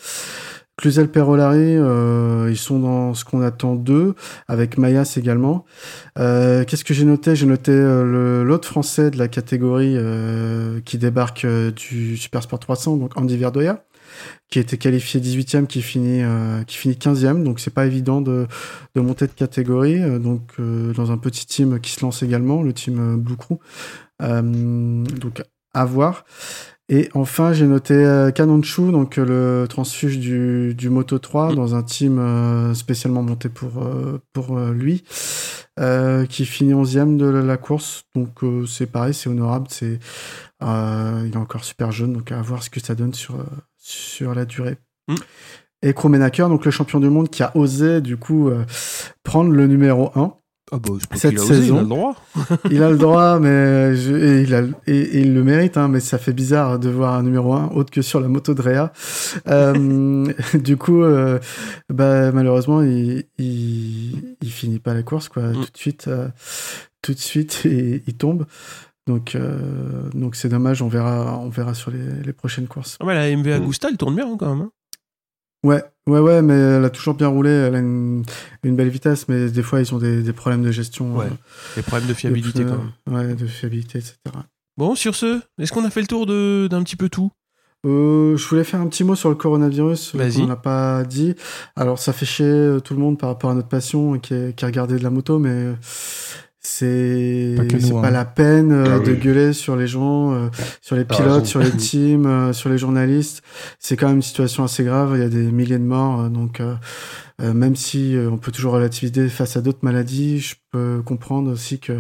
Cluzel 0.77 1.09
Perolari, 1.09 1.77
euh, 1.77 2.47
ils 2.49 2.57
sont 2.57 2.79
dans 2.79 3.13
ce 3.13 3.23
qu'on 3.23 3.41
attend 3.41 3.75
d'eux, 3.75 4.13
avec 4.49 4.77
Mayas 4.77 5.15
également. 5.17 5.65
Euh, 6.19 6.65
Qu'est-ce 6.65 6.83
que 6.83 6.93
j'ai 6.93 7.05
noté? 7.05 7.35
J'ai 7.35 7.45
noté 7.45 7.71
euh, 7.71 8.43
l'autre 8.43 8.67
français 8.67 9.09
de 9.09 9.17
la 9.17 9.29
catégorie 9.29 9.95
euh, 9.95 10.81
qui 10.83 10.97
débarque 10.97 11.45
du 11.45 12.17
Super 12.17 12.43
Sport 12.43 12.59
300, 12.59 12.97
donc 12.97 13.17
Andy 13.17 13.37
Verdoya, 13.37 13.85
qui 14.49 14.59
était 14.59 14.77
qualifié 14.77 15.19
18e, 15.19 15.67
qui 15.67 15.81
finit, 15.81 16.21
euh, 16.21 16.63
qui 16.63 16.77
finit 16.77 16.95
15e, 16.95 17.43
donc 17.43 17.59
c'est 17.59 17.73
pas 17.73 17.85
évident 17.85 18.21
de, 18.21 18.47
de 18.95 19.01
monter 19.01 19.27
de 19.27 19.33
catégorie. 19.33 20.01
euh, 20.01 20.19
donc 20.19 20.51
euh, 20.59 20.93
dans 20.93 21.11
un 21.11 21.17
petit 21.17 21.45
team 21.45 21.79
qui 21.79 21.91
se 21.91 22.01
lance 22.01 22.23
également, 22.23 22.61
le 22.63 22.73
team 22.73 23.17
Blue 23.17 23.37
Crew. 23.37 23.57
Donc 24.19 25.43
à 25.73 25.85
voir. 25.85 26.25
Et 26.87 27.09
enfin, 27.15 27.51
j'ai 27.51 27.65
noté 27.65 28.29
Kanonchu, 28.35 28.91
donc 28.91 29.17
le 29.17 29.65
transfuge 29.67 30.19
du, 30.19 30.75
du 30.75 30.89
Moto 30.89 31.17
3, 31.17 31.55
dans 31.55 31.75
un 31.75 31.81
team 31.83 32.73
spécialement 32.75 33.23
monté 33.23 33.49
pour, 33.49 33.85
pour 34.31 34.59
lui, 34.59 35.03
qui 36.29 36.45
finit 36.45 36.73
11e 36.73 37.17
de 37.17 37.25
la, 37.25 37.57
course. 37.57 38.03
Donc 38.15 38.39
c'est 38.67 38.85
pareil, 38.85 39.13
c'est 39.13 39.29
honorable. 39.29 39.67
C'est, 39.69 39.99
il 40.61 41.31
est 41.33 41.37
encore 41.37 41.65
super 41.65 41.91
jeune, 41.91 42.13
donc 42.13 42.31
à 42.31 42.41
voir 42.41 42.63
ce 42.63 42.69
que 42.69 42.79
ça 42.79 42.95
donne 42.95 43.13
sur, 43.15 43.35
sur 43.87 44.33
la 44.33 44.45
durée. 44.45 44.77
Mm. 45.07 45.15
Et 45.83 45.93
Kromenaker, 45.93 46.49
donc 46.49 46.65
le 46.65 46.71
champion 46.71 46.99
du 46.99 47.09
monde 47.09 47.29
qui 47.29 47.43
a 47.43 47.55
osé 47.55 48.01
du 48.01 48.17
coup 48.17 48.49
euh, 48.49 48.63
prendre 49.23 49.51
le 49.51 49.67
numéro 49.67 50.11
1. 50.15 50.33
Ah 50.71 50.79
bah, 50.79 50.93
Cette 51.13 51.37
osé, 51.37 51.55
saison- 51.61 51.75
il 51.75 51.77
a 51.77 51.81
le 51.81 51.87
droit. 51.87 52.15
Il 52.71 52.81
a 52.83 52.89
le 52.89 52.97
droit, 52.97 53.39
mais 53.39 53.95
je- 53.95 54.15
et 54.15 54.41
il, 54.41 54.55
a, 54.55 54.63
et, 54.87 54.97
et 54.97 55.19
il 55.21 55.35
le 55.35 55.43
mérite, 55.43 55.77
hein, 55.77 55.87
mais 55.89 55.99
ça 55.99 56.17
fait 56.17 56.33
bizarre 56.33 56.79
de 56.79 56.89
voir 56.89 57.13
un 57.13 57.21
numéro 57.21 57.53
1 57.53 57.67
autre 57.75 57.91
que 57.91 58.01
sur 58.01 58.19
la 58.19 58.27
moto 58.27 58.55
de 58.55 58.61
Réa. 58.63 58.91
Euh, 59.47 60.25
du 60.55 60.75
coup, 60.75 61.03
euh, 61.03 61.37
bah, 61.93 62.31
malheureusement, 62.31 62.81
il, 62.81 63.25
il, 63.37 64.35
il 64.41 64.49
finit 64.51 64.79
pas 64.79 64.95
la 64.95 65.03
course, 65.03 65.29
quoi. 65.29 65.43
Mm. 65.43 65.53
Tout 65.53 65.71
de 65.71 65.77
suite, 65.77 66.07
euh, 66.07 66.29
tout 67.03 67.13
de 67.13 67.19
suite, 67.19 67.61
et 67.65 68.01
il 68.07 68.17
tombe. 68.17 68.47
Donc, 69.07 69.35
euh, 69.35 70.09
donc 70.13 70.35
c'est 70.35 70.49
dommage. 70.49 70.81
On 70.81 70.87
verra, 70.87 71.37
on 71.39 71.49
verra 71.49 71.73
sur 71.73 71.91
les, 71.91 72.23
les 72.23 72.33
prochaines 72.33 72.67
courses. 72.67 72.97
Ah 72.99 73.05
ouais, 73.05 73.13
la 73.13 73.29
MV 73.35 73.47
Mm. 73.47 73.51
Agusta, 73.63 73.89
elle 73.89 73.97
tourne 73.97 74.15
bien 74.15 74.27
hein, 74.27 74.35
quand 74.39 74.55
même. 74.55 74.65
hein. 74.65 74.71
Ouais, 75.63 75.83
ouais, 76.07 76.19
ouais, 76.19 76.41
mais 76.43 76.53
elle 76.53 76.85
a 76.85 76.89
toujours 76.91 77.15
bien 77.15 77.27
roulé. 77.27 77.49
Elle 77.49 77.75
a 77.75 77.79
une, 77.79 78.23
une 78.63 78.75
belle 78.75 78.89
vitesse, 78.89 79.27
mais 79.27 79.49
des 79.49 79.63
fois 79.63 79.79
ils 79.81 79.93
ont 79.95 79.97
des, 79.97 80.21
des 80.21 80.33
problèmes 80.33 80.61
de 80.63 80.71
gestion. 80.71 81.15
Ouais, 81.17 81.25
euh, 81.25 81.29
Les 81.75 81.81
problèmes 81.81 82.07
de 82.07 82.13
de 82.13 82.17
fiabilité 82.17 82.63
pneus, 82.63 82.71
quand 83.05 83.11
même. 83.13 83.27
Ouais, 83.29 83.35
de 83.35 83.45
fiabilité, 83.47 83.97
etc. 83.99 84.15
Bon, 84.77 84.93
sur 84.95 85.15
ce, 85.15 85.39
est-ce 85.59 85.71
qu'on 85.71 85.85
a 85.85 85.89
fait 85.89 86.01
le 86.01 86.07
tour 86.07 86.25
de- 86.25 86.67
d'un 86.69 86.83
petit 86.83 86.95
peu 86.95 87.09
tout? 87.09 87.31
Euh, 87.87 88.35
je 88.37 88.47
voulais 88.47 88.63
faire 88.63 88.81
un 88.81 88.87
petit 88.87 89.03
mot 89.03 89.15
sur 89.15 89.29
le 89.29 89.35
coronavirus 89.35 90.11
qu'on 90.35 90.47
n'a 90.47 90.55
pas 90.55 91.03
dit. 91.03 91.35
Alors 91.75 91.99
ça 91.99 92.13
fait 92.13 92.25
chier 92.25 92.77
tout 92.83 92.93
le 92.95 92.99
monde 92.99 93.17
par 93.19 93.29
rapport 93.29 93.51
à 93.51 93.53
notre 93.53 93.67
passion 93.67 94.17
qui 94.19 94.33
est, 94.33 94.55
qui 94.55 94.65
est 94.65 94.67
regardé 94.67 94.97
de 94.97 95.03
la 95.03 95.11
moto, 95.11 95.37
mais 95.39 95.73
c'est 96.65 97.55
Pas 97.57 97.63
pas 98.01 98.07
hein. 98.07 98.11
la 98.11 98.25
peine 98.25 98.71
euh, 98.71 98.95
Ah 98.95 98.99
de 98.99 99.11
oui. 99.11 99.17
gueuler 99.17 99.53
sur 99.53 99.75
les 99.75 99.87
gens, 99.87 100.33
euh, 100.33 100.47
sur 100.81 100.95
les 100.95 101.05
T'as 101.05 101.17
pilotes, 101.17 101.45
sur 101.45 101.59
les 101.59 101.71
teams, 101.77 102.25
euh, 102.25 102.53
sur 102.53 102.69
les 102.69 102.77
journalistes. 102.77 103.41
C'est 103.79 103.95
quand 103.97 104.07
même 104.07 104.17
une 104.17 104.21
situation 104.21 104.63
assez 104.63 104.83
grave. 104.83 105.11
Il 105.15 105.21
y 105.21 105.25
a 105.25 105.29
des 105.29 105.51
milliers 105.51 105.77
de 105.77 105.83
morts, 105.83 106.21
euh, 106.21 106.29
donc 106.29 106.59
euh, 106.59 106.75
euh, 107.41 107.53
même 107.53 107.75
si 107.75 108.15
euh, 108.15 108.29
on 108.31 108.37
peut 108.37 108.51
toujours 108.51 108.73
relativiser 108.73 109.27
face 109.27 109.57
à 109.57 109.61
d'autres 109.61 109.79
maladies, 109.81 110.39
je 110.39 110.55
peux 110.71 111.01
comprendre 111.03 111.51
aussi 111.51 111.79
que 111.79 111.97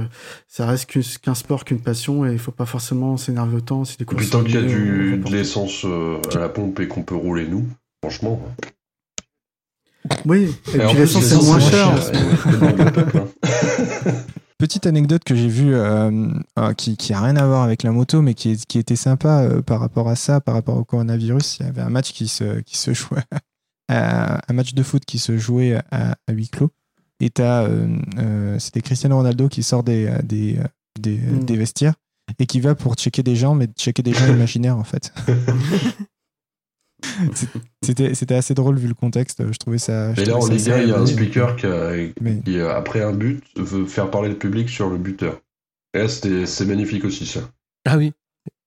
ça 0.47 0.65
reste 0.65 0.89
qu'un 1.21 1.35
sport, 1.35 1.65
qu'une 1.65 1.81
passion, 1.81 2.25
et 2.25 2.31
il 2.31 2.39
faut 2.39 2.51
pas 2.51 2.65
forcément 2.65 3.17
s'énerver 3.17 3.57
autant 3.57 3.83
si 3.83 3.97
des 3.97 4.05
puis 4.05 4.29
tant 4.29 4.43
qu'il 4.43 4.55
y 4.55 4.57
a 4.57 4.61
du, 4.61 5.17
de 5.17 5.31
l'essence 5.31 5.83
euh, 5.83 6.19
à 6.33 6.39
la 6.39 6.47
pompe 6.47 6.79
et 6.79 6.87
qu'on 6.87 7.03
peut 7.03 7.15
rouler 7.15 7.47
nous, 7.47 7.65
franchement. 8.01 8.41
Oui, 10.25 10.55
et, 10.73 10.77
puis 10.77 10.97
l'essence 10.97 11.23
c'est 11.25 11.35
moins 11.43 11.59
cher. 11.59 11.91
moins 11.91 12.77
cher, 12.77 13.25
Petite 14.57 14.85
anecdote 14.87 15.23
que 15.25 15.35
j'ai 15.35 15.49
vue 15.49 15.75
euh, 15.75 16.29
euh, 16.57 16.73
qui, 16.73 16.95
qui 16.95 17.13
a 17.13 17.19
rien 17.21 17.35
à 17.35 17.45
voir 17.45 17.63
avec 17.63 17.83
la 17.83 17.91
moto, 17.91 18.21
mais 18.21 18.33
qui, 18.33 18.51
était 18.75 18.95
sympa 18.95 19.41
euh, 19.43 19.61
par 19.61 19.81
rapport 19.81 20.07
à 20.07 20.15
ça, 20.15 20.39
par 20.39 20.55
rapport 20.55 20.77
au 20.77 20.85
coronavirus. 20.85 21.57
Il 21.59 21.65
y 21.65 21.69
avait 21.69 21.81
un 21.81 21.89
match 21.89 22.13
qui 22.13 22.27
se, 22.29 22.61
qui 22.61 22.77
se 22.77 22.93
jouait, 22.93 23.23
à- 23.89 24.39
un 24.49 24.53
match 24.53 24.73
de 24.73 24.81
foot 24.83 25.03
qui 25.05 25.19
se 25.19 25.37
jouait 25.37 25.75
à, 25.91 26.15
à 26.27 26.31
huis 26.31 26.47
clos. 26.47 26.71
Et 27.19 27.31
euh, 27.39 28.57
c'était 28.59 28.81
Cristiano 28.81 29.17
Ronaldo 29.17 29.49
qui 29.49 29.61
sort 29.63 29.83
des, 29.83 30.09
des, 30.23 30.59
des, 30.99 31.17
Mm. 31.17 31.43
des 31.45 31.57
vestiaires 31.57 31.95
et 32.39 32.45
qui 32.45 32.59
va 32.61 32.75
pour 32.75 32.95
checker 32.95 33.23
des 33.23 33.35
gens, 33.35 33.55
mais 33.55 33.67
checker 33.77 34.03
des 34.03 34.13
gens 34.13 34.27
imaginaires 34.33 34.77
en 34.77 34.83
fait. 34.85 35.13
C'était, 37.85 38.15
c'était 38.15 38.33
assez 38.35 38.53
drôle 38.55 38.77
vu 38.77 38.87
le 38.87 38.93
contexte. 38.95 39.43
Je 39.51 39.57
trouvais 39.57 39.77
ça. 39.77 40.13
je 40.15 40.21
Et 40.21 40.25
là, 40.25 40.37
en 40.37 40.47
Ligue 40.47 40.69
1, 40.69 40.81
il 40.81 40.89
y 40.89 40.91
a 40.91 40.97
un 40.99 41.05
speaker 41.05 41.55
qui, 41.55 41.65
a- 41.67 41.91
Mais- 42.21 42.39
qui, 42.43 42.57
euh, 42.59 42.75
après 42.75 43.01
un 43.03 43.11
but, 43.13 43.43
veut 43.57 43.85
faire 43.85 44.09
parler 44.09 44.29
le 44.29 44.35
public 44.37 44.69
sur 44.69 44.89
le 44.89 44.97
buteur. 44.97 45.39
Et 45.93 46.07
c'est 46.07 46.65
magnifique 46.65 47.05
aussi, 47.05 47.25
ça. 47.25 47.41
Ah 47.87 47.97
oui. 47.97 48.11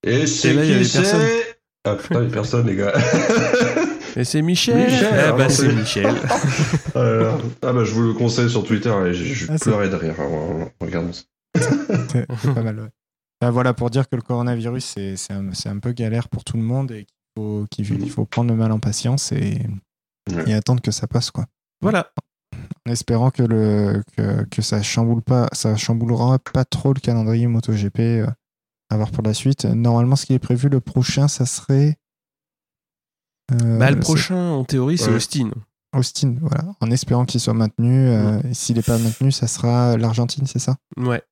Et 0.05 0.27
c'est 0.27 0.53
là, 0.55 0.65
il 0.65 0.71
y 0.71 0.75
avait 0.75 0.85
qui 0.85 0.97
personne. 0.99 1.21
c'est 1.21 1.59
Ah 1.85 1.97
putain, 1.97 2.21
il 2.23 2.25
y 2.29 2.31
a 2.31 2.33
personne, 2.33 2.67
les 2.69 2.77
gars. 2.77 2.93
Et 4.17 4.25
c'est 4.25 4.43
Michel. 4.43 4.77
Michel, 4.91 5.15
Ah 5.29 5.33
bah 5.33 5.49
c'est 5.49 5.73
Michel. 5.73 6.07
Ah. 6.95 7.39
Ah 7.63 7.73
bah, 7.73 7.85
je 7.85 7.93
vous 7.93 8.03
le 8.03 8.15
conseille 8.15 8.49
sur 8.51 8.65
Twitter, 8.65 8.93
et 9.07 9.15
je, 9.15 9.25
je 9.35 9.47
Ah, 9.51 9.57
pleurais 9.61 9.89
de 9.89 9.95
rire. 9.97 10.15
en- 10.21 10.63
en 10.81 10.85
regardant 10.85 11.13
ça. 11.13 11.23
C'est 12.11 12.27
pas 12.55 12.63
mal, 12.63 12.79
ouais. 12.81 12.89
Bah, 13.41 13.51
voilà, 13.51 13.75
pour 13.75 13.91
dire 13.91 14.09
que 14.09 14.17
le 14.17 14.23
coronavirus, 14.23 14.85
c'est 14.97 15.17
c'est 15.17 15.33
un, 15.33 15.53
c'est 15.53 15.69
un 15.69 15.79
peu 15.79 15.93
galère 15.93 16.29
pour 16.29 16.43
tout 16.45 16.57
le 16.57 16.63
monde 16.65 16.91
et 16.91 17.05
qu'il 17.05 17.15
faut, 17.39 17.67
qu'il 17.71 17.87
faut- 17.87 17.95
il 17.95 18.11
faut 18.11 18.25
prendre 18.25 18.51
le 18.51 18.57
mal 18.57 18.73
en 18.73 18.81
patience 18.81 19.33
et, 19.33 19.67
Ouais. 20.31 20.51
et 20.51 20.55
attendre 20.55 20.83
que 20.83 20.91
ça 20.91 21.07
passe, 21.07 21.31
quoi. 21.31 21.47
Voilà. 21.81 22.11
En 22.87 22.91
espérant 22.91 23.31
que, 23.31 23.43
le, 23.43 24.03
que, 24.17 24.45
que 24.45 24.63
ça 24.63 24.83
chamboule 24.83 25.23
pas, 25.23 25.49
ça 25.53 25.77
chamboulera 25.77 26.39
pas 26.39 26.65
trop 26.65 26.93
le 26.93 27.01
calendrier 27.01 27.47
MotoGP 27.47 27.99
euh, 28.01 28.27
à 28.91 28.97
voir 28.97 29.11
pour 29.11 29.23
la 29.23 29.35
suite. 29.35 29.65
Normalement, 29.65 30.17
ce 30.17 30.27
qui 30.27 30.33
est 30.35 30.39
prévu, 30.39 30.69
le 30.69 30.81
prochain, 30.81 31.29
ça 31.29 31.47
serait. 31.47 31.97
euh, 33.53 33.79
Bah, 33.79 33.91
le 33.91 33.97
c'est 33.97 34.01
prochain, 34.03 34.51
en 34.51 34.65
théorie, 34.65 34.99
c'est 34.99 35.09
Ouais. 35.11 35.17
Austin. 35.17 35.51
Austin, 35.95 36.37
voilà. 36.41 36.65
En 36.81 36.91
espérant 36.91 37.25
qu'il 37.25 37.41
soit 37.41 37.55
maintenu. 37.55 38.09
euh, 38.09 38.41
S'il 38.53 38.77
n'est 38.77 38.83
pas 38.83 38.99
maintenu, 38.99 39.33
ça 39.33 39.47
sera 39.47 39.97
l'Argentine, 39.97 40.47
c'est 40.47 40.59
ça? 40.59 40.77
Ouais. 40.97 41.23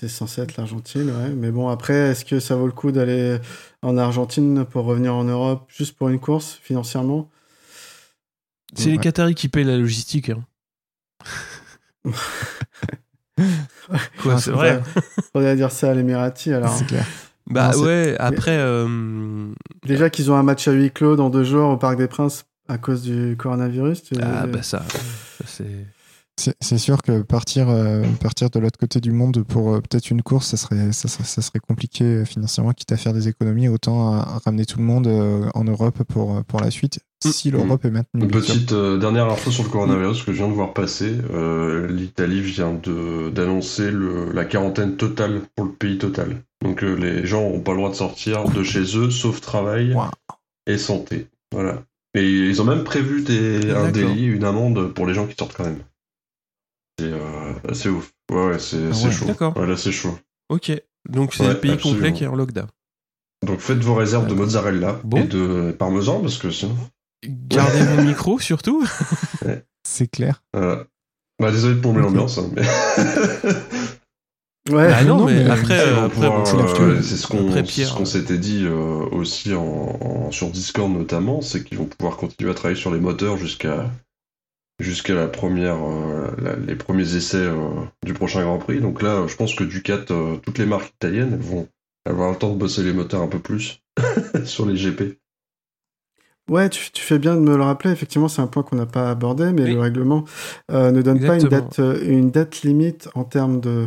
C'est 0.00 0.08
censé 0.08 0.40
être 0.42 0.56
l'Argentine, 0.56 1.10
ouais. 1.10 1.30
Mais 1.30 1.50
bon, 1.50 1.68
après, 1.68 1.94
est-ce 1.94 2.24
que 2.24 2.38
ça 2.38 2.54
vaut 2.56 2.66
le 2.66 2.72
coup 2.72 2.92
d'aller 2.92 3.38
en 3.82 3.96
Argentine 3.98 4.64
pour 4.64 4.84
revenir 4.84 5.14
en 5.14 5.24
Europe 5.24 5.64
juste 5.68 5.96
pour 5.96 6.08
une 6.10 6.20
course 6.20 6.58
financièrement? 6.62 7.28
C'est 8.74 8.90
les. 8.90 8.98
Qataris 8.98 9.34
qui 9.34 9.48
payent 9.48 9.64
la 9.64 9.76
logistique. 9.78 10.30
hein. 10.30 10.44
Quoi, 14.22 14.38
c'est 14.38 14.50
vrai. 14.50 14.80
Faudrait 15.32 15.56
dire 15.56 15.72
ça 15.72 15.90
à 15.90 15.94
l'Emirati 15.94 16.52
alors. 16.52 16.76
C'est 16.76 16.86
clair. 16.86 17.06
Bah 17.46 17.72
Non, 17.74 17.82
ouais, 17.82 18.14
après. 18.18 18.58
euh, 18.58 19.48
Déjà 19.84 20.10
qu'ils 20.10 20.30
ont 20.30 20.36
un 20.36 20.42
match 20.42 20.68
à 20.68 20.72
huis 20.72 20.90
clos 20.92 21.16
dans 21.16 21.30
deux 21.30 21.42
jours 21.44 21.70
au 21.70 21.76
Parc 21.76 21.96
des 21.98 22.06
Princes 22.06 22.44
à 22.68 22.78
cause 22.78 23.02
du 23.02 23.36
coronavirus. 23.36 24.02
tu- 24.04 24.14
Ah 24.22 24.46
bah 24.46 24.62
ça, 24.62 24.84
c'est. 25.46 25.86
C'est 26.60 26.78
sûr 26.78 27.02
que 27.02 27.22
partir, 27.22 27.68
euh, 27.68 28.02
partir 28.20 28.50
de 28.50 28.58
l'autre 28.58 28.78
côté 28.78 29.00
du 29.00 29.12
monde 29.12 29.42
pour 29.42 29.74
euh, 29.74 29.80
peut-être 29.80 30.10
une 30.10 30.22
course, 30.22 30.48
ça 30.48 30.56
serait, 30.56 30.92
ça, 30.92 31.08
serait, 31.08 31.24
ça 31.24 31.42
serait 31.42 31.58
compliqué 31.60 32.04
euh, 32.04 32.24
financièrement, 32.24 32.72
quitte 32.72 32.92
à 32.92 32.96
faire 32.96 33.12
des 33.12 33.28
économies, 33.28 33.68
autant 33.68 34.12
à, 34.14 34.18
à 34.20 34.38
ramener 34.44 34.64
tout 34.64 34.78
le 34.78 34.84
monde 34.84 35.06
euh, 35.06 35.48
en 35.54 35.64
Europe 35.64 36.02
pour, 36.04 36.42
pour 36.44 36.60
la 36.60 36.70
suite, 36.70 37.00
si 37.24 37.50
l'Europe 37.50 37.84
est 37.84 37.90
maintenue. 37.90 38.22
Une 38.24 38.30
petite 38.30 38.72
euh, 38.72 38.98
dernière 38.98 39.26
info 39.30 39.50
sur 39.50 39.64
le 39.64 39.68
coronavirus 39.70 40.22
que 40.22 40.32
je 40.32 40.38
viens 40.38 40.48
de 40.48 40.54
voir 40.54 40.72
passer. 40.72 41.12
Euh, 41.32 41.86
L'Italie 41.88 42.40
vient 42.40 42.72
de- 42.72 43.30
d'annoncer 43.30 43.90
le- 43.90 44.32
la 44.32 44.44
quarantaine 44.44 44.96
totale 44.96 45.42
pour 45.54 45.66
le 45.66 45.72
pays 45.72 45.98
total. 45.98 46.42
Donc 46.64 46.82
euh, 46.82 46.94
les 46.94 47.26
gens 47.26 47.42
n'ont 47.42 47.60
pas 47.60 47.72
le 47.72 47.78
droit 47.78 47.90
de 47.90 47.94
sortir 47.96 48.44
de 48.48 48.62
chez 48.62 48.96
eux, 48.96 49.10
sauf 49.10 49.40
travail 49.40 49.92
Wow. 49.94 50.04
et 50.66 50.78
santé. 50.78 51.26
Voilà. 51.52 51.82
Et 52.14 52.24
ils 52.28 52.60
ont 52.60 52.64
même 52.64 52.84
prévu 52.84 53.22
des, 53.22 53.70
un 53.70 53.90
délit, 53.90 54.24
une 54.24 54.44
amende 54.44 54.92
pour 54.94 55.06
les 55.06 55.14
gens 55.14 55.26
qui 55.26 55.34
sortent 55.38 55.54
quand 55.56 55.64
même. 55.64 55.78
C'est 57.72 57.88
euh, 57.88 57.92
ouf. 57.92 58.10
Ouais, 58.30 58.46
ouais, 58.46 58.58
c'est 58.58 58.76
Ah 58.92 59.04
ouais, 59.06 59.10
chaud. 59.12 59.24
d'accord. 59.26 59.56
Ouais, 59.56 59.66
là, 59.66 59.76
c'est 59.76 59.92
chaud. 59.92 60.16
Ok. 60.48 60.72
Donc 61.08 61.34
c'est 61.34 61.44
Ouais, 61.44 61.48
le 61.54 61.60
pays 61.60 61.70
absolument. 61.72 61.96
complet 62.00 62.12
qui 62.12 62.24
est 62.24 62.26
en 62.26 62.36
lockdown. 62.36 62.66
Donc 63.46 63.60
faites 63.60 63.78
vos 63.78 63.94
réserves 63.94 64.26
de 64.26 64.34
mozzarella 64.34 65.00
Bon. 65.04 65.16
et 65.18 65.24
de 65.24 65.74
parmesan 65.78 66.20
parce 66.20 66.36
que 66.38 66.50
sinon. 66.50 66.76
Gardez 67.26 67.82
vos 67.82 68.02
micros 68.02 68.38
surtout. 68.38 68.86
C'est 69.86 70.08
clair. 70.10 70.42
Voilà. 70.52 70.84
Bah, 71.40 71.50
désolé 71.50 71.74
de 71.76 71.80
plomber 71.80 72.00
Ok. 72.00 72.06
l'ambiance, 72.06 72.36
hein, 72.38 72.50
mais. 72.54 72.62
Ouais, 74.68 74.88
Bah 74.88 75.02
non, 75.04 75.16
non, 75.20 75.24
mais 75.24 75.42
mais 75.44 75.50
après, 75.50 75.78
C'est 75.78 75.88
euh, 75.88 76.08
pour 76.10 76.22
après, 76.22 76.50
c'est 76.50 76.56
euh, 76.58 77.00
ce 77.02 77.26
qu'on 77.26 78.04
ce 78.04 78.12
s'était 78.18 78.36
dit 78.38 78.64
euh, 78.66 79.06
aussi 79.10 79.54
en, 79.54 79.62
en- 79.64 80.30
sur 80.30 80.50
Discord 80.50 80.92
notamment, 80.92 81.40
c'est 81.40 81.64
qu'ils 81.64 81.78
vont 81.78 81.86
pouvoir 81.86 82.18
continuer 82.18 82.50
à 82.50 82.54
travailler 82.54 82.78
sur 82.78 82.92
les 82.92 83.00
moteurs 83.00 83.38
jusqu'à 83.38 83.90
jusqu'à 84.80 85.14
la 85.14 85.28
première 85.28 85.78
euh, 85.84 86.56
les 86.66 86.74
premiers 86.74 87.14
essais 87.14 87.36
euh, 87.36 87.84
du 88.04 88.12
prochain 88.12 88.42
Grand 88.42 88.58
Prix. 88.58 88.80
Donc 88.80 89.02
là, 89.02 89.26
je 89.26 89.36
pense 89.36 89.54
que 89.54 89.64
Ducat, 89.64 90.04
euh, 90.10 90.36
toutes 90.38 90.58
les 90.58 90.66
marques 90.66 90.92
italiennes 90.94 91.36
vont 91.36 91.68
avoir 92.06 92.30
le 92.30 92.36
temps 92.36 92.52
de 92.52 92.58
bosser 92.58 92.82
les 92.82 92.92
moteurs 92.92 93.22
un 93.22 93.28
peu 93.28 93.38
plus 93.38 93.82
sur 94.44 94.66
les 94.66 94.74
GP. 94.74 95.18
Ouais, 96.50 96.68
tu, 96.68 96.90
tu 96.90 97.00
fais 97.02 97.18
bien 97.20 97.36
de 97.36 97.40
me 97.40 97.56
le 97.56 97.62
rappeler. 97.62 97.92
Effectivement, 97.92 98.26
c'est 98.28 98.42
un 98.42 98.48
point 98.48 98.64
qu'on 98.64 98.74
n'a 98.76 98.84
pas 98.86 99.08
abordé, 99.10 99.52
mais 99.52 99.62
Oui. 99.62 99.74
le 99.74 99.80
règlement 99.80 100.24
euh, 100.72 100.90
ne 100.90 101.00
donne 101.00 101.20
pas 101.20 101.36
une 101.36 101.44
Exactement. 101.46 101.60
date, 101.60 101.78
euh, 101.78 102.04
une 102.06 102.30
date 102.32 102.62
limite 102.62 103.08
en 103.14 103.22
termes 103.22 103.60
de, 103.60 103.86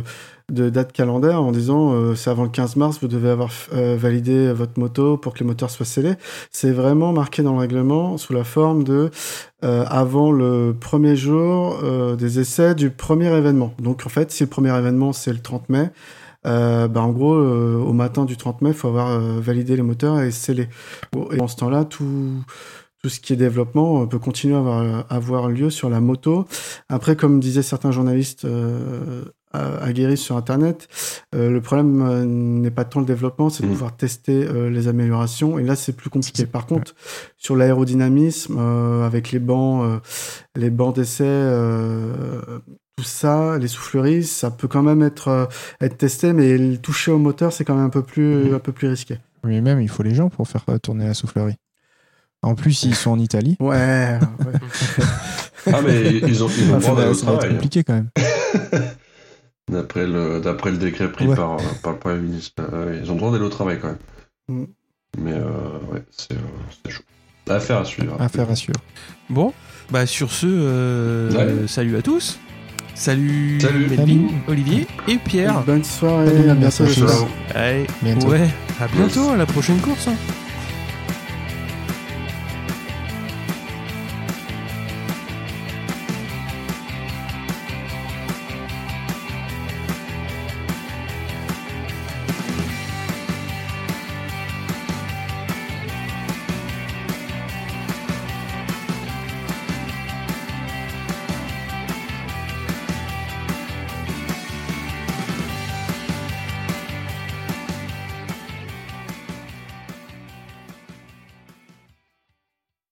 de 0.50 0.70
date 0.70 0.92
calendaire 0.92 1.42
en 1.42 1.52
disant 1.52 1.92
euh, 1.92 2.14
c'est 2.14 2.30
avant 2.30 2.44
le 2.44 2.48
15 2.48 2.76
mars, 2.76 2.98
vous 3.02 3.08
devez 3.08 3.28
avoir 3.28 3.50
euh, 3.74 3.96
validé 3.98 4.50
votre 4.54 4.78
moto 4.80 5.18
pour 5.18 5.34
que 5.34 5.40
les 5.40 5.44
moteurs 5.46 5.68
soient 5.70 5.84
scellés. 5.86 6.14
C'est 6.50 6.72
vraiment 6.72 7.12
marqué 7.12 7.42
dans 7.42 7.52
le 7.52 7.58
règlement 7.58 8.16
sous 8.16 8.32
la 8.32 8.44
forme 8.44 8.82
de 8.82 9.10
euh, 9.62 9.84
avant 9.88 10.32
le 10.32 10.74
premier 10.78 11.16
jour 11.16 11.78
euh, 11.82 12.16
des 12.16 12.40
essais 12.40 12.74
du 12.74 12.88
premier 12.90 13.28
événement. 13.36 13.74
Donc 13.78 14.02
en 14.06 14.08
fait, 14.08 14.30
si 14.32 14.42
le 14.42 14.48
premier 14.48 14.74
événement 14.76 15.12
c'est 15.12 15.32
le 15.32 15.38
30 15.40 15.68
mai, 15.68 15.90
euh, 16.46 16.88
bah, 16.88 17.02
en 17.02 17.10
gros, 17.12 17.34
euh, 17.34 17.76
au 17.78 17.92
matin 17.92 18.24
du 18.24 18.36
30 18.36 18.62
mai, 18.62 18.70
il 18.70 18.74
faut 18.74 18.88
avoir 18.88 19.08
euh, 19.08 19.40
validé 19.40 19.76
les 19.76 19.82
moteurs 19.82 20.20
et 20.20 20.30
scellé. 20.30 20.68
Bon, 21.12 21.28
et 21.32 21.40
en 21.40 21.48
ce 21.48 21.56
temps-là, 21.56 21.84
tout, 21.84 22.42
tout 23.02 23.08
ce 23.08 23.20
qui 23.20 23.32
est 23.32 23.36
développement 23.36 24.02
euh, 24.02 24.06
peut 24.06 24.18
continuer 24.18 24.54
à 24.54 24.58
avoir, 24.58 25.06
avoir 25.10 25.48
lieu 25.48 25.70
sur 25.70 25.88
la 25.90 26.00
moto. 26.00 26.46
Après, 26.88 27.16
comme 27.16 27.40
disaient 27.40 27.62
certains 27.62 27.90
journalistes 27.92 28.44
euh, 28.44 29.24
aguerris 29.54 30.16
sur 30.16 30.36
Internet, 30.36 30.88
euh, 31.34 31.48
le 31.48 31.60
problème 31.60 32.60
n'est 32.60 32.72
pas 32.72 32.84
tant 32.84 32.98
le 33.00 33.06
développement, 33.06 33.50
c'est 33.50 33.62
de 33.62 33.68
Mm. 33.68 33.72
pouvoir 33.72 33.96
tester 33.96 34.44
euh, 34.46 34.68
les 34.68 34.88
améliorations. 34.88 35.58
Et 35.58 35.62
là, 35.62 35.76
c'est 35.76 35.92
plus 35.92 36.10
compliqué. 36.10 36.44
Par 36.44 36.66
contre, 36.66 36.94
sur 37.36 37.54
l'aérodynamisme, 37.56 38.56
euh, 38.58 39.06
avec 39.06 39.30
les 39.32 39.38
bancs, 39.38 39.84
euh, 39.84 39.98
les 40.56 40.70
bancs 40.70 40.94
d'essai, 40.96 41.24
euh, 41.26 42.40
tout 42.96 43.04
ça, 43.04 43.58
les 43.58 43.68
souffleries, 43.68 44.24
ça 44.24 44.50
peut 44.50 44.68
quand 44.68 44.82
même 44.82 45.02
être, 45.02 45.28
euh, 45.28 45.46
être 45.80 45.98
testé, 45.98 46.32
mais 46.32 46.56
le 46.56 46.78
toucher 46.78 47.10
au 47.10 47.18
moteur, 47.18 47.52
c'est 47.52 47.64
quand 47.64 47.74
même 47.74 47.86
un 47.86 47.90
peu 47.90 48.02
plus, 48.02 48.44
mhm. 48.44 48.54
un 48.54 48.58
peu 48.58 48.72
plus 48.72 48.88
risqué. 48.88 49.18
Oui, 49.42 49.60
même, 49.60 49.80
il 49.80 49.88
faut 49.88 50.02
les 50.02 50.14
gens 50.14 50.28
pour 50.30 50.48
faire 50.48 50.64
euh, 50.68 50.78
tourner 50.78 51.06
la 51.06 51.14
soufflerie. 51.14 51.56
En 52.42 52.54
plus, 52.54 52.84
ils 52.84 52.94
sont 52.94 53.10
en 53.10 53.18
Italie. 53.18 53.56
Ouais. 53.58 54.18
ouais. 54.46 54.52
ah, 55.72 55.80
mais 55.82 56.18
ils 56.18 56.44
ont, 56.44 56.48
ils 56.48 56.70
ont 56.70 56.74
ah, 56.74 56.76
enfin, 56.76 56.96
ça, 56.96 57.14
ça 57.14 57.26
va 57.26 57.32
être 57.36 57.44
hein. 57.44 57.48
compliqué 57.54 57.84
quand 57.84 57.94
même. 57.94 58.10
d'après, 59.70 60.06
le, 60.06 60.40
d'après 60.40 60.70
le 60.70 60.76
décret 60.78 61.10
pris 61.10 61.26
par, 61.26 61.54
euh, 61.54 61.62
par, 61.82 61.92
le 61.92 61.98
Premier 61.98 62.20
ministre, 62.20 62.62
ils 63.02 63.10
ont 63.10 63.14
le 63.14 63.20
droit 63.20 63.32
d'aller 63.32 63.44
au 63.44 63.50
travail 63.50 63.78
quand 63.80 63.88
même. 63.88 63.98
Mm. 64.48 64.64
Mais 65.18 65.32
euh, 65.32 65.92
ouais, 65.92 66.02
c'est, 66.10 66.34
euh, 66.34 66.90
chaud. 66.90 67.02
Affaire 67.48 67.78
à 67.78 67.84
suivre. 67.84 68.14
Hein. 68.14 68.24
Affaire 68.24 68.50
à 68.50 68.56
suivre. 68.56 68.80
Bon, 69.28 69.52
bah 69.90 70.06
sur 70.06 70.30
ce, 70.30 71.64
salut 71.68 71.96
à 71.96 72.02
tous. 72.02 72.38
Salut, 72.94 73.60
Salut. 73.60 73.90
Olivier 74.46 74.86
et 75.08 75.16
Pierre. 75.18 75.62
Bonne 75.62 75.84
soirée, 75.84 76.48
à 76.48 76.54
bientôt. 76.54 76.84
Allez, 77.54 77.86
bientôt. 78.02 78.28
Ouais, 78.28 78.48
à 78.80 78.86
bientôt, 78.88 79.30
à 79.30 79.36
la 79.36 79.46
prochaine 79.46 79.78
course. 79.78 80.08
Hein. 80.08 80.14